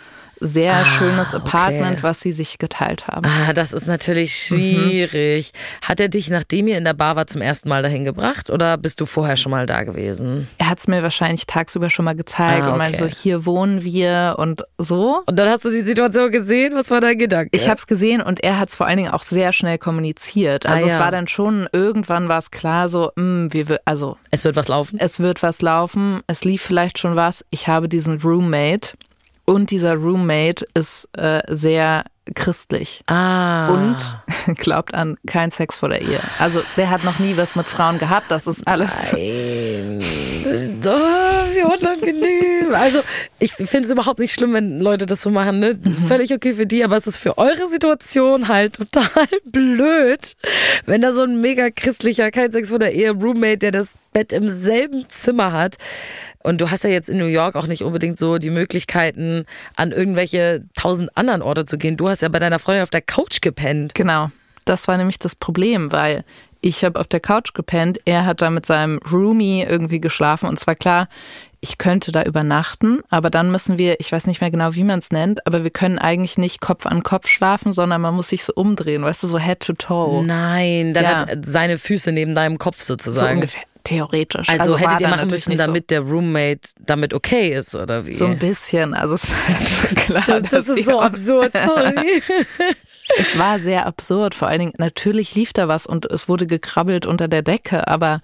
sehr 0.46 0.84
schönes 0.86 1.34
Apartment, 1.34 1.94
okay. 1.94 2.04
was 2.04 2.20
sie 2.22 2.32
sich 2.32 2.58
geteilt 2.58 3.08
haben. 3.08 3.26
Ah, 3.26 3.54
das 3.54 3.74
ist 3.74 3.88
natürlich 3.88 4.36
schwierig. 4.36 5.52
Hat 5.82 6.00
er 6.00 6.10
dich, 6.10 6.30
nachdem 6.30 6.68
ihr 6.68 6.78
in 6.78 6.84
der 6.84 6.94
Bar 6.94 7.16
war, 7.16 7.28
zum 7.28 7.42
ersten 7.42 7.70
Mal 7.70 7.84
dahin 7.84 8.06
gebracht 8.06 8.50
oder 8.50 8.78
bist 8.78 9.00
du 9.02 9.06
vorher 9.06 9.38
schon 9.38 9.52
mal 9.52 9.66
da 9.66 9.84
gewesen? 9.84 10.48
Er 10.58 10.70
hat 10.70 10.80
es 10.80 10.88
mir 10.88 11.02
wahrscheinlich 11.04 11.46
tagsüber 11.48 11.90
schon 11.90 12.06
mal 12.06 12.16
gezeigt 12.16 12.68
Ah, 12.68 12.72
und 12.74 12.78
meinte 12.78 13.00
so, 13.00 13.06
okay. 13.06 13.16
hier 13.22 13.46
wohnen 13.46 13.84
wir 13.84 14.36
und 14.38 14.64
so. 14.78 15.24
Und 15.26 15.38
dann 15.40 15.50
hast 15.50 15.66
du 15.66 15.70
die 15.70 15.82
Situation 15.82 16.32
gesehen. 16.32 16.74
Was 16.76 16.92
war 16.92 17.02
dein 17.02 17.18
Gedanke? 17.18 17.50
Ich 17.54 17.68
habe 17.70 17.78
es 17.78 17.88
gesehen 17.88 18.22
und 18.22 18.44
er 18.44 18.60
hat 18.60 18.70
es 18.70 18.76
vor 18.76 18.86
allen 18.88 18.98
Dingen 18.98 19.12
auch 19.12 19.24
sehr 19.24 19.54
schnell 19.54 19.78
kommuniziert. 19.78 20.66
Also 20.66 20.86
Ah, 20.86 20.90
es 20.90 20.96
ja. 20.96 21.02
war 21.02 21.12
dann 21.12 21.28
schon, 21.28 21.68
irgendwann 21.72 22.28
war 22.30 22.40
es 22.40 22.52
klar 22.52 22.90
so, 22.90 23.12
mh, 23.16 23.54
wir, 23.54 23.70
wi- 23.70 23.78
also 23.86 24.18
es 24.32 24.44
wird 24.44 24.56
was 24.56 24.68
laufen. 24.68 25.00
es 25.00 25.20
wird 25.20 25.42
was 25.44 25.62
laufen, 25.62 26.22
es 26.28 26.44
lief 26.44 26.62
vielleicht 26.62 27.00
schon 27.00 27.16
was. 27.16 27.46
Ich 27.50 27.68
habe 27.68 27.88
diesen 27.88 28.20
Roommate 28.22 28.90
und 29.46 29.72
dieser 29.72 29.96
Roommate 29.96 30.66
ist 30.74 31.10
äh, 31.18 31.42
sehr 31.48 32.06
christlich 32.36 33.02
Ah. 33.08 33.68
und 33.70 33.98
glaubt 34.58 34.94
an 34.94 35.18
kein 35.28 35.52
Sex 35.52 35.78
vor 35.78 35.90
der 35.90 36.02
Ehe. 36.02 36.20
Also 36.40 36.62
der 36.78 36.90
hat 36.90 37.04
noch 37.04 37.20
nie 37.20 37.36
was 37.36 37.56
mit 37.58 37.68
Frauen 37.68 37.98
gehabt, 37.98 38.32
das 38.32 38.48
ist 38.48 38.66
alles. 38.66 39.12
Nein. 39.12 40.00
Oh, 40.86 40.90
wie 41.54 41.64
unangenehm. 41.64 42.74
Also, 42.74 43.02
ich 43.40 43.52
finde 43.54 43.86
es 43.86 43.92
überhaupt 43.92 44.20
nicht 44.20 44.34
schlimm, 44.34 44.54
wenn 44.54 44.80
Leute 44.80 45.06
das 45.06 45.22
so 45.22 45.30
machen. 45.30 45.60
Ne? 45.60 45.78
Völlig 46.08 46.34
okay 46.34 46.54
für 46.54 46.66
die, 46.66 46.84
aber 46.84 46.98
es 46.98 47.08
ist 47.08 47.18
für 47.18 47.38
eure 47.38 47.68
Situation 47.68 48.48
halt 48.48 48.76
total 48.76 49.28
blöd, 49.46 50.34
wenn 50.86 51.02
da 51.02 51.14
so 51.14 51.22
ein 51.24 51.40
mega 51.42 51.70
christlicher, 51.70 52.32
kein 52.32 52.52
Sex 52.52 52.70
vor 52.70 52.80
der 52.80 52.94
Ehe 52.94 53.12
Roommate, 53.12 53.58
der 53.60 53.72
das 53.72 53.94
Bett 54.12 54.32
im 54.34 54.48
selben 54.50 55.06
Zimmer 55.10 55.52
hat. 55.52 55.76
Und 56.44 56.60
du 56.62 56.70
hast 56.70 56.84
ja 56.84 56.90
jetzt 56.90 57.10
in 57.10 57.18
New 57.18 57.26
York 57.26 57.56
auch 57.56 57.68
nicht 57.68 57.84
unbedingt 57.84 58.20
so 58.20 58.38
die 58.38 58.50
Möglichkeiten, 58.50 59.46
an 59.76 59.92
irgendwelche 59.92 60.64
tausend 60.76 61.16
anderen 61.18 61.42
Orte 61.42 61.66
zu 61.66 61.78
gehen. 61.78 61.98
Du 61.98 62.10
hast 62.10 62.22
ja 62.22 62.30
bei 62.30 62.40
deiner 62.40 62.60
Freundin 62.60 62.84
auf 62.84 62.90
der 62.90 63.02
Couch 63.02 63.42
gepennt. 63.42 63.96
Genau, 63.96 64.30
das 64.66 64.88
war 64.88 64.98
nämlich 64.98 65.20
das 65.20 65.36
Problem, 65.36 65.92
weil 65.92 66.24
ich 66.62 66.84
habe 66.84 67.00
auf 67.00 67.08
der 67.08 67.20
Couch 67.20 67.54
gepennt, 67.54 68.00
er 68.06 68.26
hat 68.26 68.42
da 68.42 68.50
mit 68.50 68.66
seinem 68.66 69.00
Roomie 69.12 69.64
irgendwie 69.64 70.00
geschlafen 70.00 70.48
und 70.48 70.60
zwar 70.60 70.76
klar, 70.76 71.08
ich 71.60 71.78
könnte 71.78 72.12
da 72.12 72.24
übernachten, 72.24 73.02
aber 73.10 73.30
dann 73.30 73.50
müssen 73.52 73.78
wir, 73.78 74.00
ich 74.02 74.12
weiß 74.12 74.28
nicht 74.28 74.42
mehr 74.42 74.52
genau, 74.52 74.74
wie 74.76 74.84
man 74.84 75.00
es 75.00 75.12
nennt, 75.12 75.46
aber 75.48 75.64
wir 75.64 75.72
können 75.72 75.98
eigentlich 75.98 76.38
nicht 76.38 76.60
Kopf 76.60 76.86
an 76.86 77.04
Kopf 77.04 77.28
schlafen, 77.28 77.72
sondern 77.72 78.02
man 78.02 78.14
muss 78.14 78.30
sich 78.30 78.44
so 78.44 78.52
umdrehen, 78.54 79.04
weißt 79.04 79.24
du, 79.24 79.28
so 79.28 79.40
Head 79.40 79.62
to 79.62 79.74
toe. 79.74 80.26
Nein, 80.26 80.94
dann 80.94 81.04
Ja. 81.04 81.28
hat 81.28 81.46
seine 81.46 81.78
Füße 81.78 82.12
neben 82.12 82.36
deinem 82.36 82.58
Kopf 82.58 82.82
so 82.82 82.94
sozusagen. 82.94 83.36
ungefähr, 83.36 83.64
theoretisch. 83.84 84.50
Also, 84.50 84.74
war 84.74 84.80
hättet 84.80 85.02
ihr 85.02 85.08
machen 85.10 85.30
müssen, 85.30 85.52
so- 85.52 85.58
damit 85.58 85.90
der 85.90 86.02
Roommate 86.02 86.70
damit 86.80 87.14
okay 87.14 87.54
ist, 87.54 87.76
oder 87.76 88.06
wie? 88.06 88.14
So 88.14 88.26
ein 88.26 88.40
bisschen, 88.40 88.94
also 88.94 89.16
es 89.16 89.30
war 89.30 89.48
halt 89.48 89.68
so 89.70 89.96
klar. 90.24 90.42
das 90.42 90.68
ist 90.68 90.86
so 90.86 91.02
absurd, 91.02 91.52
sorry. 91.66 92.22
Es 93.20 93.38
war 93.38 93.60
sehr 93.60 93.86
absurd. 93.86 94.34
Vor 94.34 94.48
allen 94.48 94.60
Dingen, 94.60 94.74
natürlich 94.78 95.36
lief 95.36 95.54
da 95.54 95.68
was 95.68 95.86
und 95.86 96.06
es 96.06 96.30
wurde 96.30 96.48
gekrabbelt 96.48 97.06
unter 97.06 97.28
der 97.28 97.42
Decke, 97.42 97.88
aber 97.88 98.22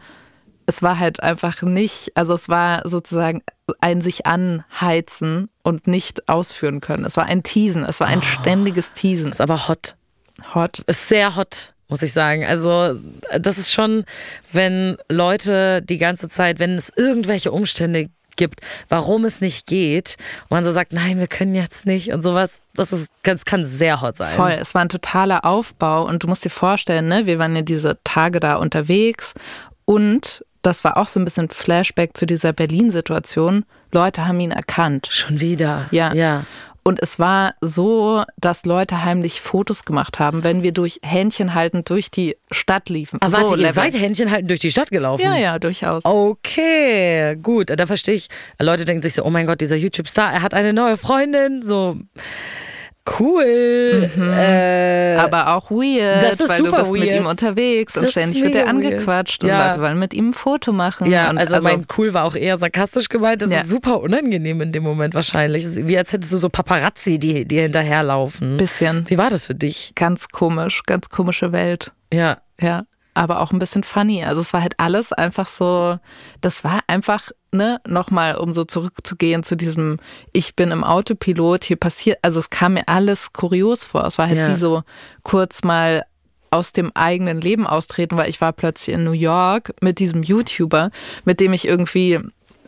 es 0.66 0.82
war 0.84 1.00
halt 1.00 1.22
einfach 1.22 1.62
nicht, 1.64 2.12
also 2.16 2.34
es 2.34 2.48
war 2.48 2.88
sozusagen 2.88 3.42
ein 3.82 4.02
sich 4.02 4.26
anheizen 4.28 5.50
und 5.64 5.88
nicht 5.88 6.30
ausführen 6.30 6.80
können. 6.80 7.06
Es 7.06 7.18
war 7.18 7.26
ein 7.26 7.44
Teasen, 7.44 7.84
es 7.84 8.00
war 8.00 8.08
ein 8.08 8.22
ständiges 8.22 8.94
Teasen. 8.94 9.32
ist 9.32 9.42
aber 9.42 9.68
hot. 9.68 9.96
Hot. 10.56 10.80
Ist 10.88 11.10
sehr 11.10 11.36
hot. 11.36 11.74
Muss 11.90 12.02
ich 12.02 12.14
sagen. 12.14 12.46
Also 12.46 12.98
das 13.38 13.58
ist 13.58 13.74
schon, 13.74 14.06
wenn 14.52 14.98
Leute 15.10 15.82
die 15.82 15.98
ganze 15.98 16.30
Zeit, 16.30 16.60
wenn 16.60 16.76
es 16.76 16.92
irgendwelche 16.96 17.52
Umstände 17.52 18.10
gibt, 18.38 18.62
warum 18.88 19.26
es 19.26 19.42
nicht 19.42 19.68
geht, 19.68 20.16
und 20.44 20.52
man 20.52 20.64
so 20.64 20.72
sagt, 20.72 20.94
nein, 20.94 21.20
wir 21.20 21.28
können 21.28 21.56
jetzt 21.56 21.86
nicht 21.86 22.14
und 22.14 22.22
sowas, 22.22 22.62
das 22.74 22.94
ist, 22.94 23.12
das 23.24 23.44
kann 23.44 23.66
sehr 23.66 24.02
hot 24.02 24.16
sein. 24.16 24.34
Voll, 24.36 24.52
es 24.54 24.74
war 24.74 24.82
ein 24.82 24.90
totaler 24.90 25.44
Aufbau 25.44 26.08
und 26.08 26.24
du 26.24 26.28
musst 26.28 26.46
dir 26.46 26.50
vorstellen, 26.50 27.10
ne, 27.10 27.26
wir 27.26 27.38
waren 27.38 27.56
ja 27.56 27.64
diese 27.64 27.98
Tage 28.06 28.40
da 28.40 28.56
unterwegs 28.56 29.34
und 29.84 30.46
das 30.62 30.84
war 30.84 30.98
auch 30.98 31.08
so 31.08 31.20
ein 31.20 31.26
bisschen 31.26 31.50
Flashback 31.50 32.16
zu 32.16 32.26
dieser 32.26 32.54
Berlin-Situation. 32.54 33.66
Leute 33.92 34.28
haben 34.28 34.40
ihn 34.40 34.52
erkannt. 34.52 35.08
Schon 35.10 35.40
wieder. 35.40 35.88
Ja. 35.92 36.14
Ja. 36.14 36.46
Und 36.84 37.02
es 37.02 37.20
war 37.20 37.56
so, 37.62 38.24
dass 38.38 38.66
Leute 38.66 39.04
heimlich 39.04 39.42
Fotos 39.42 39.86
gemacht 39.86 40.20
haben, 40.20 40.44
wenn 40.44 40.64
wir 40.64 40.72
durch 40.72 41.00
Händchen 41.04 41.54
haltend 41.54 41.90
durch 41.90 42.10
die 42.12 42.38
Stadt 42.52 42.90
liefen. 42.90 43.22
Aber 43.22 43.32
so 43.32 43.38
warte, 43.38 43.52
ihr 43.56 43.58
Level. 43.58 43.74
seid 43.74 43.94
Händchen 43.94 44.32
halten 44.32 44.48
durch 44.48 44.60
die 44.60 44.72
Stadt 44.72 44.90
gelaufen? 44.90 45.22
Ja, 45.22 45.36
ja, 45.36 45.60
durchaus. 45.60 46.04
Okay, 46.06 47.36
gut, 47.42 47.70
da 47.70 47.86
verstehe 47.86 48.16
ich. 48.16 48.28
Leute 48.60 48.86
denken 48.86 49.02
sich 49.02 49.14
so, 49.14 49.24
oh 49.24 49.30
mein 49.30 49.46
Gott, 49.46 49.62
dieser 49.62 49.76
YouTube-Star, 49.76 50.34
er 50.34 50.42
hat 50.42 50.54
eine 50.54 50.74
neue 50.74 50.98
Freundin, 50.98 51.62
so 51.62 51.98
cool. 53.20 54.10
Äh, 54.18 55.16
Aber 55.18 55.56
auch 55.56 55.72
weird, 55.72 56.24
Das 56.24 56.34
ist 56.40 56.50
weil 56.50 56.58
super 56.58 56.70
du 56.72 56.78
bist 56.78 56.92
mit 56.94 57.02
weird. 57.04 57.14
ihm 57.22 57.26
unterwegs 57.26 57.96
und 57.96 58.04
Das 58.04 58.12
ständig 58.12 58.38
ist 58.38 58.44
wird 58.44 58.56
er 58.56 58.74
mega 58.74 58.84
weird. 58.90 58.94
angequatscht 58.94 59.44
Ja. 59.44 59.62
und 59.62 59.68
Leute 59.70 59.82
wollen 59.82 60.00
mit 60.00 60.14
ihm 60.14 60.30
ein 60.30 60.34
Foto 60.34 60.72
machen. 60.72 61.10
ja, 61.10 61.30
und 61.30 61.38
also, 61.38 61.60
mein 61.62 61.86
cool 61.98 62.14
war 62.14 62.26
auch 62.26 62.36
eher 62.36 62.58
sarkastisch 62.58 63.10
gemeint. 63.10 63.42
Das 63.42 63.52
Ja. 63.52 63.60
ist 63.62 63.70
super 63.70 64.00
unangenehm 64.02 64.62
in 64.62 64.72
dem 64.72 64.84
Moment 64.84 65.14
wahrscheinlich. 65.16 65.66
Wie 65.88 65.98
als 65.98 66.14
hättest 66.14 66.32
du 66.34 66.38
so 66.38 66.50
Paparazzi, 66.50 67.20
die 67.20 67.46
dir 67.46 67.64
hinterherlaufen. 67.64 68.58
bisschen 68.58 69.06
Wie 69.10 69.18
war 69.18 69.30
das 69.30 69.46
für 69.46 69.56
dich? 69.56 69.94
ganz 69.96 70.28
komisch, 70.30 70.84
ganz 70.86 71.10
komische 71.10 71.52
Welt. 71.52 71.92
Ja. 72.14 72.38
Ja, 72.62 72.84
aber 73.20 73.42
auch 73.42 73.52
ein 73.52 73.60
bisschen 73.60 73.84
funny. 73.84 74.24
Also 74.24 74.40
es 74.40 74.54
war 74.54 74.62
halt 74.62 74.76
alles 74.78 75.12
einfach 75.12 75.46
so, 75.46 76.00
das 76.40 76.64
war 76.64 76.80
einfach, 76.88 77.32
ne, 77.52 77.82
nochmal, 77.86 78.36
um 78.38 78.54
so 78.54 78.64
zurückzugehen 78.64 79.44
zu 79.44 79.58
diesem, 79.58 80.00
ich 80.32 80.56
bin 80.56 80.72
im 80.72 80.86
Autopilot, 80.86 81.66
hier 81.66 81.76
passiert, 81.76 82.18
also 82.22 82.40
es 82.40 82.50
kam 82.50 82.76
mir 82.76 82.88
alles 82.88 83.34
kurios 83.34 83.84
vor. 83.84 84.06
Es 84.06 84.18
war 84.18 84.28
halt 84.28 84.38
Ja. 84.38 84.50
wie 84.50 84.56
so 84.56 84.84
kurz 85.22 85.66
mal 85.66 86.06
aus 86.50 86.72
dem 86.72 86.92
eigenen 86.96 87.42
Leben 87.42 87.68
austreten, 87.68 88.16
weil 88.16 88.30
ich 88.30 88.40
war 88.40 88.54
plötzlich 88.54 88.96
in 88.96 89.04
New 89.04 89.12
York 89.12 89.74
mit 89.82 90.00
diesem 90.00 90.24
YouTuber, 90.24 90.90
mit 91.26 91.42
dem 91.42 91.52
ich 91.52 91.68
irgendwie 91.68 92.20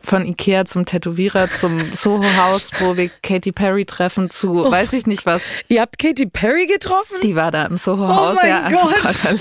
von 0.04 0.26
Ikea 0.26 0.66
zum 0.66 0.86
Tätowierer, 0.86 1.50
zum 1.52 1.94
Soho-Haus, 1.94 2.72
wo 2.80 2.98
wir 2.98 3.10
Katy 3.22 3.52
Perry 3.52 3.86
treffen, 3.86 4.30
zu 4.30 4.70
weiß 4.70 4.94
ich 4.94 5.06
nicht 5.08 5.26
was. 5.26 5.42
Ihr 5.68 5.82
habt 5.82 5.98
Katy 6.00 6.26
Perry 6.28 6.66
getroffen? 6.68 7.18
Die 7.24 7.36
war 7.36 7.52
da 7.52 7.66
im 7.66 7.78
Soho-Haus, 7.78 8.38
Oh 8.42 8.46
ja, 8.48 8.62
also 8.64 8.78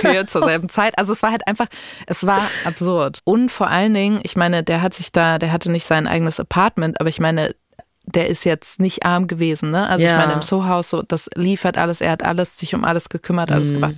parallel 0.02 0.26
zur 0.26 0.44
selben 0.44 0.68
Zeit. 0.70 0.98
Also 0.98 1.12
es 1.12 1.22
war 1.22 1.30
halt 1.30 1.46
einfach, 1.48 1.66
es 2.06 2.26
war 2.26 2.42
absurd. 2.64 3.20
Und 3.24 3.50
vor 3.50 3.68
allen 3.68 3.94
Dingen, 3.94 4.20
ich 4.22 4.36
meine, 4.36 4.62
der 4.62 4.82
hat 4.82 4.94
sich 4.94 5.12
da, 5.12 5.38
der 5.38 5.52
hatte 5.52 5.70
nicht 5.70 5.86
sein 5.86 6.06
eigenes 6.06 6.38
Apartment, 6.40 7.00
aber 7.00 7.08
ich 7.08 7.20
meine, 7.20 7.54
der 8.04 8.28
ist 8.28 8.44
jetzt 8.44 8.80
nicht 8.80 9.04
arm 9.04 9.26
gewesen, 9.28 9.70
ne? 9.70 9.86
Also 9.88 10.04
Ja. 10.04 10.10
ich 10.12 10.16
meine, 10.16 10.32
im 10.34 10.42
Soho-Haus, 10.42 10.90
so, 10.90 11.02
das 11.02 11.28
liefert 11.36 11.78
alles, 11.78 12.00
er 12.00 12.10
hat 12.12 12.22
alles, 12.22 12.58
sich 12.58 12.74
um 12.74 12.84
alles 12.84 13.08
gekümmert, 13.08 13.52
alles 13.52 13.72
gemacht. 13.72 13.96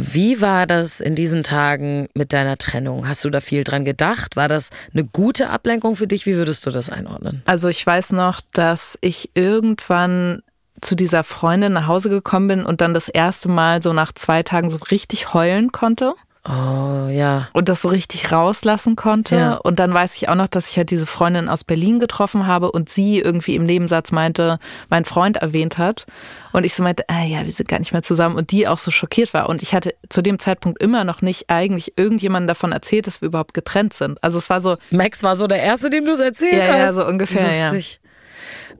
Wie 0.00 0.40
war 0.40 0.66
das 0.66 1.00
in 1.00 1.16
diesen 1.16 1.42
Tagen 1.42 2.08
mit 2.14 2.32
deiner 2.32 2.56
Trennung? 2.56 3.08
Hast 3.08 3.24
du 3.24 3.30
da 3.30 3.40
viel 3.40 3.64
dran 3.64 3.84
gedacht? 3.84 4.36
War 4.36 4.46
das 4.46 4.70
eine 4.94 5.04
gute 5.04 5.50
Ablenkung 5.50 5.96
für 5.96 6.06
dich? 6.06 6.24
Wie 6.24 6.36
würdest 6.36 6.64
du 6.66 6.70
das 6.70 6.88
einordnen? 6.88 7.42
Also 7.46 7.68
ich 7.68 7.84
weiß 7.84 8.12
noch, 8.12 8.40
dass 8.52 8.96
ich 9.00 9.30
irgendwann 9.34 10.42
zu 10.80 10.94
dieser 10.94 11.24
Freundin 11.24 11.72
nach 11.72 11.88
Hause 11.88 12.10
gekommen 12.10 12.46
bin 12.46 12.64
und 12.64 12.80
dann 12.80 12.94
das 12.94 13.08
erste 13.08 13.48
Mal 13.48 13.82
so 13.82 13.92
nach 13.92 14.12
zwei 14.12 14.44
Tagen 14.44 14.70
so 14.70 14.78
richtig 14.90 15.34
heulen 15.34 15.72
konnte. 15.72 16.14
Oh, 16.44 17.08
ja. 17.10 17.48
und 17.52 17.68
das 17.68 17.82
so 17.82 17.88
richtig 17.88 18.32
rauslassen 18.32 18.96
konnte. 18.96 19.36
Ja. 19.36 19.54
Und 19.56 19.78
dann 19.78 19.92
weiß 19.92 20.16
ich 20.16 20.28
auch 20.28 20.34
noch, 20.34 20.46
dass 20.46 20.70
ich 20.70 20.76
halt 20.78 20.90
diese 20.90 21.06
Freundin 21.06 21.48
aus 21.48 21.64
Berlin 21.64 22.00
getroffen 22.00 22.46
habe 22.46 22.72
und 22.72 22.88
sie 22.88 23.18
irgendwie 23.18 23.54
im 23.54 23.66
Nebensatz 23.66 24.12
meinte, 24.12 24.58
mein 24.88 25.04
Freund 25.04 25.36
erwähnt 25.38 25.76
hat. 25.78 26.06
Und 26.52 26.64
ich 26.64 26.74
so 26.74 26.82
meinte, 26.82 27.04
ah 27.08 27.22
ja, 27.24 27.44
wir 27.44 27.52
sind 27.52 27.68
gar 27.68 27.78
nicht 27.78 27.92
mehr 27.92 28.02
zusammen. 28.02 28.36
Und 28.36 28.50
die 28.50 28.66
auch 28.66 28.78
so 28.78 28.90
schockiert 28.90 29.34
war. 29.34 29.48
Und 29.48 29.62
ich 29.62 29.74
hatte 29.74 29.94
zu 30.08 30.22
dem 30.22 30.38
Zeitpunkt 30.38 30.82
immer 30.82 31.04
noch 31.04 31.20
nicht 31.20 31.50
eigentlich 31.50 31.92
irgendjemandem 31.96 32.48
davon 32.48 32.72
erzählt, 32.72 33.06
dass 33.06 33.20
wir 33.20 33.26
überhaupt 33.26 33.52
getrennt 33.52 33.92
sind. 33.92 34.22
Also 34.24 34.38
es 34.38 34.48
war 34.48 34.60
so, 34.62 34.76
Max 34.90 35.22
war 35.22 35.36
so 35.36 35.46
der 35.48 35.60
Erste, 35.62 35.90
dem 35.90 36.06
du 36.06 36.12
es 36.12 36.20
erzählt 36.20 36.54
Ja, 36.54 36.68
hast? 36.72 36.78
ja, 36.78 36.92
so 36.94 37.06
ungefähr, 37.06 37.50
ja. 37.54 37.70
Lustig. 37.72 38.00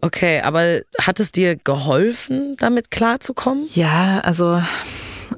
Okay, 0.01 0.41
aber 0.43 0.81
hat 1.03 1.19
es 1.21 1.33
dir 1.33 1.57
geholfen, 1.57 2.57
damit 2.59 2.91
klarzukommen? 2.91 3.67
ja, 3.73 4.21
also 4.21 4.63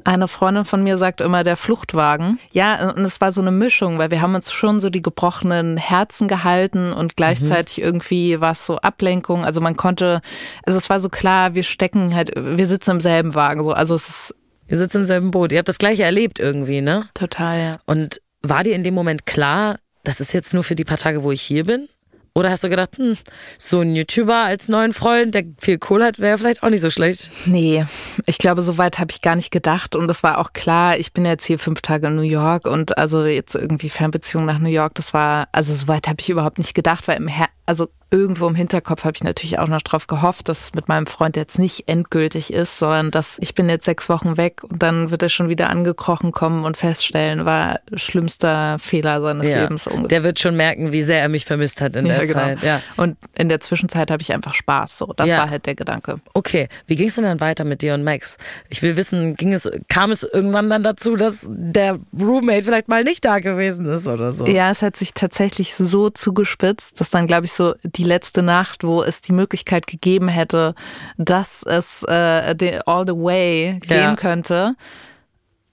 eine 0.05 0.29
Freundin 0.29 0.65
von 0.65 0.83
mir 0.83 0.97
sagt 0.97 1.21
immer 1.21 1.45
der 1.45 1.57
Fluchtwagen. 1.57 2.39
Ja, 2.53 2.91
und 2.91 3.03
es 3.03 3.21
war 3.21 3.33
so 3.33 3.41
eine 3.41 3.51
Mischung, 3.51 3.99
weil 3.99 4.11
wir 4.11 4.21
haben 4.21 4.35
uns 4.35 4.53
schon 4.53 4.81
so 4.81 4.91
die 4.91 5.03
gebrochenen 5.03 5.77
Herzen 5.77 6.29
gehalten 6.29 6.93
und 6.93 7.17
gleichzeitig 7.17 7.81
irgendwie 7.81 8.41
war 8.41 8.53
es 8.53 8.67
so 8.67 8.79
Ablenkung. 8.79 9.45
Also 9.45 9.61
man 9.61 9.77
konnte, 9.77 10.21
also 10.65 10.77
es 10.79 10.91
war 10.91 11.01
so 11.01 11.09
klar, 11.09 11.55
wir 11.55 11.63
stecken 11.63 12.15
halt, 12.15 12.33
wir 12.37 12.67
sitzen 12.67 12.93
im 12.93 13.01
selben 13.01 13.35
Wagen. 13.35 13.65
So, 13.65 13.73
also 13.73 13.95
es 13.95 14.09
ist 14.09 14.35
Ihr 14.71 14.77
sitzt 14.77 14.95
im 14.95 15.05
selben 15.05 15.33
Boot. 15.33 15.51
Ihr 15.51 15.59
habt 15.59 15.69
das 15.69 15.79
gleiche 15.79 16.05
erlebt 16.05 16.39
irgendwie, 16.39 16.81
ne? 16.81 17.05
total, 17.15 17.59
ja. 17.59 17.79
Und 17.87 18.21
war 18.41 18.63
dir 18.63 18.77
in 18.77 18.85
dem 18.85 18.95
Moment 18.95 19.27
klar, 19.27 19.81
das 20.05 20.21
ist 20.21 20.33
jetzt 20.33 20.55
nur 20.55 20.63
für 20.63 20.77
die 20.77 20.85
paar 20.85 20.97
Tage, 20.97 21.25
wo 21.25 21.33
ich 21.33 21.43
hier 21.43 21.65
bin? 21.65 21.89
Oder 22.35 22.51
hast 22.51 22.63
du 22.63 22.69
gedacht, 22.69 22.97
hm, 22.97 23.17
so 23.59 23.81
ein 23.81 23.95
YouTuber 23.95 24.37
als 24.37 24.69
neuen 24.69 24.93
Freund, 24.93 25.35
der 25.35 25.45
viel 25.59 25.79
Kohle 25.79 26.07
hat, 26.07 26.21
wäre 26.21 26.39
vielleicht 26.39 26.63
auch 26.63 26.71
nicht 26.71 26.81
so 26.81 26.91
schlecht? 26.91 27.31
Nee, 27.47 27.85
ich 28.27 28.39
glaube, 28.39 28.63
so 28.63 28.79
weit 28.79 28.99
habe 28.99 29.11
ich 29.11 29.21
gar 29.21 29.35
nicht 29.35 29.51
gedacht. 29.51 29.97
Und 29.97 30.07
das 30.07 30.23
war 30.23 30.39
auch 30.39 30.53
klar, 30.53 30.97
ich 30.97 31.13
bin 31.13 31.25
jetzt 31.25 31.45
hier 31.47 31.59
fünf 31.59 31.83
Tage 31.83 32.07
in 32.07 32.17
New 32.17 32.23
York 32.23 32.67
und 32.67 32.97
also 32.97 33.25
jetzt 33.25 33.57
irgendwie 33.57 33.89
Fernbeziehung 33.89 34.45
nach 34.45 34.59
New 34.59 34.69
York, 34.69 34.95
das 34.95 35.13
war, 35.13 35.49
also 35.53 35.75
so 35.75 35.89
weit 35.89 36.07
habe 36.07 36.21
ich 36.21 36.31
überhaupt 36.31 36.59
nicht 36.59 36.75
gedacht, 36.75 37.09
weil 37.09 37.17
im 37.17 37.29
Her 37.29 37.49
also 37.71 37.89
irgendwo 38.11 38.49
im 38.49 38.57
Hinterkopf 38.57 39.05
habe 39.05 39.13
ich 39.15 39.23
natürlich 39.23 39.61
auch 39.61 39.69
noch 39.69 39.83
drauf 39.83 40.09
gehofft, 40.09 40.49
dass 40.49 40.59
es 40.65 40.75
mit 40.75 40.89
meinem 40.89 41.07
Freund 41.07 41.37
jetzt 41.37 41.61
nicht 41.61 41.87
endgültig 41.87 42.53
ist, 42.53 42.81
sondern 42.81 43.13
dass 43.13 43.37
ich 43.39 43.55
bin 43.55 43.69
jetzt 43.69 43.85
sechs 43.85 44.09
Wochen 44.09 44.37
weg 44.37 44.65
und 44.65 44.83
dann 44.83 45.13
wird 45.13 45.23
er 45.23 45.29
schon 45.29 45.49
wieder 45.49 45.71
angekrochen 45.71 46.33
kommen 46.33 46.65
und 46.65 46.77
feststellen, 46.77 47.45
war 47.45 47.79
schlimmster 47.95 48.81
Fehler 48.81 49.23
seines 49.23 49.47
Lebens 49.47 49.87
ungefähr. 49.87 50.09
Der 50.09 50.25
wird 50.25 50.41
schon 50.41 50.57
merken, 50.57 50.91
wie 50.91 51.03
sehr 51.03 51.21
er 51.23 51.29
mich 51.29 51.45
vermisst 51.45 51.81
hat 51.81 51.95
in 51.95 52.07
der 52.07 52.27
Zeit. 52.27 52.61
Ja. 52.65 52.83
Und 52.97 53.17
in 53.37 53.49
der 53.49 53.61
Zwischenzeit 53.61 54.11
habe 54.11 54.21
ich 54.21 54.33
einfach 54.33 54.55
Spaß. 54.55 54.99
So, 54.99 55.13
das 55.17 55.29
Ja. 55.29 55.39
war 55.39 55.51
halt 55.51 55.67
der 55.67 55.77
Gedanke. 55.77 56.21
Okay, 56.35 56.67
wie 56.89 56.97
ging 56.97 57.07
es 57.07 57.15
denn 57.15 57.23
dann 57.23 57.39
weiter 57.39 57.63
mit 57.63 57.81
dir 57.83 57.95
und 57.95 58.03
Max? 58.03 58.39
Ich 58.71 58.83
will 58.83 58.97
wissen, 58.97 59.37
ging 59.37 59.53
es, 59.53 59.71
kam 59.89 60.11
es 60.11 60.25
irgendwann 60.25 60.69
dann 60.69 60.83
dazu, 60.83 61.15
dass 61.15 61.47
der 61.49 62.01
Roommate 62.21 62.65
vielleicht 62.65 62.89
mal 62.89 63.05
nicht 63.05 63.25
da 63.25 63.39
gewesen 63.39 63.87
ist 63.87 64.09
oder 64.09 64.33
so? 64.33 64.45
Ja, 64.47 64.73
es 64.73 64.83
hat 64.83 64.97
sich 64.97 65.15
tatsächlich 65.15 65.77
so 65.77 66.11
zugespitzt, 66.11 67.01
dass 67.01 67.11
dann, 67.11 67.29
glaube 67.29 67.47
ich, 67.47 67.53
so 67.53 67.60
die 67.85 68.05
letzte 68.05 68.43
Nacht, 68.43 68.85
wo 68.85 69.03
es 69.03 69.21
die 69.21 69.33
Möglichkeit 69.33 69.87
gegeben 69.87 70.29
hätte, 70.29 70.75
dass 71.19 71.63
es 71.63 72.03
äh, 72.09 72.55
the- 72.59 72.81
all 72.87 73.05
the 73.07 73.15
way 73.15 73.79
gehen 73.81 73.99
Ja. 74.01 74.15
könnte, 74.17 74.75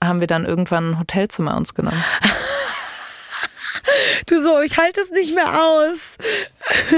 haben 0.02 0.20
wir 0.20 0.26
dann 0.26 0.44
irgendwann 0.44 0.90
ein 0.92 0.98
Hotelzimmer 0.98 1.56
uns 1.56 1.74
genommen. 1.74 2.02
Du 4.26 4.38
so, 4.40 4.60
ich 4.60 4.76
halte 4.78 5.00
es 5.00 5.10
nicht 5.10 5.34
mehr 5.34 5.62
aus. 5.62 6.16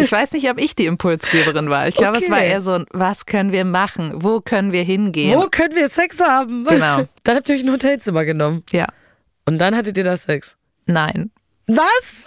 Ich 0.01 0.11
weiß 0.11 0.33
nicht, 0.33 0.51
ob 0.51 0.59
ich 0.59 0.75
die 0.75 0.87
Impulsgeberin 0.87 1.71
war. 1.71 1.87
Ich 1.87 1.95
glaube, 1.95 2.19
es 2.19 2.29
war 2.31 2.39
Okay. 2.39 2.49
eher 2.51 2.61
so, 2.61 2.83
was 2.91 3.27
können 3.27 3.53
wir 3.53 3.65
machen? 3.65 4.13
Wo 4.17 4.41
können 4.41 4.73
wir 4.73 4.83
hingehen? 4.83 5.39
Wo 5.39 5.47
können 5.49 5.75
wir 5.77 5.89
Sex 5.89 6.19
haben? 6.21 6.65
Genau. 6.65 7.07
Dann 7.23 7.37
habt 7.37 7.49
ihr 7.49 7.55
euch 7.55 7.63
ein 7.63 7.71
Hotelzimmer 7.73 8.25
genommen. 8.25 8.65
Ja, 8.73 8.87
Und 9.47 9.59
dann 9.59 9.77
hattet 9.77 9.97
ihr 9.99 10.05
da 10.05 10.17
Sex. 10.17 10.57
nein. 10.87 11.31
Was? 11.77 12.25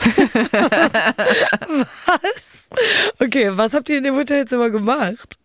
was? 2.05 2.69
Okay, 3.19 3.51
was 3.53 3.73
habt 3.73 3.89
ihr 3.89 3.97
in 3.97 4.03
dem 4.03 4.15
Hotelzimmer 4.15 4.69
gemacht? 4.69 5.37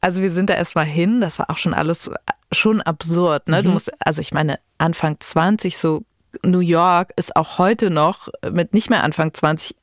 Also 0.00 0.22
wir 0.22 0.30
sind 0.30 0.50
da 0.50 0.54
erstmal 0.54 0.84
hin, 0.84 1.20
das 1.20 1.38
war 1.38 1.50
auch 1.50 1.58
schon 1.58 1.74
alles 1.74 2.10
schon 2.52 2.80
absurd, 2.80 3.48
ne? 3.48 3.60
Mhm. 3.60 3.64
Du 3.64 3.70
musst, 3.70 3.92
also 4.00 4.20
ich 4.20 4.32
meine, 4.32 4.58
Anfang 4.78 5.16
20, 5.18 5.76
so 5.76 6.04
New 6.42 6.60
York 6.60 7.12
ist 7.16 7.36
auch 7.36 7.58
heute 7.58 7.90
noch 7.90 8.28
mit 8.50 8.74
nicht 8.74 8.90
mehr 8.90 9.02
Anfang 9.02 9.34
20 9.34 9.76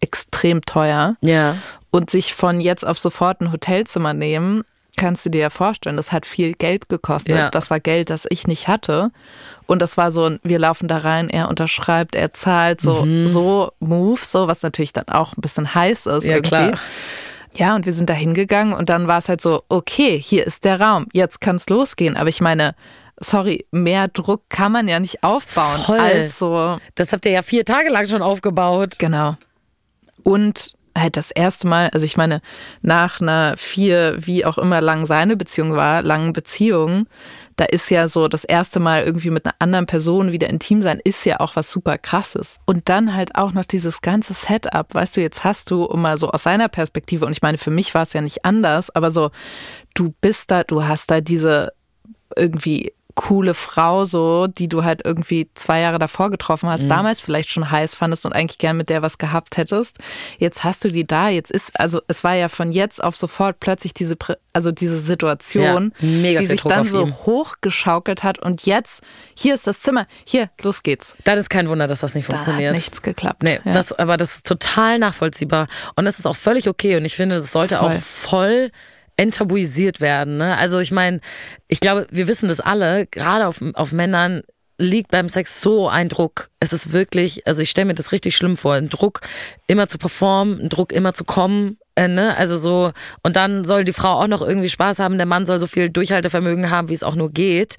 extrem 0.00 0.62
teuer. 0.62 1.16
Ja. 1.20 1.56
Und 1.90 2.10
sich 2.10 2.34
von 2.34 2.60
jetzt 2.60 2.86
auf 2.86 2.98
sofort 2.98 3.40
ein 3.40 3.50
Hotelzimmer 3.50 4.14
nehmen, 4.14 4.62
kannst 4.96 5.24
du 5.26 5.30
dir 5.30 5.40
ja 5.42 5.50
vorstellen, 5.50 5.96
das 5.96 6.12
hat 6.12 6.26
viel 6.26 6.54
Geld 6.54 6.88
gekostet. 6.88 7.36
Ja. 7.36 7.50
Das 7.50 7.70
war 7.70 7.80
Geld, 7.80 8.10
das 8.10 8.26
ich 8.30 8.46
nicht 8.46 8.68
hatte. 8.68 9.10
Und 9.66 9.80
das 9.82 9.96
war 9.96 10.10
so 10.10 10.24
ein, 10.24 10.40
wir 10.42 10.58
laufen 10.58 10.88
da 10.88 10.98
rein, 10.98 11.28
er 11.28 11.48
unterschreibt, 11.48 12.14
er 12.14 12.32
zahlt, 12.32 12.80
so, 12.80 13.04
Mhm. 13.04 13.28
so 13.28 13.72
Move, 13.80 14.20
so, 14.22 14.48
was 14.48 14.62
natürlich 14.62 14.92
dann 14.92 15.08
auch 15.08 15.36
ein 15.36 15.40
bisschen 15.40 15.74
heiß 15.74 16.06
ist 16.06 16.24
Ja, 16.24 16.34
irgendwie. 16.36 16.48
klar. 16.48 16.72
Ja, 17.54 17.74
und 17.74 17.84
wir 17.86 17.92
sind 17.92 18.08
da 18.10 18.14
hingegangen 18.14 18.72
und 18.74 18.88
dann 18.90 19.08
war 19.08 19.18
es 19.18 19.28
halt 19.28 19.40
so, 19.40 19.62
okay, 19.68 20.20
hier 20.20 20.46
ist 20.46 20.64
der 20.64 20.80
Raum, 20.80 21.06
jetzt 21.12 21.40
kann's 21.40 21.68
losgehen. 21.68 22.16
Aber 22.16 22.28
ich 22.28 22.40
meine, 22.40 22.74
sorry, 23.18 23.66
mehr 23.72 24.08
Druck 24.08 24.42
kann 24.48 24.70
man 24.72 24.86
ja 24.88 24.98
nicht 25.00 25.22
aufbauen 25.24 25.78
Voll. 25.80 25.98
als 25.98 26.38
so, 26.38 26.78
Das 26.94 27.12
habt 27.12 27.26
ihr 27.26 27.32
ja 27.32 27.42
vier 27.42 27.64
Tage 27.64 27.90
lang 27.90 28.06
schon 28.06 28.22
aufgebaut. 28.22 28.98
genau. 28.98 29.36
Und 30.22 30.74
halt 31.00 31.16
das 31.16 31.30
erste 31.30 31.66
Mal, 31.66 31.90
also 31.90 32.04
ich 32.04 32.16
meine, 32.16 32.40
nach 32.82 33.20
einer 33.20 33.56
vier, 33.56 34.16
wie 34.18 34.44
auch 34.44 34.58
immer 34.58 34.80
lang 34.80 35.06
seine 35.06 35.36
Beziehung 35.36 35.72
war, 35.72 36.02
langen 36.02 36.32
Beziehung, 36.32 37.06
da 37.56 37.66
ist 37.66 37.90
ja 37.90 38.08
so 38.08 38.28
das 38.28 38.44
erste 38.44 38.80
Mal 38.80 39.02
irgendwie 39.02 39.30
mit 39.30 39.44
einer 39.44 39.54
anderen 39.58 39.86
Person 39.86 40.32
wieder 40.32 40.48
intim 40.48 40.80
sein, 40.80 41.00
ist 41.04 41.26
ja 41.26 41.40
auch 41.40 41.56
was 41.56 41.70
super 41.70 41.98
krasses. 41.98 42.58
Und 42.64 42.88
dann 42.88 43.14
halt 43.14 43.34
auch 43.34 43.52
noch 43.52 43.66
dieses 43.66 44.00
ganze 44.00 44.32
Setup, 44.32 44.94
weißt 44.94 45.16
du, 45.16 45.20
jetzt 45.20 45.44
hast 45.44 45.70
du, 45.70 45.86
mal 45.94 46.16
so 46.16 46.30
aus 46.30 46.44
seiner 46.44 46.68
Perspektive, 46.68 47.26
und 47.26 47.32
ich 47.32 47.42
meine, 47.42 47.58
für 47.58 47.70
mich 47.70 47.94
war 47.94 48.02
es 48.02 48.14
ja 48.14 48.22
nicht 48.22 48.44
anders, 48.44 48.88
aber 48.88 49.10
so, 49.10 49.30
du 49.94 50.14
bist 50.20 50.50
da, 50.50 50.64
du 50.64 50.84
hast 50.84 51.10
da 51.10 51.20
diese 51.20 51.72
irgendwie 52.36 52.92
coole 53.20 53.52
Frau 53.52 54.06
so, 54.06 54.46
die 54.46 54.66
du 54.66 54.82
halt 54.82 55.02
irgendwie 55.04 55.50
zwei 55.54 55.80
Jahre 55.80 55.98
davor 55.98 56.30
getroffen 56.30 56.70
hast, 56.70 56.86
damals 56.88 57.20
vielleicht 57.20 57.50
schon 57.50 57.70
heiß 57.70 57.94
fandest 57.94 58.24
und 58.24 58.32
eigentlich 58.32 58.56
gern 58.56 58.78
mit 58.78 58.88
der 58.88 59.02
was 59.02 59.18
gehabt 59.18 59.58
hättest. 59.58 59.98
Jetzt 60.38 60.64
hast 60.64 60.82
du 60.84 60.90
die 60.90 61.06
da, 61.06 61.28
jetzt 61.28 61.50
ist, 61.50 61.78
also 61.78 62.00
es 62.08 62.24
war 62.24 62.34
ja 62.34 62.48
von 62.48 62.72
jetzt 62.72 63.04
auf 63.04 63.16
sofort 63.18 63.60
plötzlich 63.60 63.92
diese, 63.92 64.16
also 64.54 64.72
diese 64.72 64.98
Situation, 64.98 65.92
Ja, 66.00 66.40
die 66.40 66.46
sich 66.46 66.62
Druck 66.62 66.72
dann 66.72 66.84
so 66.84 67.02
ihm. 67.02 67.14
hochgeschaukelt 67.14 68.22
hat 68.24 68.38
und 68.38 68.64
jetzt, 68.64 69.02
hier 69.36 69.54
ist 69.54 69.66
das 69.66 69.80
Zimmer, 69.80 70.06
hier, 70.24 70.48
los 70.62 70.82
geht's. 70.82 71.14
Dann 71.24 71.36
ist 71.36 71.50
kein 71.50 71.68
Wunder, 71.68 71.86
dass 71.86 72.00
das 72.00 72.14
nicht 72.14 72.26
Da 72.26 72.32
funktioniert. 72.32 72.70
hat 72.70 72.76
nichts 72.80 73.02
geklappt. 73.02 73.42
Nee, 73.42 73.60
ja. 73.66 73.72
das, 73.74 73.92
aber 73.92 74.16
das 74.16 74.36
ist 74.36 74.46
total 74.46 74.98
nachvollziehbar. 74.98 75.66
Und 75.94 76.06
es 76.06 76.18
ist 76.18 76.24
auch 76.26 76.36
völlig 76.36 76.68
okay. 76.70 76.96
Und 76.96 77.04
ich 77.04 77.16
finde, 77.16 77.36
das 77.36 77.52
sollte 77.52 77.76
Voll. 77.76 77.96
auch 77.96 78.00
voll 78.00 78.70
enttabuisiert 79.16 80.00
werden. 80.00 80.38
Ne? 80.38 80.56
Also 80.56 80.78
ich 80.78 80.90
meine, 80.92 81.20
ich 81.68 81.80
glaube, 81.80 82.06
wir 82.10 82.28
wissen 82.28 82.48
das 82.48 82.60
alle, 82.60 83.06
gerade 83.06 83.46
auf, 83.46 83.60
auf 83.74 83.92
Männern 83.92 84.42
liegt 84.78 85.10
beim 85.10 85.28
Sex 85.28 85.60
so 85.60 85.88
ein 85.88 86.08
Druck. 86.08 86.48
Es 86.58 86.72
ist 86.72 86.92
wirklich, 86.92 87.46
also 87.46 87.60
ich 87.62 87.70
stelle 87.70 87.86
mir 87.86 87.94
das 87.94 88.12
richtig 88.12 88.34
schlimm 88.34 88.56
vor, 88.56 88.74
ein 88.74 88.88
Druck 88.88 89.20
immer 89.66 89.88
zu 89.88 89.98
performen, 89.98 90.58
ein 90.58 90.68
Druck 90.70 90.92
immer 90.92 91.12
zu 91.12 91.24
kommen. 91.24 91.76
Äh, 91.96 92.08
ne? 92.08 92.34
Also 92.36 92.56
so, 92.56 92.92
und 93.22 93.36
dann 93.36 93.64
soll 93.66 93.84
die 93.84 93.92
Frau 93.92 94.14
auch 94.22 94.26
noch 94.26 94.40
irgendwie 94.40 94.70
Spaß 94.70 94.98
haben, 94.98 95.18
der 95.18 95.26
Mann 95.26 95.44
soll 95.44 95.58
so 95.58 95.66
viel 95.66 95.90
Durchhaltevermögen 95.90 96.70
haben, 96.70 96.88
wie 96.88 96.94
es 96.94 97.02
auch 97.02 97.14
nur 97.14 97.30
geht. 97.30 97.76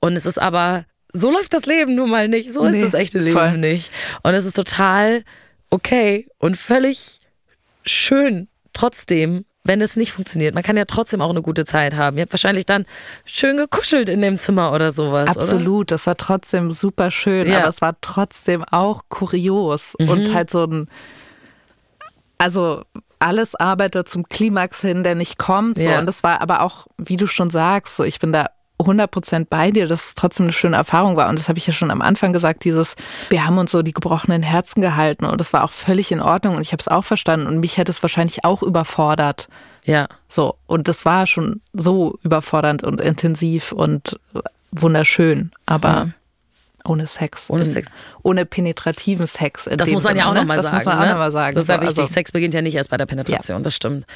Und 0.00 0.14
es 0.16 0.24
ist 0.24 0.38
aber, 0.40 0.84
so 1.12 1.30
läuft 1.30 1.52
das 1.52 1.66
Leben 1.66 1.94
nun 1.94 2.08
mal 2.10 2.28
nicht. 2.28 2.50
So 2.50 2.66
Nee, 2.66 2.78
ist 2.78 2.94
das 2.94 3.00
echte 3.00 3.18
Leben 3.18 3.36
voll. 3.36 3.58
nicht. 3.58 3.90
Und 4.22 4.32
es 4.32 4.46
ist 4.46 4.56
total 4.56 5.22
okay 5.68 6.26
und 6.38 6.56
völlig 6.56 7.18
schön 7.84 8.48
trotzdem, 8.72 9.44
wenn 9.68 9.80
es 9.82 9.96
nicht 9.96 10.10
funktioniert. 10.12 10.54
Man 10.54 10.64
kann 10.64 10.76
ja 10.76 10.86
trotzdem 10.86 11.20
auch 11.20 11.30
eine 11.30 11.42
gute 11.42 11.64
Zeit 11.64 11.94
haben. 11.94 12.16
Ihr 12.16 12.22
habt 12.22 12.32
wahrscheinlich 12.32 12.66
dann 12.66 12.86
schön 13.24 13.56
gekuschelt 13.58 14.08
in 14.08 14.20
dem 14.22 14.38
Zimmer 14.38 14.72
oder 14.72 14.90
sowas. 14.90 15.30
Oder? 15.30 15.40
Absolut, 15.42 15.90
das 15.90 16.06
war 16.06 16.16
trotzdem 16.16 16.72
super 16.72 17.10
schön, 17.10 17.46
Ja. 17.46 17.52
Mhm. 17.52 17.58
aber 17.60 17.68
es 17.68 17.80
war 17.80 17.94
trotzdem 18.00 18.64
auch 18.64 19.02
kurios 19.08 19.94
und 19.94 20.34
halt 20.34 20.50
so 20.50 20.64
ein, 20.64 20.88
also 22.38 22.82
alles 23.18 23.54
arbeitet 23.54 24.08
zum 24.08 24.28
Klimax 24.28 24.80
hin, 24.80 25.02
der 25.02 25.14
nicht 25.14 25.38
kommt. 25.38 25.78
So. 25.78 25.88
Ja. 25.88 25.98
Und 26.00 26.06
das 26.06 26.22
war 26.22 26.40
aber 26.40 26.62
auch, 26.62 26.86
wie 26.96 27.16
du 27.16 27.26
schon 27.26 27.50
sagst, 27.50 27.96
so 27.96 28.04
ich 28.04 28.18
bin 28.18 28.32
da 28.32 28.46
100% 28.80 29.46
bei 29.50 29.70
dir, 29.70 29.86
dass 29.86 30.06
es 30.06 30.14
trotzdem 30.14 30.44
eine 30.44 30.52
schöne 30.52 30.76
Erfahrung 30.76 31.16
war. 31.16 31.28
Und 31.28 31.38
das 31.38 31.48
habe 31.48 31.58
ich 31.58 31.66
ja 31.66 31.72
schon 31.72 31.90
am 31.90 32.02
Anfang 32.02 32.32
gesagt, 32.32 32.64
dieses, 32.64 32.94
wir 33.28 33.44
haben 33.44 33.58
uns 33.58 33.72
so 33.72 33.82
die 33.82 33.92
gebrochenen 33.92 34.42
Herzen 34.42 34.80
gehalten 34.80 35.24
und 35.24 35.40
das 35.40 35.52
war 35.52 35.64
auch 35.64 35.72
völlig 35.72 36.12
in 36.12 36.20
Ordnung 36.20 36.56
und 36.56 36.62
ich 36.62 36.72
habe 36.72 36.80
es 36.80 36.88
auch 36.88 37.04
verstanden 37.04 37.46
und 37.46 37.60
mich 37.60 37.76
hätte 37.76 37.90
es 37.90 38.02
wahrscheinlich 38.02 38.44
auch 38.44 38.62
überfordert. 38.62 39.48
Ja. 39.84 40.06
So, 40.28 40.56
und 40.66 40.86
das 40.86 41.04
war 41.04 41.26
schon 41.26 41.60
so 41.72 42.18
überfordernd 42.22 42.84
und 42.84 43.00
intensiv 43.00 43.72
und 43.72 44.18
wunderschön, 44.70 45.50
aber 45.66 46.12
ohne 46.88 47.06
Sex. 47.06 47.50
Ohne 47.50 47.62
In- 47.62 47.68
Sex. 47.70 47.92
Ohne 48.22 48.44
penetrativen 48.46 49.26
Sex. 49.26 49.68
Das 49.76 49.90
muss 49.90 50.04
man 50.04 50.16
ja 50.16 50.22
Sinne, 50.22 50.30
auch 50.30 50.34
ne? 50.34 50.40
nochmal 50.40 50.62
sagen. 50.62 50.76
Das 50.76 50.84
muss 50.84 50.92
man 50.92 50.98
auch 50.98 51.04
ne? 51.06 51.10
nochmal 51.12 51.30
sagen. 51.30 51.54
Das 51.54 51.64
ist 51.64 51.68
ja 51.68 51.80
wichtig. 51.80 51.98
also- 52.00 52.12
Sex 52.12 52.32
beginnt 52.32 52.54
ja 52.54 52.62
nicht 52.62 52.74
erst 52.74 52.90
bei 52.90 52.96
der 52.96 53.06
Penetration, 53.06 53.62
das 53.62 53.74
stimmt. 53.74 54.06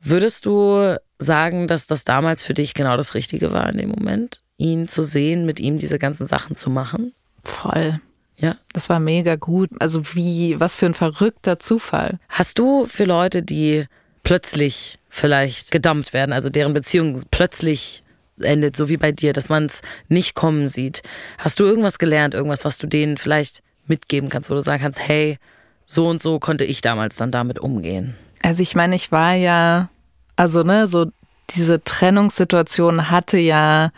Würdest 0.00 0.46
du 0.46 0.96
sagen, 1.18 1.68
dass 1.68 1.86
das 1.86 2.04
damals 2.04 2.42
für 2.42 2.54
dich 2.54 2.74
genau 2.74 2.96
das 2.96 3.14
Richtige 3.14 3.52
war 3.52 3.68
in 3.70 3.76
dem 3.78 3.90
Moment, 3.90 4.42
ihn 4.56 4.88
zu 4.88 5.02
sehen, 5.02 5.46
mit 5.46 5.60
ihm 5.60 5.78
diese 5.78 5.98
ganzen 5.98 6.26
Sachen 6.26 6.56
zu 6.56 6.70
machen? 6.70 7.14
Voll. 7.44 8.00
Ja. 8.36 8.56
Das 8.72 8.88
war 8.88 8.98
mega 8.98 9.36
gut. 9.36 9.70
Also 9.78 10.02
wie, 10.14 10.58
was 10.58 10.74
für 10.74 10.86
ein 10.86 10.94
verrückter 10.94 11.60
Zufall. 11.60 12.18
Hast 12.28 12.58
du 12.58 12.86
für 12.86 13.04
Leute, 13.04 13.42
die 13.42 13.84
plötzlich 14.24 14.98
vielleicht 15.08 15.70
gedumpt 15.70 16.12
werden, 16.12 16.32
also 16.32 16.48
deren 16.50 16.74
Beziehung 16.74 17.20
plötzlich 17.30 18.01
endet, 18.44 18.76
so 18.76 18.88
wie 18.88 18.96
bei 18.96 19.12
dir, 19.12 19.32
dass 19.32 19.48
man 19.48 19.66
es 19.66 19.82
nicht 20.08 20.34
kommen 20.34 20.68
sieht, 20.68 21.02
hast 21.38 21.60
du 21.60 21.64
irgendwas 21.64 21.98
gelernt, 21.98 22.34
irgendwas, 22.34 22.64
was 22.64 22.78
du 22.78 22.86
denen 22.86 23.18
vielleicht 23.18 23.62
mitgeben 23.86 24.28
kannst, 24.28 24.50
wo 24.50 24.54
du 24.54 24.60
sagen 24.60 24.82
kannst, 24.82 25.00
hey, 25.00 25.38
so 25.84 26.08
und 26.08 26.22
so 26.22 26.38
konnte 26.38 26.64
ich 26.64 26.80
damals 26.80 27.16
dann 27.16 27.30
damit 27.30 27.58
umgehen? 27.58 28.14
Also 28.42 28.62
ich 28.62 28.74
meine, 28.74 28.94
ich 28.94 29.12
war 29.12 29.34
ja, 29.34 29.88
also 30.36 30.62
ne, 30.62 30.86
so 30.86 31.06
diese 31.50 31.82
Trennungssituation 31.82 33.10
hatte 33.10 33.38
ja 33.38 33.90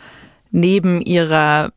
neben 0.51 1.01
ihrer 1.01 1.71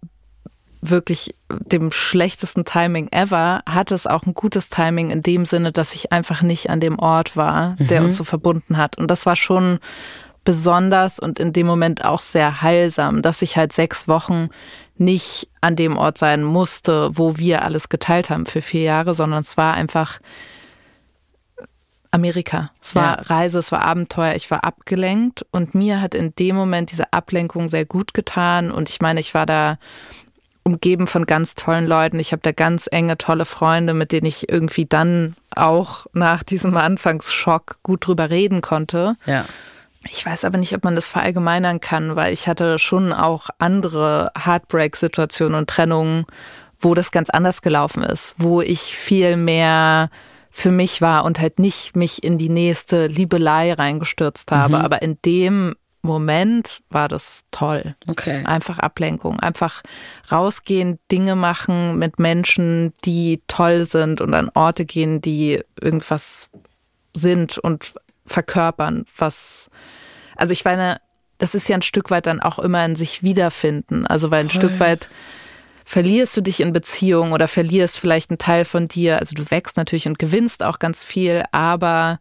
wirklich 0.80 1.34
dem 1.48 1.90
schlechtesten 1.90 2.64
Timing 2.64 3.08
ever, 3.10 3.62
hatte 3.66 3.94
es 3.94 4.06
auch 4.06 4.26
ein 4.26 4.34
gutes 4.34 4.68
Timing 4.68 5.10
in 5.10 5.22
dem 5.22 5.44
Sinne, 5.44 5.72
dass 5.72 5.94
ich 5.94 6.12
einfach 6.12 6.42
nicht 6.42 6.70
an 6.70 6.80
dem 6.80 6.98
Ort 6.98 7.36
war, 7.36 7.76
der 7.78 8.04
uns 8.04 8.16
so 8.16 8.24
verbunden 8.24 8.76
hat. 8.76 8.96
Und 8.98 9.10
das 9.10 9.26
war 9.26 9.34
schon 9.34 9.78
besonders 10.48 11.18
und 11.18 11.38
in 11.38 11.52
dem 11.52 11.66
Moment 11.66 12.06
auch 12.06 12.20
sehr 12.20 12.62
heilsam, 12.62 13.20
dass 13.20 13.42
ich 13.42 13.58
halt 13.58 13.70
sechs 13.70 14.08
Wochen 14.08 14.48
nicht 14.96 15.46
an 15.60 15.76
dem 15.76 15.98
Ort 15.98 16.16
sein 16.16 16.42
musste, 16.42 17.10
wo 17.12 17.36
wir 17.36 17.60
alles 17.60 17.90
geteilt 17.90 18.30
haben 18.30 18.46
für 18.46 18.62
vier 18.62 18.80
Jahre, 18.80 19.12
sondern 19.12 19.42
es 19.42 19.58
war 19.58 19.74
einfach 19.74 20.20
Amerika. 22.12 22.70
Es 22.80 22.94
war 22.94 23.18
Ja. 23.18 23.22
Reise, 23.24 23.58
es 23.58 23.70
war 23.72 23.82
Abenteuer, 23.82 24.36
ich 24.36 24.50
war 24.50 24.64
abgelenkt 24.64 25.44
und 25.50 25.74
mir 25.74 26.00
hat 26.00 26.14
in 26.14 26.34
dem 26.36 26.56
Moment 26.56 26.92
diese 26.92 27.12
Ablenkung 27.12 27.68
sehr 27.68 27.84
gut 27.84 28.14
getan 28.14 28.70
und 28.70 28.88
ich 28.88 29.02
meine, 29.02 29.20
ich 29.20 29.34
war 29.34 29.44
da 29.44 29.76
umgeben 30.62 31.06
von 31.06 31.26
ganz 31.26 31.56
tollen 31.56 31.86
Leuten. 31.86 32.18
Ich 32.18 32.32
habe 32.32 32.40
da 32.40 32.52
ganz 32.52 32.88
enge, 32.90 33.18
tolle 33.18 33.44
Freunde, 33.44 33.92
mit 33.92 34.12
denen 34.12 34.24
ich 34.24 34.48
irgendwie 34.48 34.86
dann 34.86 35.36
auch 35.54 36.06
nach 36.14 36.42
diesem 36.42 36.74
Anfangsschock 36.74 37.80
gut 37.82 38.06
drüber 38.06 38.30
reden 38.30 38.62
konnte. 38.62 39.16
Ja. 39.26 39.44
Ich 40.04 40.24
weiß 40.24 40.44
aber 40.44 40.58
nicht, 40.58 40.74
ob 40.74 40.84
man 40.84 40.94
das 40.94 41.08
verallgemeinern 41.08 41.80
kann, 41.80 42.16
weil 42.16 42.32
ich 42.32 42.46
hatte 42.46 42.78
schon 42.78 43.12
auch 43.12 43.48
andere 43.58 44.30
Heartbreak-Situationen 44.38 45.56
und 45.56 45.68
Trennungen, 45.68 46.24
wo 46.78 46.94
das 46.94 47.10
ganz 47.10 47.30
anders 47.30 47.62
gelaufen 47.62 48.04
ist, 48.04 48.34
wo 48.38 48.60
ich 48.60 48.80
viel 48.80 49.36
mehr 49.36 50.10
für 50.50 50.70
mich 50.70 51.00
war 51.00 51.24
und 51.24 51.40
halt 51.40 51.58
nicht 51.58 51.96
mich 51.96 52.22
in 52.22 52.38
die 52.38 52.48
nächste 52.48 53.06
Liebelei 53.06 53.72
reingestürzt 53.72 54.50
habe. 54.52 54.78
Aber 54.78 55.02
in 55.02 55.18
dem 55.24 55.74
Moment 56.02 56.80
war 56.90 57.08
das 57.08 57.44
toll. 57.50 57.96
Okay. 58.08 58.44
Einfach 58.44 58.78
Ablenkung, 58.78 59.40
einfach 59.40 59.82
rausgehen, 60.30 60.98
Dinge 61.10 61.36
machen 61.36 61.98
mit 61.98 62.18
Menschen, 62.18 62.92
die 63.04 63.42
toll 63.46 63.84
sind 63.84 64.20
und 64.20 64.32
an 64.34 64.50
Orte 64.54 64.84
gehen, 64.84 65.20
die 65.20 65.62
irgendwas 65.80 66.50
sind 67.14 67.58
und 67.58 67.94
verkörpern, 68.28 69.04
was, 69.16 69.70
also 70.36 70.52
ich 70.52 70.64
meine, 70.64 71.00
das 71.38 71.54
ist 71.54 71.68
ja 71.68 71.76
ein 71.76 71.82
Stück 71.82 72.10
weit 72.10 72.26
dann 72.26 72.40
auch 72.40 72.58
immer 72.58 72.84
in 72.84 72.96
sich 72.96 73.22
wiederfinden. 73.22 74.06
Also 74.06 74.30
weil 74.30 74.44
ein 74.44 74.50
Stück 74.50 74.80
weit 74.80 75.08
verlierst 75.84 76.36
du 76.36 76.42
dich 76.42 76.60
in 76.60 76.72
Beziehungen 76.72 77.32
oder 77.32 77.48
verlierst 77.48 77.98
vielleicht 77.98 78.30
einen 78.30 78.38
Teil 78.38 78.64
von 78.64 78.88
dir. 78.88 79.20
Also 79.20 79.34
du 79.34 79.50
wächst 79.50 79.76
natürlich 79.76 80.06
und 80.06 80.18
gewinnst 80.18 80.62
auch 80.62 80.78
ganz 80.78 81.04
viel, 81.04 81.44
aber 81.52 82.18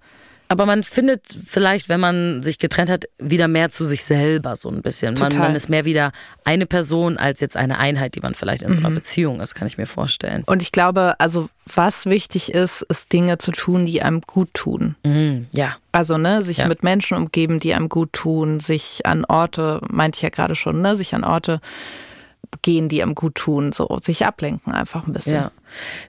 Aber 0.50 0.66
man 0.66 0.84
findet 0.84 1.24
vielleicht, 1.46 1.90
wenn 1.90 2.00
man 2.00 2.42
sich 2.44 2.58
getrennt 2.58 2.90
hat, 2.90 3.06
wieder 3.18 3.48
mehr 3.48 3.70
zu 3.70 3.84
sich 3.86 4.04
selber 4.04 4.56
so 4.56 4.70
ein 4.70 4.82
bisschen. 4.82 5.16
Man, 5.16 5.38
man 5.38 5.56
ist 5.56 5.70
mehr 5.70 5.84
wieder 5.86 6.12
eine 6.46 6.66
Person 6.66 7.18
als 7.18 7.40
jetzt 7.42 7.58
eine 7.58 7.78
Einheit, 7.80 8.16
die 8.16 8.22
man 8.22 8.34
vielleicht 8.34 8.64
in 8.64 8.72
so 8.74 8.80
einer 8.80 8.92
Beziehung 8.92 9.42
ist, 9.42 9.56
kann 9.56 9.68
ich 9.68 9.78
mir 9.78 9.88
vorstellen. 9.88 10.44
und 10.46 10.62
ich 10.62 10.72
glaube, 10.72 11.16
also 11.20 11.50
was 11.74 12.06
wichtig 12.06 12.54
ist, 12.54 12.82
ist 12.84 13.12
Dinge 13.12 13.38
zu 13.40 13.52
tun, 13.52 13.86
die 13.86 14.02
einem 14.02 14.22
gut 14.22 14.54
tun. 14.54 14.96
Mhm, 15.04 15.48
ja. 15.52 15.76
Also, 15.92 16.18
ne, 16.18 16.42
sich 16.42 16.60
Ja. 16.60 16.68
mit 16.68 16.82
Menschen 16.82 17.18
umgeben, 17.18 17.60
die 17.60 17.74
einem 17.74 17.90
gut 17.90 18.14
tun, 18.14 18.60
sich 18.62 19.06
an 19.06 19.26
Orte, 19.26 19.82
meinte 19.90 20.16
ich 20.18 20.22
ja 20.22 20.30
gerade 20.30 20.56
schon, 20.56 20.82
ne, 20.82 20.96
sich 20.96 21.14
an 21.14 21.26
Orte 21.26 21.60
gehen, 22.62 22.90
die 22.90 23.02
einem 23.02 23.16
gut 23.16 23.36
tun, 23.36 23.72
so 23.72 24.00
sich 24.02 24.26
ablenken 24.26 24.74
einfach 24.74 25.08
ein 25.08 25.14
bisschen. 25.14 25.34
Ja. 25.34 25.52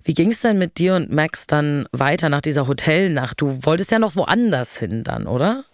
Wie 0.04 0.14
ging 0.14 0.30
es 0.30 0.40
denn 0.40 0.58
mit 0.58 0.78
dir 0.78 0.94
und 0.94 1.12
Max 1.12 1.46
dann 1.46 1.86
weiter 1.92 2.28
nach 2.28 2.40
dieser 2.40 2.66
Hotelnacht? 2.66 3.40
Du 3.40 3.58
wolltest 3.62 3.90
ja 3.90 3.98
noch 3.98 4.16
woanders 4.16 4.78
hin 4.78 5.04
dann, 5.04 5.26
oder? 5.26 5.64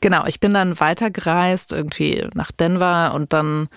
Genau, 0.00 0.26
ich 0.26 0.40
bin 0.40 0.54
dann 0.54 0.78
weitergereist, 0.78 1.72
irgendwie 1.72 2.26
nach 2.34 2.52
Denver 2.52 3.14
und 3.14 3.32
dann 3.32 3.68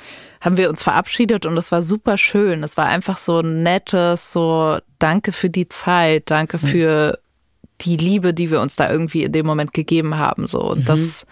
haben 0.41 0.57
wir 0.57 0.69
uns 0.69 0.83
verabschiedet 0.83 1.45
und 1.45 1.57
es 1.57 1.71
war 1.71 1.81
super 1.81 2.17
schön. 2.17 2.63
Es 2.63 2.77
war 2.77 2.85
einfach 2.85 3.17
so 3.17 3.39
ein 3.39 3.63
nettes, 3.63 4.31
so 4.31 4.77
danke 4.99 5.31
für 5.31 5.49
die 5.49 5.69
Zeit, 5.69 6.29
danke 6.29 6.57
für 6.59 7.19
die 7.81 7.97
Liebe, 7.97 8.33
die 8.33 8.51
wir 8.51 8.61
uns 8.61 8.75
da 8.75 8.89
irgendwie 8.89 9.23
in 9.23 9.31
dem 9.31 9.45
Moment 9.45 9.73
gegeben 9.73 10.17
haben, 10.17 10.47
so 10.47 10.61
und 10.61 10.87
das, 10.87 11.25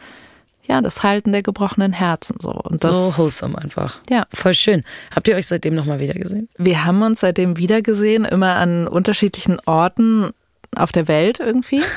ja, 0.65 0.81
das 0.81 1.03
Halten 1.03 1.31
der 1.33 1.43
gebrochenen 1.43 1.93
Herzen, 1.93 2.37
so 2.39 2.51
und 2.51 2.83
das. 2.83 2.91
so 2.95 3.17
wholesome 3.23 3.57
einfach. 3.57 3.99
Ja. 4.09 4.25
Voll 4.33 4.53
schön. 4.53 4.83
Habt 5.13 5.27
ihr 5.27 5.35
euch 5.35 5.47
seitdem 5.47 5.75
nochmal 5.75 5.99
wieder 5.99 6.13
gesehen? 6.13 6.47
Wir 6.57 6.85
haben 6.85 7.01
uns 7.01 7.19
seitdem 7.19 7.57
wiedergesehen, 7.57 8.25
immer 8.25 8.55
an 8.55 8.87
unterschiedlichen 8.87 9.59
Orten. 9.65 10.31
auf 10.75 10.91
der 10.91 11.07
Welt 11.07 11.39
irgendwie. 11.39 11.81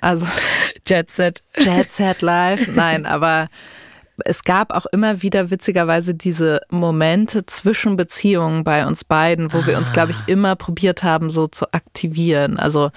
Also 0.00 0.26
Jet 0.84 1.10
Set. 1.10 1.44
Jet 1.56 1.92
Set 1.92 2.22
Live, 2.22 2.74
nein, 2.74 3.06
aber 3.06 3.46
es 4.24 4.42
gab 4.42 4.72
auch 4.72 4.86
immer 4.86 5.22
wieder 5.22 5.50
witzigerweise 5.50 6.12
diese 6.14 6.60
Momente 6.70 7.46
zwischen 7.46 7.96
Beziehungen 7.96 8.64
bei 8.64 8.84
uns 8.84 9.04
beiden, 9.04 9.52
wo 9.52 9.64
wir 9.64 9.78
uns, 9.78 9.92
glaube 9.92 10.10
ich, 10.10 10.18
immer 10.26 10.56
probiert 10.56 11.04
haben, 11.04 11.30
so 11.30 11.46
zu 11.46 11.72
aktivieren. 11.72 12.58
Also 12.58 12.90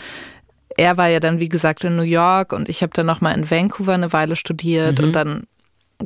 er 0.77 0.97
war 0.97 1.07
ja 1.07 1.19
dann, 1.19 1.39
wie 1.39 1.49
gesagt, 1.49 1.83
in 1.83 1.95
New 1.95 2.03
York 2.03 2.53
und 2.53 2.69
ich 2.69 2.81
habe 2.81 2.91
dann 2.93 3.05
nochmal 3.05 3.37
in 3.37 3.49
Vancouver 3.49 3.93
eine 3.93 4.11
Weile 4.13 4.35
studiert 4.35 4.99
und 4.99 5.13
dann 5.13 5.47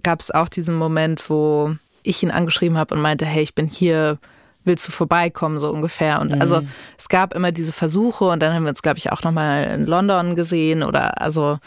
gab 0.04 0.20
es 0.20 0.32
auch 0.32 0.48
diesen 0.48 0.76
Moment, 0.76 1.30
wo 1.30 1.76
ich 2.04 2.22
ihn 2.24 2.32
angeschrieben 2.32 2.78
habe 2.78 2.96
und 2.96 3.02
meinte, 3.02 3.26
hey, 3.26 3.44
ich 3.44 3.56
bin 3.56 3.68
hier, 3.68 4.20
willst 4.64 4.88
du 4.88 4.92
vorbeikommen, 4.92 5.60
so 5.60 5.72
ungefähr. 5.72 6.22
Und 6.22 6.40
also 6.40 6.62
es 6.98 7.10
gab 7.10 7.34
immer 7.34 7.52
diese 7.52 7.74
Versuche 7.74 8.26
und 8.26 8.42
dann 8.42 8.54
haben 8.54 8.64
wir 8.64 8.70
uns, 8.70 8.82
glaube 8.82 9.00
ich, 9.00 9.12
auch 9.12 9.24
nochmal 9.24 9.66
in 9.66 9.86
London 9.86 10.36
gesehen 10.36 10.84
oder 10.84 11.22
also 11.22 11.58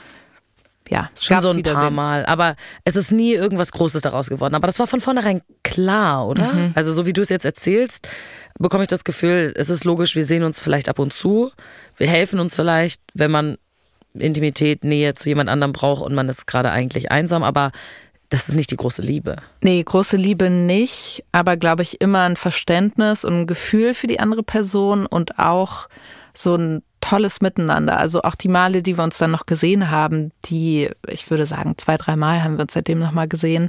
ja, 0.88 1.10
es 1.14 1.24
Schon 1.24 1.40
so 1.40 1.50
ein 1.50 1.62
paar. 1.62 1.90
Mal. 1.90 2.26
Aber 2.26 2.56
es 2.84 2.96
ist 2.96 3.12
nie 3.12 3.32
irgendwas 3.32 3.72
Großes 3.72 4.02
daraus 4.02 4.28
geworden. 4.28 4.54
Aber 4.54 4.66
das 4.66 4.78
war 4.78 4.86
von 4.86 5.00
vornherein 5.00 5.42
klar, 5.62 6.26
oder? 6.26 6.52
Mhm. 6.52 6.72
Also 6.74 6.92
so 6.92 7.06
wie 7.06 7.12
du 7.12 7.22
es 7.22 7.28
jetzt 7.28 7.44
erzählst, 7.44 8.08
bekomme 8.58 8.84
ich 8.84 8.88
das 8.88 9.04
Gefühl, 9.04 9.52
es 9.56 9.70
ist 9.70 9.84
logisch, 9.84 10.14
wir 10.14 10.24
sehen 10.24 10.42
uns 10.42 10.60
vielleicht 10.60 10.88
ab 10.88 10.98
und 10.98 11.12
zu. 11.12 11.50
Wir 11.96 12.08
helfen 12.08 12.40
uns 12.40 12.54
vielleicht, 12.54 13.00
wenn 13.14 13.30
man 13.30 13.58
Intimität, 14.14 14.84
Nähe 14.84 15.14
zu 15.14 15.28
jemand 15.28 15.48
anderem 15.48 15.72
braucht 15.72 16.02
und 16.02 16.14
man 16.14 16.28
ist 16.28 16.46
gerade 16.46 16.70
eigentlich 16.70 17.10
einsam. 17.10 17.42
Aber 17.42 17.72
das 18.28 18.48
ist 18.48 18.54
nicht 18.54 18.70
die 18.70 18.76
große 18.76 19.02
Liebe. 19.02 19.36
Nee, 19.60 19.82
große 19.82 20.16
Liebe 20.16 20.50
nicht, 20.50 21.24
aber 21.32 21.56
glaube 21.56 21.82
ich 21.82 22.00
immer 22.00 22.22
ein 22.22 22.36
Verständnis 22.36 23.24
und 23.24 23.42
ein 23.42 23.46
Gefühl 23.46 23.94
für 23.94 24.06
die 24.06 24.20
andere 24.20 24.42
Person 24.42 25.06
und 25.06 25.38
auch 25.38 25.88
so 26.34 26.56
ein 26.56 26.82
tolles 27.02 27.42
Miteinander. 27.42 27.98
Also 27.98 28.22
auch 28.22 28.34
die 28.34 28.48
Male, 28.48 28.82
die 28.82 28.96
wir 28.96 29.04
uns 29.04 29.18
dann 29.18 29.30
noch 29.32 29.44
gesehen 29.44 29.90
haben, 29.90 30.32
die, 30.46 30.88
ich 31.06 31.28
würde 31.30 31.44
sagen, 31.44 31.74
zwei, 31.76 31.98
drei 31.98 32.16
Mal 32.16 32.42
haben 32.42 32.56
wir 32.56 32.62
uns 32.62 32.72
seitdem 32.72 32.98
nochmal 33.00 33.28
gesehen, 33.28 33.68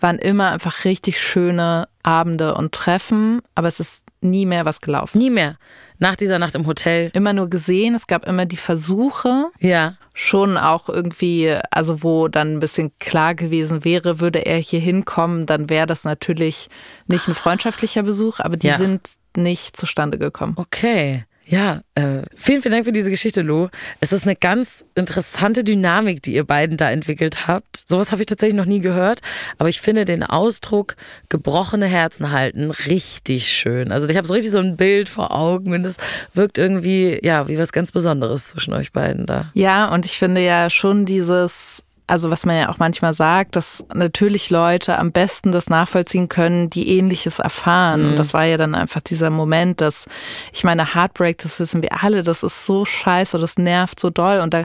waren 0.00 0.18
immer 0.18 0.50
einfach 0.50 0.84
richtig 0.84 1.18
schöne 1.18 1.88
Abende 2.02 2.54
und 2.54 2.72
Treffen, 2.72 3.40
aber 3.54 3.68
es 3.68 3.80
ist 3.80 4.04
nie 4.20 4.44
mehr 4.46 4.64
was 4.64 4.80
gelaufen. 4.80 5.18
Nie 5.18 5.30
mehr. 5.30 5.56
Nach 5.98 6.16
dieser 6.16 6.38
Nacht 6.38 6.54
im 6.56 6.66
Hotel. 6.66 7.10
Immer 7.14 7.32
nur 7.32 7.48
gesehen, 7.48 7.94
es 7.94 8.06
gab 8.06 8.26
immer 8.26 8.44
die 8.44 8.56
Versuche, 8.56 9.46
Ja. 9.60 9.94
schon 10.14 10.56
auch 10.58 10.88
irgendwie, 10.88 11.56
also 11.70 12.02
wo 12.02 12.28
dann 12.28 12.54
ein 12.54 12.58
bisschen 12.60 12.92
klar 12.98 13.34
gewesen 13.34 13.84
wäre, 13.84 14.18
würde 14.20 14.40
er 14.44 14.58
hier 14.58 14.80
hinkommen, 14.80 15.46
dann 15.46 15.70
wäre 15.70 15.86
das 15.86 16.04
natürlich 16.04 16.68
nicht 17.06 17.28
ein 17.28 17.34
freundschaftlicher 17.34 18.02
Besuch, 18.02 18.40
aber 18.40 18.56
die 18.56 18.66
Ja. 18.68 18.78
sind 18.78 19.08
nicht 19.36 19.76
zustande 19.76 20.18
gekommen. 20.18 20.54
Okay. 20.56 21.24
Ja, 21.44 21.80
äh, 21.94 22.22
vielen, 22.34 22.62
vielen 22.62 22.72
Dank 22.72 22.84
für 22.84 22.92
diese 22.92 23.10
Geschichte, 23.10 23.42
Lou. 23.42 23.68
Es 24.00 24.12
ist 24.12 24.24
eine 24.24 24.36
ganz 24.36 24.84
interessante 24.94 25.64
Dynamik, 25.64 26.22
die 26.22 26.34
ihr 26.34 26.44
beiden 26.44 26.76
da 26.76 26.90
entwickelt 26.90 27.46
habt. 27.46 27.82
Sowas 27.88 28.12
habe 28.12 28.22
ich 28.22 28.26
tatsächlich 28.26 28.56
noch 28.56 28.66
nie 28.66 28.80
gehört, 28.80 29.20
aber 29.58 29.68
ich 29.68 29.80
finde 29.80 30.04
den 30.04 30.22
Ausdruck 30.22 30.94
gebrochene 31.28 31.86
Herzen 31.86 32.30
halten 32.30 32.70
richtig 32.70 33.50
schön. 33.50 33.90
Also 33.90 34.08
ich 34.08 34.16
habe 34.16 34.26
so 34.26 34.34
richtig 34.34 34.52
so 34.52 34.58
ein 34.58 34.76
Bild 34.76 35.08
vor 35.08 35.32
Augen 35.32 35.74
und 35.74 35.84
es 35.84 35.96
wirkt 36.32 36.58
irgendwie, 36.58 37.18
ja, 37.22 37.48
wie 37.48 37.58
was 37.58 37.72
ganz 37.72 37.92
Besonderes 37.92 38.48
zwischen 38.48 38.72
euch 38.74 38.92
beiden 38.92 39.26
da. 39.26 39.50
Ja, 39.54 39.92
und 39.92 40.06
ich 40.06 40.18
finde 40.18 40.42
ja 40.42 40.70
schon 40.70 41.06
dieses, 41.06 41.84
also 42.12 42.30
was 42.30 42.44
man 42.44 42.58
ja 42.58 42.68
auch 42.68 42.76
manchmal 42.76 43.14
sagt, 43.14 43.56
dass 43.56 43.86
natürlich 43.94 44.50
Leute 44.50 44.98
am 44.98 45.12
besten 45.12 45.50
das 45.50 45.70
nachvollziehen 45.70 46.28
können, 46.28 46.68
die 46.68 46.98
ähnliches 46.98 47.38
erfahren. 47.38 48.04
Und 48.04 48.18
das 48.18 48.34
war 48.34 48.44
ja 48.44 48.58
dann 48.58 48.74
einfach 48.74 49.00
dieser 49.00 49.30
Moment, 49.30 49.80
dass, 49.80 50.04
ich 50.52 50.62
meine, 50.62 50.94
Heartbreak, 50.94 51.38
das 51.38 51.58
wissen 51.58 51.80
wir 51.80 52.04
alle, 52.04 52.22
das 52.22 52.42
ist 52.42 52.66
so 52.66 52.84
scheiße, 52.84 53.38
das 53.38 53.56
nervt 53.56 53.98
so 53.98 54.10
doll. 54.10 54.40
Und 54.40 54.52
da 54.52 54.64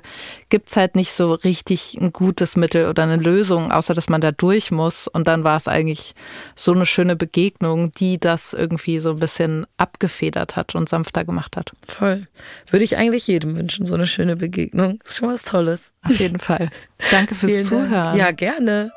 gibt's 0.50 0.76
halt 0.76 0.98
nicht 0.98 1.14
so 1.14 1.36
richtig 1.36 1.98
ein 2.02 2.12
gutes 2.12 2.58
Mittel 2.58 2.90
oder 2.90 3.04
eine 3.04 3.16
Lösung, 3.16 3.72
außer 3.72 3.94
dass 3.94 4.10
man 4.10 4.20
da 4.20 4.34
durch 4.34 4.72
muss. 4.72 5.08
Und 5.08 5.30
dann 5.30 5.46
war 5.46 5.56
es 5.56 5.70
eigentlich 5.70 6.16
so 6.54 6.74
eine 6.74 6.86
schöne 6.86 7.16
Begegnung, 7.16 7.94
die 7.94 8.20
das 8.20 8.52
irgendwie 8.52 9.00
so 9.00 9.12
ein 9.12 9.20
bisschen 9.20 9.66
abgefedert 9.78 10.58
hat 10.58 10.76
und 10.76 10.90
sanfter 10.90 11.24
gemacht 11.24 11.56
hat. 11.56 11.72
Voll. 11.88 12.28
Würde 12.70 12.84
ich 12.84 12.98
eigentlich 12.98 13.26
jedem 13.28 13.56
wünschen, 13.56 13.86
so 13.86 13.96
eine 13.96 14.06
schöne 14.06 14.36
Begegnung. 14.36 15.00
Ist 15.06 15.20
schon 15.20 15.30
was 15.30 15.44
Tolles. 15.44 15.94
Auf 16.04 16.20
jeden 16.20 16.40
Fall. 16.40 16.68
Danke 17.10 17.36
fürs 17.38 17.52
Vielen 17.52 17.70
Dank. 17.70 17.90
Zuhören. 17.90 18.18
Ja, 18.18 18.32
gerne. 18.32 18.92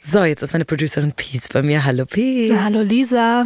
So, 0.00 0.22
jetzt 0.22 0.42
ist 0.42 0.52
meine 0.52 0.64
Producerin 0.64 1.12
Peace 1.12 1.48
bei 1.52 1.60
mir. 1.60 1.84
Hallo 1.84 2.06
Peace. 2.06 2.56
Hallo 2.62 2.82
Lisa. 2.82 3.44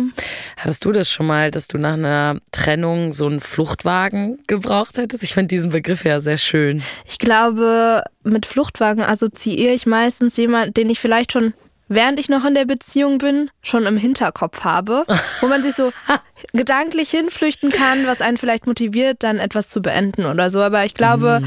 Hattest 0.59 0.85
du 0.85 0.93
das 0.93 1.11
schon 1.11 1.27
mal, 1.27 1.51
dass 1.51 1.67
du 1.67 1.79
nach 1.79 1.95
einer 1.95 2.41
Trennung 2.53 3.13
so 3.15 3.27
einen 3.27 3.41
Fluchtwagen 3.41 4.39
gebraucht 4.47 4.99
hättest? 4.99 5.25
Ich 5.25 5.33
finde 5.35 5.49
diesen 5.49 5.71
Begriff 5.71 6.05
ja 6.05 6.21
sehr 6.21 6.37
schön. 6.37 6.83
Ich 7.09 7.19
glaube, 7.19 8.05
mit 8.23 8.47
Fluchtwagen 8.47 9.03
assoziiere 9.03 9.73
ich 9.73 9.87
meistens 9.87 10.37
jemanden, 10.37 10.75
den 10.75 10.91
ich 10.91 11.01
vielleicht 11.01 11.33
schon, 11.33 11.55
während 11.89 12.19
ich 12.21 12.29
noch 12.29 12.45
in 12.45 12.55
der 12.55 12.65
Beziehung 12.65 13.19
bin, 13.19 13.51
schon 13.63 13.87
im 13.87 13.97
Hinterkopf 13.97 14.65
habe, 14.65 15.05
wo 15.41 15.47
man 15.47 15.63
sich 15.63 15.75
so 15.75 15.91
gedanklich 16.53 17.11
hinflüchten 17.11 17.71
kann, 17.71 18.07
was 18.07 18.21
einen 18.21 18.37
vielleicht 18.37 18.67
motiviert, 18.67 19.23
dann 19.23 19.39
etwas 19.39 19.69
zu 19.69 19.83
beenden 19.83 20.27
oder 20.27 20.51
so. 20.51 20.61
Aber 20.63 20.85
ich 20.85 20.95
glaube, 20.95 21.43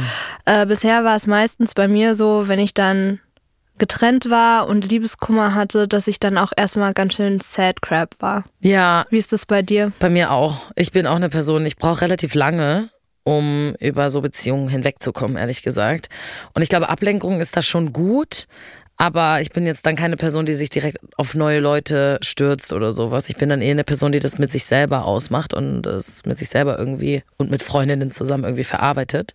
äh, 0.46 0.66
bisher 0.66 1.04
war 1.04 1.16
es 1.16 1.28
meistens 1.28 1.74
bei 1.74 1.88
mir 1.88 2.16
so, 2.16 2.48
wenn 2.48 2.60
ich 2.60 2.74
dann 2.74 3.20
getrennt 3.78 4.30
war 4.30 4.68
und 4.68 4.90
Liebeskummer 4.90 5.54
hatte, 5.54 5.88
dass 5.88 6.08
ich 6.08 6.20
dann 6.20 6.38
auch 6.38 6.54
erstmal 6.56 6.94
ganz 6.94 7.16
schön 7.16 7.42
sad 7.42 7.82
crap 7.82 8.16
war. 8.20 8.46
Ja, 8.62 9.06
Wie 9.10 9.18
ist 9.18 9.34
das 9.34 9.46
bei 9.46 9.62
dir? 9.62 9.92
bei 10.00 10.10
mir 10.10 10.32
auch. 10.32 10.72
Ich 10.76 10.92
bin 10.94 11.06
auch 11.08 11.18
eine 11.18 11.28
Person, 11.30 11.66
ich 11.66 11.76
brauche 11.76 12.02
relativ 12.02 12.36
lange, 12.36 12.90
um 13.26 13.76
über 13.82 14.10
so 14.10 14.22
Beziehungen 14.22 14.70
hinwegzukommen, 14.70 15.36
ehrlich 15.36 15.62
gesagt. 15.62 16.08
Und 16.54 16.62
ich 16.62 16.70
glaube, 16.70 16.88
Ablenkung 16.88 17.42
ist 17.42 17.58
da 17.58 17.62
schon 17.62 17.92
gut. 17.92 18.46
Aber 18.98 19.42
ich 19.42 19.50
bin 19.50 19.66
jetzt 19.66 19.86
dann 19.86 19.96
keine 19.96 20.16
Person, 20.16 20.46
die 20.46 20.54
sich 20.54 20.70
direkt 20.70 21.00
auf 21.18 21.36
neue 21.36 21.60
Leute 21.60 22.18
stürzt 22.22 22.72
oder 22.72 22.94
sowas. 22.94 23.30
Ich 23.30 23.36
bin 23.36 23.50
dann 23.50 23.62
eher 23.62 23.72
eine 23.72 23.84
Person, 23.84 24.14
die 24.14 24.20
das 24.20 24.38
mit 24.38 24.52
sich 24.52 24.66
selber 24.66 25.06
ausmacht 25.06 25.54
und 25.54 25.82
das 25.82 26.22
mit 26.26 26.38
sich 26.38 26.50
selber 26.50 26.80
irgendwie 26.80 27.24
und 27.38 27.52
mit 27.52 27.62
Freundinnen 27.62 28.12
zusammen 28.12 28.46
irgendwie 28.46 28.64
verarbeitet. 28.64 29.34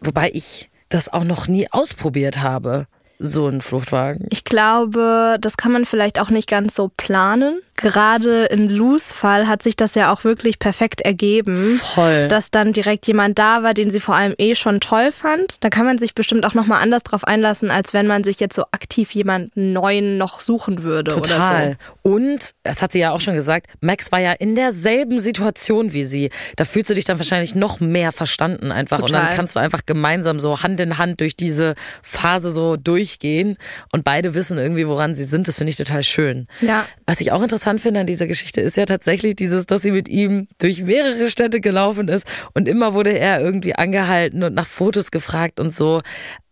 Wobei 0.00 0.30
ich 0.32 0.70
das 0.88 1.12
auch 1.12 1.24
noch 1.24 1.46
nie 1.46 1.66
ausprobiert 1.70 2.38
habe, 2.38 2.86
so 3.18 3.46
ein 3.48 3.60
Fluchtwagen. 3.60 4.26
Ich 4.30 4.44
glaube, 4.44 5.36
das 5.40 5.56
kann 5.56 5.72
man 5.72 5.84
vielleicht 5.84 6.20
auch 6.20 6.30
nicht 6.30 6.48
ganz 6.48 6.74
so 6.74 6.90
planen. 6.96 7.60
Gerade 7.76 8.46
in 8.46 8.68
Lus 8.68 9.12
Fall 9.12 9.46
hat 9.46 9.62
sich 9.62 9.76
das 9.76 9.94
ja 9.94 10.12
auch 10.12 10.24
wirklich 10.24 10.58
perfekt 10.58 11.02
ergeben. 11.02 11.78
Voll. 11.82 12.28
Dass 12.28 12.50
dann 12.50 12.72
direkt 12.72 13.06
jemand 13.06 13.38
da 13.38 13.62
war, 13.62 13.74
den 13.74 13.90
sie 13.90 14.00
vor 14.00 14.16
allem 14.16 14.34
eh 14.38 14.54
schon 14.54 14.80
toll 14.80 15.12
fand. 15.12 15.58
Da 15.60 15.68
kann 15.68 15.84
man 15.84 15.98
sich 15.98 16.14
bestimmt 16.14 16.46
auch 16.46 16.54
nochmal 16.54 16.82
anders 16.82 17.02
drauf 17.02 17.24
einlassen, 17.24 17.70
als 17.70 17.92
wenn 17.92 18.06
man 18.06 18.24
sich 18.24 18.40
jetzt 18.40 18.56
so 18.56 18.64
aktiv 18.72 19.10
jemanden 19.12 19.72
neuen 19.72 20.16
noch 20.16 20.40
suchen 20.40 20.82
würde 20.82 21.12
Total. 21.12 21.36
oder 21.36 21.76
so. 22.02 22.10
Und, 22.10 22.50
das 22.62 22.82
hat 22.82 22.92
sie 22.92 23.00
ja 23.00 23.10
auch 23.10 23.20
schon 23.20 23.34
gesagt, 23.34 23.66
Max 23.80 24.10
war 24.10 24.20
ja 24.20 24.32
in 24.32 24.54
derselben 24.54 25.20
Situation 25.20 25.92
wie 25.92 26.04
sie. 26.04 26.30
Da 26.56 26.64
fühlst 26.64 26.90
du 26.90 26.94
dich 26.94 27.04
dann 27.04 27.18
wahrscheinlich 27.18 27.54
noch 27.54 27.80
mehr 27.80 28.12
verstanden 28.12 28.72
einfach. 28.72 29.00
Und 29.00 29.10
dann 29.10 29.22
Total. 29.22 29.36
kannst 29.36 29.56
du 29.56 29.60
einfach 29.60 29.82
gemeinsam 29.84 30.40
so 30.40 30.62
Hand 30.62 30.80
in 30.80 30.98
Hand 30.98 31.20
durch 31.20 31.36
diese 31.36 31.74
Phase 32.02 32.50
so 32.50 32.76
durchgehen. 32.76 33.56
Und 33.92 34.04
beide 34.04 34.34
wissen 34.34 34.58
irgendwie, 34.58 34.88
woran 34.88 35.14
sie 35.14 35.24
sind. 35.24 35.46
Das 35.46 35.58
finde 35.58 35.70
ich 35.70 35.76
total 35.76 36.02
schön. 36.02 36.46
Ja. 36.62 36.86
Was 37.06 37.20
ich 37.20 37.32
auch 37.32 37.42
interessant 37.42 37.65
finde 37.78 38.00
an 38.00 38.06
dieser 38.06 38.26
Geschichte 38.26 38.60
ist 38.60 38.76
ja 38.76 38.86
tatsächlich 38.86 39.36
dieses, 39.36 39.66
dass 39.66 39.82
sie 39.82 39.90
mit 39.90 40.08
ihm 40.08 40.48
durch 40.58 40.82
mehrere 40.82 41.28
Städte 41.28 41.60
gelaufen 41.60 42.08
ist 42.08 42.26
und 42.54 42.68
immer 42.68 42.94
wurde 42.94 43.18
er 43.18 43.40
irgendwie 43.40 43.74
angehalten 43.74 44.42
und 44.42 44.54
nach 44.54 44.66
Fotos 44.66 45.10
gefragt 45.10 45.60
und 45.60 45.74
so. 45.74 46.02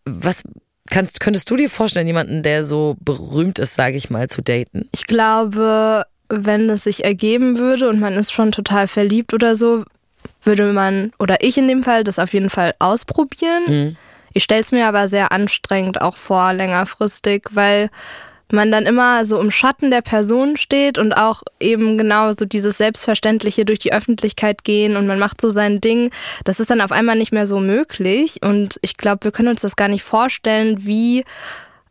Was 0.04 0.42
kannst, 0.90 1.20
könntest 1.20 1.48
du 1.50 1.56
dir 1.56 1.70
vorstellen, 1.70 2.06
jemanden, 2.06 2.42
der 2.42 2.64
so 2.64 2.96
berühmt 3.00 3.58
ist, 3.58 3.74
sage 3.74 3.96
ich 3.96 4.10
mal, 4.10 4.28
zu 4.28 4.42
daten? 4.42 4.88
Ich 4.92 5.06
glaube, 5.06 6.04
wenn 6.28 6.68
es 6.70 6.84
sich 6.84 7.04
ergeben 7.04 7.58
würde 7.58 7.88
und 7.88 8.00
man 8.00 8.14
ist 8.14 8.32
schon 8.32 8.52
total 8.52 8.88
verliebt 8.88 9.34
oder 9.34 9.56
so, 9.56 9.84
würde 10.42 10.72
man, 10.72 11.12
oder 11.18 11.42
ich 11.42 11.56
in 11.58 11.68
dem 11.68 11.82
Fall, 11.82 12.04
das 12.04 12.18
auf 12.18 12.32
jeden 12.32 12.50
Fall 12.50 12.74
ausprobieren. 12.78 13.96
Ich 14.32 14.42
stelle 14.42 14.60
es 14.60 14.72
mir 14.72 14.86
aber 14.86 15.06
sehr 15.08 15.32
anstrengend 15.32 16.00
auch 16.00 16.16
vor, 16.16 16.52
längerfristig, 16.52 17.46
weil 17.52 17.88
man 18.54 18.70
dann 18.70 18.86
immer 18.86 19.24
so 19.24 19.40
im 19.40 19.50
Schatten 19.50 19.90
der 19.90 20.02
Person 20.02 20.56
steht 20.56 20.98
und 20.98 21.12
auch 21.12 21.42
eben 21.60 21.98
genau 21.98 22.32
so 22.32 22.44
dieses 22.44 22.78
Selbstverständliche 22.78 23.64
durch 23.64 23.78
die 23.78 23.92
Öffentlichkeit 23.92 24.64
gehen 24.64 24.96
und 24.96 25.06
man 25.06 25.18
macht 25.18 25.40
so 25.40 25.50
sein 25.50 25.80
Ding. 25.80 26.10
Das 26.44 26.60
ist 26.60 26.70
dann 26.70 26.80
auf 26.80 26.92
einmal 26.92 27.16
nicht 27.16 27.32
mehr 27.32 27.46
so 27.46 27.60
möglich 27.60 28.38
und 28.42 28.78
ich 28.82 28.96
glaube, 28.96 29.24
wir 29.24 29.32
können 29.32 29.48
uns 29.48 29.62
das 29.62 29.76
gar 29.76 29.88
nicht 29.88 30.02
vorstellen, 30.02 30.86
wie 30.86 31.24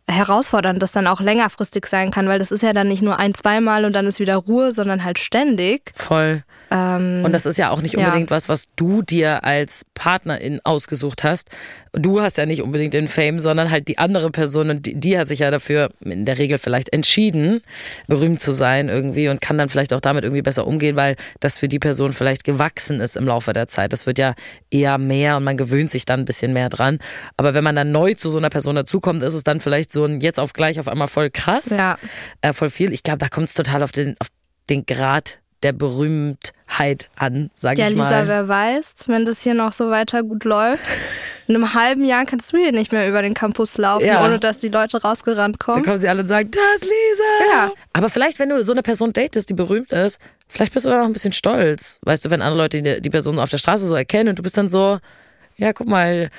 herausfordernd 0.09 0.81
das 0.81 0.91
dann 0.91 1.07
auch 1.07 1.21
längerfristig 1.21 1.85
sein 1.85 2.11
kann, 2.11 2.27
weil 2.27 2.39
das 2.39 2.51
ist 2.51 2.61
ja 2.61 2.73
dann 2.73 2.87
nicht 2.87 3.01
nur 3.01 3.19
ein, 3.19 3.33
zweimal 3.33 3.85
und 3.85 3.93
dann 3.93 4.05
ist 4.05 4.19
wieder 4.19 4.35
Ruhe, 4.35 4.71
sondern 4.71 5.03
halt 5.03 5.17
ständig. 5.17 5.91
Voll. 5.95 6.43
Ähm, 6.71 7.21
Und 7.23 7.31
das 7.31 7.45
ist 7.45 7.57
ja 7.57 7.69
auch 7.69 7.81
nicht 7.81 7.93
ja. 7.93 8.05
unbedingt 8.05 8.31
was, 8.31 8.49
was 8.49 8.67
du 8.75 9.01
dir 9.01 9.43
als 9.43 9.85
Partnerin 9.93 10.59
ausgesucht 10.63 11.23
hast. 11.23 11.49
Du 11.93 12.21
hast 12.21 12.37
ja 12.37 12.45
nicht 12.45 12.63
unbedingt 12.63 12.93
den 12.93 13.07
Fame, 13.07 13.39
sondern 13.39 13.69
halt 13.69 13.87
die 13.87 13.97
andere 13.97 14.31
Person 14.31 14.71
und 14.71 14.85
die, 14.85 14.95
die 14.95 15.17
hat 15.17 15.27
sich 15.27 15.39
ja 15.39 15.51
dafür 15.51 15.91
in 16.01 16.25
der 16.25 16.37
Regel 16.37 16.57
vielleicht 16.57 16.91
entschieden, 16.91 17.61
berühmt 18.07 18.41
zu 18.41 18.51
sein 18.51 18.89
irgendwie 18.89 19.29
und 19.29 19.39
kann 19.39 19.57
dann 19.57 19.69
vielleicht 19.69 19.93
auch 19.93 20.01
damit 20.01 20.23
irgendwie 20.23 20.41
besser 20.41 20.65
umgehen, 20.65 20.95
weil 20.95 21.15
das 21.39 21.59
für 21.59 21.67
die 21.67 21.79
Person 21.79 22.11
vielleicht 22.11 22.43
gewachsen 22.43 22.99
ist 22.99 23.15
im 23.15 23.25
Laufe 23.25 23.53
der 23.53 23.67
Zeit. 23.67 23.93
Das 23.93 24.05
wird 24.05 24.17
ja 24.17 24.33
eher 24.71 24.97
mehr 24.97 25.37
und 25.37 25.43
man 25.43 25.55
gewöhnt 25.55 25.91
sich 25.91 26.05
dann 26.05 26.21
ein 26.21 26.25
bisschen 26.25 26.51
mehr 26.51 26.69
dran. 26.69 26.97
Aber 27.37 27.53
wenn 27.53 27.63
man 27.63 27.75
dann 27.75 27.91
neu 27.91 28.15
zu 28.15 28.29
so 28.29 28.39
einer 28.39 28.49
Person 28.49 28.75
dazukommt, 28.75 29.21
ist 29.21 29.35
es 29.35 29.43
dann 29.43 29.61
vielleicht 29.61 29.92
so 29.93 30.03
ein 30.05 30.19
jetzt 30.21 30.39
auf 30.39 30.53
gleich 30.53 30.79
auf 30.79 30.87
einmal 30.87 31.07
voll 31.07 31.29
krass, 31.29 31.67
Ja. 31.69 31.97
äh, 32.41 32.51
voll 32.53 32.69
viel. 32.69 32.91
Ich 32.91 33.03
glaube, 33.03 33.19
da 33.19 33.29
kommt 33.29 33.47
es 33.49 33.53
total 33.53 33.83
auf 33.83 33.91
den, 33.91 34.15
auf 34.19 34.27
den 34.69 34.85
Grad 34.85 35.39
der 35.61 35.71
Berühmtheit 35.71 37.09
an, 37.15 37.49
sag 37.55 37.77
ja, 37.77 37.87
ich 37.87 37.95
mal. 37.95 38.03
Lisa, 38.03 38.27
wer 38.27 38.47
weiß, 38.47 38.95
wenn 39.07 39.25
das 39.25 39.41
hier 39.43 39.53
noch 39.53 39.71
so 39.71 39.89
weiter 39.89 40.23
gut 40.23 40.43
läuft. 40.43 40.83
In 41.47 41.55
einem 41.55 41.73
halben 41.73 42.05
Jahr 42.05 42.25
kannst 42.25 42.51
du 42.53 42.57
hier 42.57 42.71
nicht 42.71 42.91
mehr 42.91 43.07
über 43.07 43.21
den 43.21 43.33
Campus 43.33 43.77
laufen, 43.77 44.05
Ja. 44.05 44.23
ohne 44.25 44.39
dass 44.39 44.59
die 44.59 44.69
Leute 44.69 45.01
rausgerannt 45.01 45.55
Dann 45.55 45.65
kommen. 45.65 45.83
kommen 45.83 45.97
sie 45.97 46.07
alle 46.09 46.21
und 46.21 46.27
sagen, 46.27 46.49
das 46.51 46.81
ist 46.81 46.83
Lisa. 46.83 47.51
Ja. 47.53 47.71
Aber 47.93 48.09
vielleicht, 48.09 48.39
wenn 48.39 48.49
du 48.49 48.63
so 48.63 48.71
eine 48.73 48.81
Person 48.81 49.13
datest, 49.13 49.49
die 49.49 49.53
berühmt 49.53 49.91
ist, 49.91 50.19
vielleicht 50.47 50.73
bist 50.73 50.85
du 50.85 50.89
da 50.89 50.97
noch 50.99 51.05
ein 51.05 51.13
bisschen 51.13 51.33
stolz. 51.33 51.99
Weißt 52.03 52.25
du, 52.25 52.29
wenn 52.29 52.41
andere 52.41 52.57
Leute 52.61 52.81
die, 52.81 53.01
die 53.01 53.09
Person 53.09 53.39
auf 53.39 53.49
der 53.49 53.57
Straße 53.57 53.85
so 53.87 53.95
erkennen 53.95 54.29
und 54.29 54.39
du 54.39 54.43
bist 54.43 54.57
dann 54.57 54.69
so, 54.69 54.99
ja, 55.57 55.71
guck 55.73 55.87
mal, 55.87 56.29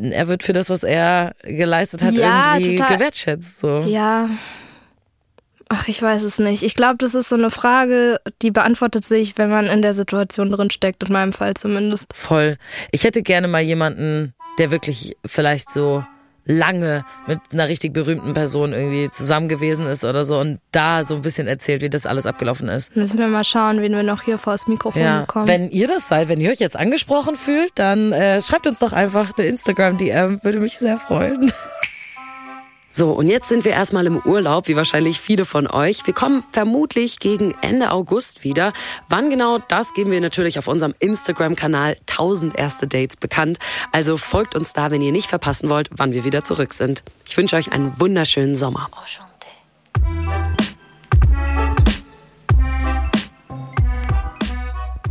er 0.00 0.28
wird 0.28 0.42
für 0.42 0.52
das, 0.52 0.70
was 0.70 0.82
er 0.84 1.32
geleistet 1.42 2.02
hat, 2.02 2.14
Ja, 2.14 2.56
irgendwie 2.56 2.76
total. 2.76 2.96
gewertschätzt. 2.96 3.60
So. 3.60 3.80
Ja. 3.86 4.30
Ach, 5.68 5.88
ich 5.88 6.02
weiß 6.02 6.22
es 6.22 6.38
nicht. 6.38 6.62
Ich 6.62 6.74
glaube, 6.74 6.96
das 6.98 7.14
ist 7.14 7.30
so 7.30 7.34
eine 7.36 7.50
Frage, 7.50 8.20
die 8.42 8.50
beantwortet 8.50 9.04
sich, 9.04 9.38
wenn 9.38 9.48
man 9.48 9.66
in 9.66 9.80
der 9.80 9.94
Situation 9.94 10.50
drin 10.50 10.70
steckt, 10.70 11.02
in 11.02 11.12
meinem 11.12 11.32
Fall 11.32 11.54
zumindest. 11.54 12.06
Voll. 12.12 12.58
Ich 12.90 13.04
hätte 13.04 13.22
gerne 13.22 13.48
mal 13.48 13.62
jemanden, 13.62 14.34
der 14.58 14.70
wirklich 14.70 15.16
vielleicht 15.24 15.70
so 15.70 16.04
lange 16.44 17.04
mit 17.26 17.38
einer 17.52 17.68
richtig 17.68 17.92
berühmten 17.92 18.34
Person 18.34 18.72
irgendwie 18.72 19.10
zusammen 19.10 19.48
gewesen 19.48 19.86
ist 19.86 20.04
oder 20.04 20.24
so 20.24 20.38
und 20.38 20.58
da 20.72 21.04
so 21.04 21.14
ein 21.16 21.22
bisschen 21.22 21.46
erzählt, 21.46 21.82
wie 21.82 21.90
das 21.90 22.06
alles 22.06 22.26
abgelaufen 22.26 22.68
ist. 22.68 22.94
Müssen 22.96 23.18
wir 23.18 23.28
mal 23.28 23.44
schauen, 23.44 23.80
wen 23.80 23.92
wir 23.92 24.02
noch 24.02 24.22
hier 24.22 24.38
vor 24.38 24.52
das 24.54 24.66
Mikrofon 24.66 25.02
Ja, 25.02 25.20
bekommen. 25.20 25.46
wenn 25.48 25.70
ihr 25.70 25.88
das 25.88 26.08
seid, 26.08 26.28
wenn 26.28 26.40
ihr 26.40 26.50
euch 26.50 26.58
jetzt 26.60 26.76
angesprochen 26.76 27.36
fühlt, 27.36 27.70
dann 27.76 28.12
äh, 28.12 28.40
schreibt 28.40 28.66
uns 28.66 28.78
doch 28.80 28.92
einfach 28.92 29.32
eine 29.36 29.46
Instagram-DM, 29.46 30.40
würde 30.42 30.58
mich 30.60 30.78
sehr 30.78 30.98
freuen. 30.98 31.52
So, 32.94 33.10
und 33.12 33.26
jetzt 33.26 33.48
sind 33.48 33.64
wir 33.64 33.72
erstmal 33.72 34.04
im 34.04 34.18
Urlaub, 34.18 34.68
wie 34.68 34.76
wahrscheinlich 34.76 35.18
viele 35.18 35.46
von 35.46 35.66
euch. 35.66 36.06
Wir 36.06 36.12
kommen 36.12 36.44
vermutlich 36.52 37.18
gegen 37.20 37.54
Ende 37.62 37.90
August 37.90 38.44
wieder. 38.44 38.74
Wann 39.08 39.30
genau, 39.30 39.58
das 39.66 39.94
geben 39.94 40.10
wir 40.10 40.20
natürlich 40.20 40.58
auf 40.58 40.68
unserem 40.68 40.94
Instagram-Kanal 40.98 41.96
1000 42.00 42.54
erste 42.54 42.86
Dates 42.86 43.16
bekannt. 43.16 43.58
Also 43.92 44.18
folgt 44.18 44.54
uns 44.54 44.74
da, 44.74 44.90
wenn 44.90 45.00
ihr 45.00 45.10
nicht 45.10 45.30
verpassen 45.30 45.70
wollt, 45.70 45.88
wann 45.96 46.12
wir 46.12 46.24
wieder 46.24 46.44
zurück 46.44 46.74
sind. 46.74 47.02
Ich 47.24 47.34
wünsche 47.38 47.56
euch 47.56 47.72
einen 47.72 47.98
wunderschönen 47.98 48.56
Sommer. 48.56 48.90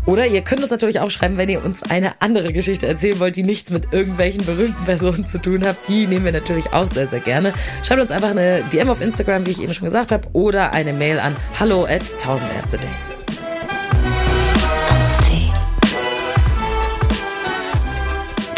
Oder 0.06 0.26
ihr 0.26 0.42
könnt 0.42 0.62
uns 0.62 0.72
natürlich 0.72 1.00
auch 1.00 1.12
schreiben, 1.12 1.38
wenn 1.38 1.50
ihr 1.50 1.64
uns 1.64 1.84
eine 1.84 2.22
andere 2.22 2.54
Geschichte 2.54 2.88
erzählen 2.88 3.20
wollt, 3.20 3.36
die 3.36 3.44
nichts 3.44 3.70
mit 3.70 3.94
irgendwelchen 3.94 4.46
berühmten 4.46 4.84
Personen 4.86 5.28
zu 5.28 5.40
tun 5.40 5.64
hat. 5.64 5.78
Die 5.88 6.08
nehmen 6.08 6.26
wir 6.26 6.32
natürlich 6.32 6.74
auch 6.74 6.86
sehr, 6.86 7.08
sehr 7.08 7.20
gerne. 7.20 7.54
Schreibt 7.84 8.02
uns 8.02 8.12
einfach 8.12 8.32
eine 8.32 8.64
DM 8.64 8.90
auf 8.90 9.02
Instagram, 9.02 9.46
wie 9.46 9.52
ich 9.52 9.62
eben 9.62 9.74
schon 9.74 9.86
gesagt 9.86 10.12
habe, 10.12 10.28
oder 10.34 10.74
eine 10.74 10.94
Mail 10.94 11.20
an 11.20 11.36
hallo 11.60 11.84
at 11.86 12.02
1000 12.14 12.52
erste 12.54 12.78
Dates. 12.78 13.16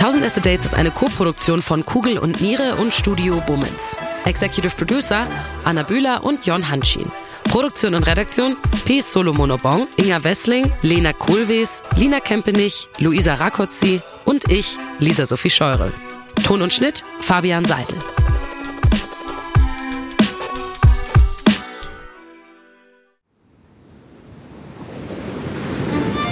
Tausend 0.03 0.25
erste 0.25 0.41
Dates 0.41 0.65
ist 0.65 0.75
eine 0.75 0.91
Co-Produktion 0.91 1.61
von 1.61 1.85
Kugel 1.85 2.17
und 2.17 2.41
Niere 2.41 2.75
und 2.75 2.93
Studio 2.93 3.41
Bummens. 3.47 3.95
Executive 4.25 4.75
Producer 4.75 5.25
Anna 5.63 5.83
Bühler 5.83 6.25
und 6.25 6.45
Jon 6.45 6.69
Hanschin. 6.69 7.09
Produktion 7.43 7.95
und 7.95 8.07
Redaktion 8.07 8.57
P. 8.85 9.01
Solomonobong, 9.01 9.87
Inga 9.97 10.23
Wessling, 10.23 10.71
Lena 10.81 11.13
Kohlwees, 11.13 11.83
Lina 11.95 12.19
Kempenich, 12.19 12.87
Luisa 12.97 13.35
Rakotzi 13.35 14.01
und 14.25 14.49
ich, 14.51 14.77
Lisa 14.99 15.25
Sophie 15.25 15.49
Scheurel. 15.49 15.93
Ton 16.43 16.61
und 16.61 16.73
Schnitt 16.73 17.03
Fabian 17.21 17.65
Seidel. 17.65 17.97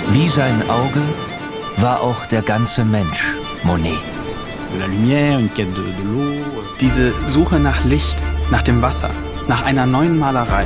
Wie 0.10 0.28
sein 0.28 0.70
Auge 0.70 1.02
war 1.78 2.02
auch 2.02 2.26
der 2.26 2.42
ganze 2.42 2.84
Mensch 2.84 3.36
Monet. 3.64 3.98
Diese 6.80 7.14
Suche 7.28 7.60
nach 7.60 7.84
Licht, 7.86 8.22
nach 8.50 8.62
dem 8.62 8.82
Wasser, 8.82 9.10
nach 9.48 9.64
einer 9.64 9.86
neuen 9.86 10.20
Malerei. 10.20 10.66